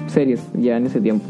series 0.09 0.41
ya 0.55 0.77
en 0.77 0.87
ese 0.87 1.01
tiempo. 1.01 1.27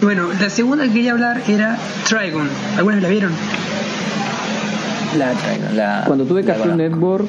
Bueno, 0.00 0.28
la 0.40 0.48
segunda 0.50 0.84
que 0.84 0.92
quería 0.92 1.12
hablar 1.12 1.42
era 1.48 1.76
Trigon. 2.08 2.48
¿Algunas 2.76 3.02
la 3.02 3.08
vieron? 3.08 3.32
La, 5.16 5.32
La- 5.74 6.04
cuando 6.06 6.24
tuve 6.24 6.44
Cartoon. 6.44 6.76
Network, 6.76 7.26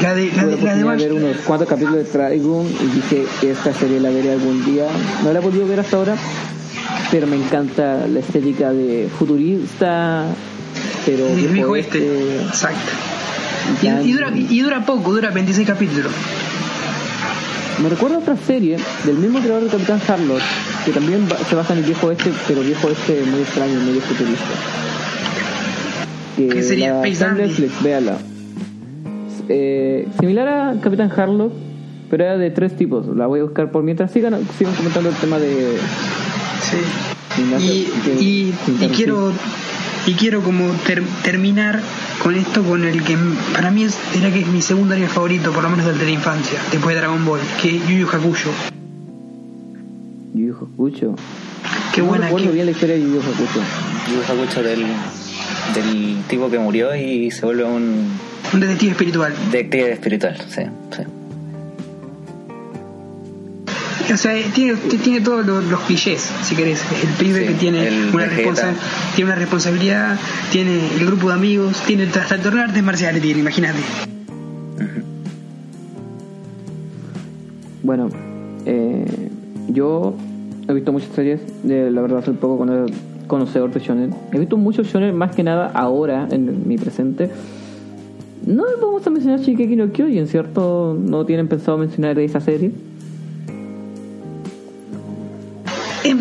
La 0.00 0.14
de, 0.14 0.26
la 0.26 0.32
tuve 0.32 0.42
la 0.42 0.44
de, 0.44 0.46
la 0.46 0.46
de 0.46 0.54
oportunidad 0.54 0.76
de 0.76 0.84
Bash- 0.84 0.98
ver 1.02 1.12
unos 1.12 1.36
cuantos 1.44 1.68
capítulos 1.68 1.96
de 1.96 2.04
Trigun 2.04 2.66
y 2.66 2.86
dije, 2.94 3.26
esta 3.42 3.74
serie 3.74 4.00
la 4.00 4.08
veré 4.10 4.32
algún 4.32 4.64
día. 4.64 4.86
No 5.24 5.32
la 5.32 5.40
he 5.40 5.42
podido 5.42 5.66
ver 5.66 5.80
hasta 5.80 5.96
ahora, 5.96 6.14
pero 7.10 7.26
me 7.26 7.36
encanta 7.36 8.06
la 8.06 8.20
estética 8.20 8.72
de 8.72 9.08
futurista, 9.18 10.24
pero 11.04 11.26
el 11.26 11.34
viejo 11.48 11.76
este. 11.76 11.98
oeste, 12.00 12.42
Exacto. 12.46 12.92
y 13.82 14.08
y 14.08 14.12
dura, 14.12 14.30
y 14.34 14.60
dura 14.60 14.86
poco, 14.86 15.12
dura 15.12 15.30
26 15.30 15.66
capítulos. 15.66 16.12
Me 17.82 17.88
recuerda 17.90 18.16
a 18.16 18.18
otra 18.20 18.36
serie 18.36 18.78
del 19.04 19.16
mismo 19.16 19.38
creador 19.40 19.64
de 19.64 19.68
Capitán 19.70 20.00
Harlock, 20.08 20.40
que 20.84 20.92
también 20.92 21.26
se 21.48 21.54
basa 21.54 21.74
en 21.74 21.80
el 21.80 21.84
viejo 21.84 22.10
este, 22.10 22.30
pero 22.48 22.60
viejo 22.62 22.88
este 22.88 23.22
muy 23.24 23.40
extraño, 23.40 23.80
medio 23.80 24.00
futurista. 24.00 24.44
Que 26.36 26.48
¿Qué 26.48 26.62
sería? 26.62 27.00
Netflix, 27.02 27.82
véala. 27.82 28.18
Eh, 29.48 30.08
similar 30.18 30.48
a 30.48 30.80
Capitán 30.80 31.10
Harlock, 31.14 31.52
pero 32.10 32.24
era 32.24 32.36
de 32.38 32.50
tres 32.50 32.76
tipos. 32.76 33.06
La 33.14 33.26
voy 33.26 33.40
a 33.40 33.44
buscar 33.44 33.70
por 33.70 33.82
mientras 33.82 34.10
sigan, 34.10 34.38
sigan 34.58 34.74
comentando 34.74 35.10
el 35.10 35.16
tema 35.16 35.38
de 35.38 35.76
Sí. 36.62 36.76
Ignacio, 37.42 37.72
Y, 37.74 37.84
que- 38.04 38.84
y, 38.84 38.88
quiero 38.96 39.30
y 40.06 40.14
quiero 40.14 40.40
como 40.42 40.70
ter- 40.86 41.02
terminar 41.22 41.80
con 42.22 42.34
esto 42.36 42.62
con 42.62 42.84
el 42.84 43.02
que 43.02 43.16
para 43.52 43.70
mí 43.70 43.82
es, 43.84 43.98
era 44.16 44.30
que 44.32 44.40
es 44.40 44.46
mi 44.46 44.62
segundo 44.62 44.94
anime 44.94 45.08
favorito, 45.08 45.52
por 45.52 45.62
lo 45.62 45.70
menos 45.70 45.86
del 45.86 45.98
de 45.98 46.04
la 46.04 46.10
infancia, 46.12 46.58
después 46.70 46.94
de 46.94 47.00
Dragon 47.00 47.24
Ball, 47.24 47.40
que 47.60 47.76
es 47.76 47.88
Yu 47.88 47.96
Yu 47.98 48.08
Hakusho. 48.08 48.50
Yu 50.34 50.46
Yu 50.48 50.54
Hakusho. 50.54 51.14
Qué 51.94 52.00
No 52.02 52.08
buena 52.08 52.26
recuerdo 52.26 52.48
que- 52.48 52.52
bien 52.54 52.66
la 52.66 52.72
historia 52.72 52.94
de 52.94 53.02
Yu 53.02 53.14
Yu 53.14 53.20
Hakusho. 53.20 53.60
Mucho 54.36 54.62
del, 54.62 54.86
del 55.74 56.22
tipo 56.28 56.48
que 56.48 56.58
murió 56.58 56.94
y 56.94 57.30
se 57.32 57.44
vuelve 57.44 57.64
un 57.64 58.08
un 58.52 58.60
detective 58.60 58.92
espiritual. 58.92 59.34
detective 59.50 59.92
espiritual. 59.92 60.36
Sí, 60.48 60.62
sí. 60.96 61.02
O 64.12 64.16
sea, 64.16 64.32
tiene, 64.54 64.74
tiene 65.02 65.20
todos 65.20 65.44
los, 65.46 65.64
los 65.64 65.80
clichés, 65.80 66.30
si 66.42 66.54
querés. 66.54 66.80
El 67.02 67.08
pibe 67.26 67.40
Sí, 67.40 67.46
que 67.48 67.54
tiene 67.54 67.88
el 67.88 68.14
una, 68.14 68.26
responsa- 68.26 68.72
tiene 69.14 69.30
una 69.30 69.38
responsabilidad, 69.38 70.18
tiene 70.52 70.78
el 70.98 71.06
grupo 71.06 71.28
de 71.28 71.34
amigos, 71.34 71.82
tiene 71.86 72.04
hasta 72.04 72.36
el 72.36 72.40
torneo 72.40 72.62
de 72.62 72.68
artes 72.68 72.82
marciales, 72.84 73.20
tiene, 73.22 73.40
imagínate. 73.40 73.80
Bueno, 77.82 78.08
eh, 78.64 79.04
yo 79.68 80.14
he 80.68 80.72
visto 80.72 80.92
muchas 80.92 81.10
series, 81.10 81.40
de, 81.62 81.90
la 81.90 82.00
verdad 82.02 82.24
soy 82.24 82.34
poco 82.34 82.58
cono- 82.58 82.86
conocedor 83.26 83.72
de 83.72 83.80
shonen. 83.80 84.14
He 84.32 84.38
visto 84.38 84.56
muchos 84.56 84.86
shonen 84.88 85.16
más 85.16 85.34
que 85.34 85.42
nada 85.42 85.70
ahora, 85.74 86.26
en 86.30 86.66
mi 86.66 86.76
presente. 86.78 87.30
No 88.44 88.64
vamos 88.80 89.06
a 89.06 89.10
mencionar 89.10 89.40
Shigeki 89.40 89.76
no 89.76 89.90
Kyojin, 89.92 90.26
¿cierto? 90.28 90.96
¿No 91.00 91.24
tienen 91.26 91.48
pensado 91.48 91.78
mencionar 91.78 92.18
esa 92.18 92.40
serie? 92.40 92.70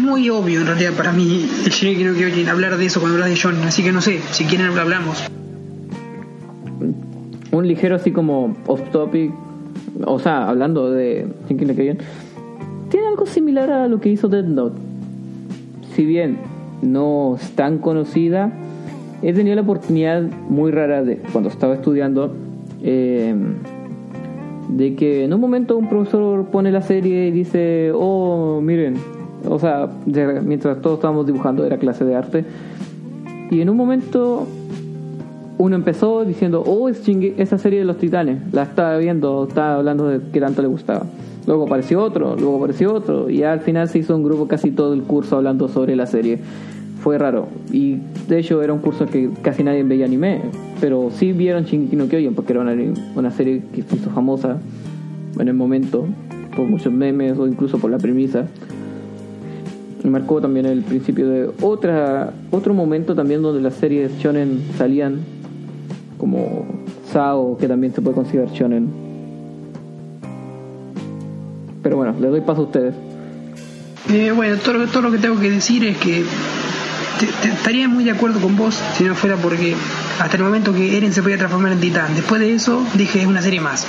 Muy 0.05 0.29
obvio 0.29 0.61
en 0.61 0.67
realidad 0.67 0.93
para 0.95 1.11
mí 1.11 1.49
el 1.65 1.71
Shingeki 1.71 2.03
no 2.03 2.13
Kyojin 2.13 2.47
hablar 2.47 2.77
de 2.77 2.85
eso 2.85 2.99
cuando 2.99 3.15
hablas 3.15 3.29
de 3.29 3.39
John, 3.41 3.55
así 3.63 3.83
que 3.83 3.91
no 3.91 4.01
sé, 4.01 4.19
si 4.31 4.45
quieren 4.45 4.73
lo 4.73 4.81
hablamos. 4.81 5.27
Un 7.51 7.67
ligero 7.67 7.95
así 7.95 8.11
como 8.11 8.55
off 8.67 8.81
topic, 8.91 9.33
o 10.05 10.19
sea, 10.19 10.47
hablando 10.47 10.91
de 10.91 11.27
Shingeki 11.47 11.65
no 11.65 11.75
Kyojin, 11.75 11.97
tiene 12.89 13.07
algo 13.07 13.25
similar 13.25 13.71
a 13.71 13.87
lo 13.87 13.99
que 13.99 14.09
hizo 14.09 14.27
Death 14.27 14.45
Note. 14.45 14.79
Si 15.95 16.05
bien 16.05 16.37
no 16.81 17.37
es 17.41 17.51
tan 17.51 17.79
conocida, 17.79 18.51
he 19.21 19.33
tenido 19.33 19.55
la 19.55 19.63
oportunidad 19.63 20.21
muy 20.21 20.71
rara 20.71 21.03
de, 21.03 21.17
cuando 21.31 21.49
estaba 21.49 21.73
estudiando, 21.73 22.35
eh, 22.83 23.33
de 24.69 24.95
que 24.95 25.23
en 25.23 25.33
un 25.33 25.41
momento 25.41 25.77
un 25.77 25.89
profesor 25.89 26.45
pone 26.51 26.71
la 26.71 26.81
serie 26.81 27.27
y 27.27 27.31
dice, 27.31 27.91
oh, 27.93 28.61
miren, 28.61 28.95
o 29.47 29.59
sea, 29.59 29.89
mientras 30.43 30.81
todos 30.81 30.97
estábamos 30.97 31.25
dibujando, 31.25 31.65
era 31.65 31.77
clase 31.77 32.05
de 32.05 32.15
arte, 32.15 32.45
y 33.51 33.61
en 33.61 33.69
un 33.69 33.77
momento 33.77 34.47
uno 35.57 35.75
empezó 35.75 36.25
diciendo, 36.25 36.63
oh, 36.65 36.89
es 36.89 37.07
Shinge- 37.07 37.35
esa 37.37 37.57
serie 37.57 37.79
de 37.79 37.85
los 37.85 37.97
titanes, 37.97 38.41
la 38.53 38.63
estaba 38.63 38.97
viendo, 38.97 39.45
estaba 39.47 39.75
hablando 39.75 40.07
de 40.07 40.19
qué 40.33 40.39
tanto 40.39 40.61
le 40.61 40.67
gustaba. 40.67 41.05
Luego 41.47 41.65
apareció 41.65 42.01
otro, 42.01 42.35
luego 42.35 42.57
apareció 42.57 42.93
otro, 42.93 43.29
y 43.29 43.43
al 43.43 43.59
final 43.59 43.87
se 43.87 43.99
hizo 43.99 44.15
un 44.15 44.23
grupo 44.23 44.47
casi 44.47 44.71
todo 44.71 44.93
el 44.93 45.03
curso 45.03 45.37
hablando 45.37 45.67
sobre 45.67 45.95
la 45.95 46.07
serie. 46.07 46.39
Fue 46.99 47.19
raro, 47.19 47.47
y 47.71 47.99
de 48.27 48.39
hecho 48.39 48.63
era 48.63 48.73
un 48.73 48.79
curso 48.79 49.05
que 49.05 49.29
casi 49.43 49.63
nadie 49.63 49.83
veía 49.83 50.05
anime, 50.05 50.41
pero 50.81 51.11
sí 51.11 51.33
vieron 51.33 51.63
Shingeki 51.65 51.95
no 51.95 52.07
Kyojin 52.07 52.33
porque 52.33 52.53
era 52.53 52.61
una, 52.61 52.75
una 53.15 53.29
serie 53.29 53.61
que 53.73 53.83
se 53.83 53.97
hizo 53.97 54.09
famosa 54.09 54.57
en 55.39 55.47
el 55.47 55.53
momento, 55.53 56.05
por 56.55 56.65
muchos 56.65 56.91
memes 56.91 57.37
o 57.37 57.45
incluso 57.45 57.77
por 57.77 57.91
la 57.91 57.99
premisa. 57.99 58.47
Marcó 60.09 60.39
también 60.41 60.65
el 60.65 60.81
principio 60.83 61.27
de 61.29 61.49
otra 61.61 62.31
otro 62.51 62.73
momento 62.73 63.15
también 63.15 63.41
donde 63.41 63.61
las 63.61 63.73
series 63.75 64.17
shonen 64.19 64.61
salían 64.77 65.19
como 66.17 66.65
Sao 67.11 67.57
que 67.59 67.67
también 67.67 67.93
se 67.93 68.01
puede 68.01 68.15
considerar 68.15 68.51
shonen 68.53 68.87
pero 71.81 71.97
bueno 71.97 72.15
le 72.19 72.27
doy 72.27 72.41
paso 72.41 72.61
a 72.61 72.63
ustedes 72.65 72.93
Eh, 74.09 74.31
bueno, 74.35 74.57
todo 74.63 74.73
lo, 74.75 74.87
todo 74.87 75.01
lo 75.01 75.11
que 75.11 75.17
tengo 75.17 75.39
que 75.39 75.49
decir 75.49 75.83
es 75.83 75.97
que 75.97 76.23
te- 77.19 77.25
te- 77.41 77.47
estaría 77.53 77.87
muy 77.87 78.03
de 78.03 78.11
acuerdo 78.11 78.39
con 78.39 78.55
vos 78.55 78.75
si 78.95 79.03
no 79.03 79.15
fuera 79.15 79.35
porque 79.35 79.73
hasta 80.19 80.37
el 80.37 80.43
momento 80.43 80.73
que 80.73 80.95
Eren 80.97 81.11
se 81.11 81.23
podía 81.23 81.37
transformar 81.37 81.71
en 81.71 81.79
titán. 81.79 82.13
Después 82.15 82.39
de 82.39 82.53
eso 82.53 82.83
dije 82.95 83.21
es 83.21 83.25
una 83.27 83.41
serie 83.41 83.59
más. 83.61 83.87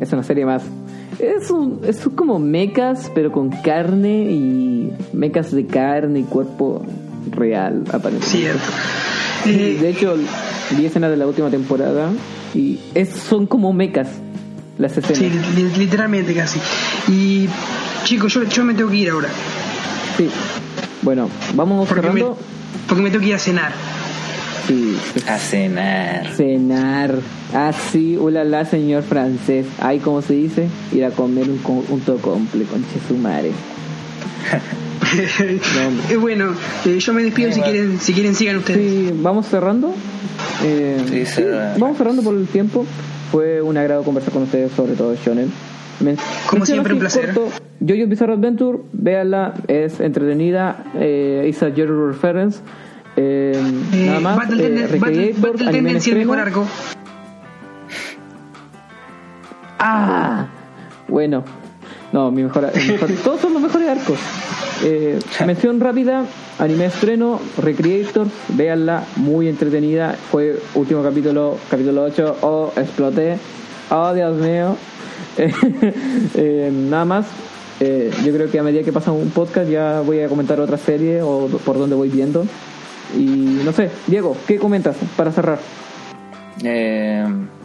es 0.00 0.12
una 0.12 0.22
serie 0.22 0.46
más 0.46 0.62
es 1.18 1.50
un, 1.50 1.80
es 1.86 2.00
como 2.14 2.38
mechas 2.38 3.10
pero 3.14 3.30
con 3.32 3.50
carne 3.50 4.22
y 4.30 4.92
mechas 5.12 5.52
de 5.52 5.66
carne 5.66 6.20
y 6.20 6.22
cuerpo 6.24 6.82
real 7.30 7.84
aparentemente 7.92 8.26
Cierto. 8.26 8.70
Y 9.44 9.50
Eh, 9.50 9.78
de 9.80 9.88
hecho 9.90 10.16
vi 10.76 10.86
escenas 10.86 11.10
de 11.10 11.16
la 11.16 11.26
última 11.26 11.50
temporada 11.50 12.10
y 12.54 12.78
es, 12.94 13.10
son 13.10 13.46
como 13.46 13.72
mechas 13.72 14.08
las 14.78 14.96
escenas 14.96 15.18
sí, 15.18 15.30
li- 15.56 15.70
literalmente 15.78 16.34
casi. 16.34 16.58
Y 17.08 17.48
chicos, 18.04 18.32
yo, 18.34 18.42
yo 18.44 18.64
me 18.64 18.74
tengo 18.74 18.90
que 18.90 18.96
ir 18.96 19.10
ahora. 19.10 19.28
Sí. 20.16 20.28
Bueno, 21.02 21.28
vamos 21.54 21.88
Porque 21.88 22.02
me, 22.08 22.12
cerrando. 22.20 22.38
porque 22.88 23.02
me 23.02 23.10
tengo 23.10 23.22
que 23.22 23.28
ir 23.30 23.34
a 23.34 23.38
cenar. 23.38 23.72
Sí, 24.66 24.96
A 25.28 25.38
cenar. 25.38 26.26
cenar. 26.34 27.14
Ah, 27.54 27.72
sí, 27.72 28.16
ulala, 28.16 28.64
señor 28.64 29.02
francés. 29.02 29.66
Ay, 29.80 29.98
¿cómo 29.98 30.22
se 30.22 30.34
dice? 30.34 30.68
Ir 30.92 31.04
a 31.04 31.10
comer 31.10 31.48
un 31.50 31.58
conjunto 31.58 32.16
comple 32.18 32.64
con 32.64 32.84
Chesumare. 32.92 33.50
Eh, 36.10 36.16
bueno, 36.16 36.54
eh, 36.86 36.98
yo 36.98 37.12
me 37.12 37.22
despido 37.22 37.48
Sí, 37.50 37.54
si 37.56 37.60
va. 37.60 37.66
quieren, 37.66 38.00
si 38.00 38.12
quieren 38.14 38.34
sigan 38.34 38.56
ustedes. 38.56 38.78
Sí, 38.78 39.10
vamos 39.20 39.46
cerrando. 39.46 39.92
Eh, 40.64 40.96
Sí, 41.10 41.26
sí, 41.26 41.42
vamos 41.76 41.98
cerrando 41.98 42.22
por 42.22 42.34
el 42.34 42.46
tiempo. 42.46 42.86
Fue 43.30 43.60
un 43.60 43.76
agrado 43.76 44.04
conversar 44.04 44.32
con 44.32 44.44
ustedes 44.44 44.72
sobre 44.72 44.94
todo 44.94 45.14
Shonen. 45.14 45.52
Men- 46.00 46.16
Como 46.48 46.64
siempre, 46.64 46.94
un 46.94 47.00
placer. 47.00 47.26
corto, 47.34 47.50
Jojo's 47.86 48.08
Bizarre 48.08 48.32
Adventure, 48.34 48.78
véanla, 48.92 49.52
es 49.68 50.00
entretenida, 50.00 50.84
eh, 50.94 51.44
es 51.46 51.62
a 51.62 51.70
Zero 51.74 52.08
Reference. 52.08 52.60
Eh, 53.16 53.52
Eh, 53.92 54.06
nada 54.06 54.20
más, 54.20 54.36
Battle, 54.36 54.66
eh, 54.66 55.34
Battle, 55.36 55.70
Tendency, 55.70 56.10
el 56.10 56.18
mejor 56.18 56.38
arco. 56.38 56.66
Ah, 59.78 60.46
bueno, 61.08 61.44
no, 62.12 62.30
mi 62.30 62.42
mejor, 62.42 62.70
todos 63.24 63.40
son 63.40 63.54
los 63.54 63.62
mejores 63.62 63.88
arcos. 63.88 64.18
Eh, 64.84 65.18
mención 65.46 65.80
rápida, 65.80 66.24
anime 66.58 66.86
estreno, 66.86 67.40
Recreator, 67.58 68.26
véanla, 68.48 69.04
muy 69.16 69.48
entretenida. 69.48 70.16
Fue 70.30 70.58
último 70.74 71.02
capítulo, 71.02 71.58
capítulo 71.70 72.04
8, 72.04 72.38
oh, 72.42 72.72
exploté, 72.76 73.38
oh, 73.90 74.12
Dios 74.14 74.36
mío. 74.36 74.76
Eh, 76.34 76.70
nada 76.72 77.04
más, 77.04 77.26
eh, 77.80 78.10
yo 78.24 78.32
creo 78.32 78.50
que 78.50 78.58
a 78.58 78.62
medida 78.62 78.82
que 78.82 78.92
pasa 78.92 79.12
un 79.12 79.30
podcast 79.30 79.68
ya 79.68 80.00
voy 80.00 80.20
a 80.20 80.28
comentar 80.28 80.60
otra 80.60 80.76
serie 80.78 81.22
o 81.22 81.46
por 81.64 81.78
donde 81.78 81.94
voy 81.96 82.08
viendo. 82.08 82.44
Y 83.16 83.60
no 83.64 83.72
sé, 83.72 83.90
Diego, 84.06 84.36
¿qué 84.46 84.58
comentas 84.58 84.96
para 85.16 85.30
cerrar? 85.32 85.58
Eh, 86.64 87.24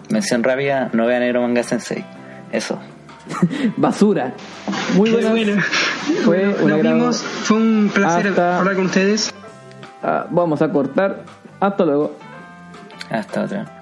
mención 0.09 0.43
rápida, 0.43 0.89
no 0.93 1.05
vean 1.05 1.23
Ero 1.23 1.41
Manga 1.41 1.63
Sensei. 1.63 2.03
Eso. 2.51 2.79
Basura. 3.77 4.33
Muy 4.95 5.09
Qué 5.09 5.15
buenas. 5.15 5.31
bueno. 5.31 5.61
Fue 6.23 6.47
Bueno, 6.61 6.67
nos 6.77 6.81
vimos. 6.81 7.17
Fue 7.21 7.57
un 7.57 7.91
placer 7.93 8.27
Hasta- 8.27 8.59
hablar 8.59 8.75
con 8.75 8.85
ustedes. 8.85 9.33
Ah, 10.03 10.25
vamos 10.29 10.61
a 10.61 10.69
cortar. 10.71 11.23
Hasta 11.59 11.85
luego. 11.85 12.15
Hasta 13.09 13.41
otra. 13.43 13.76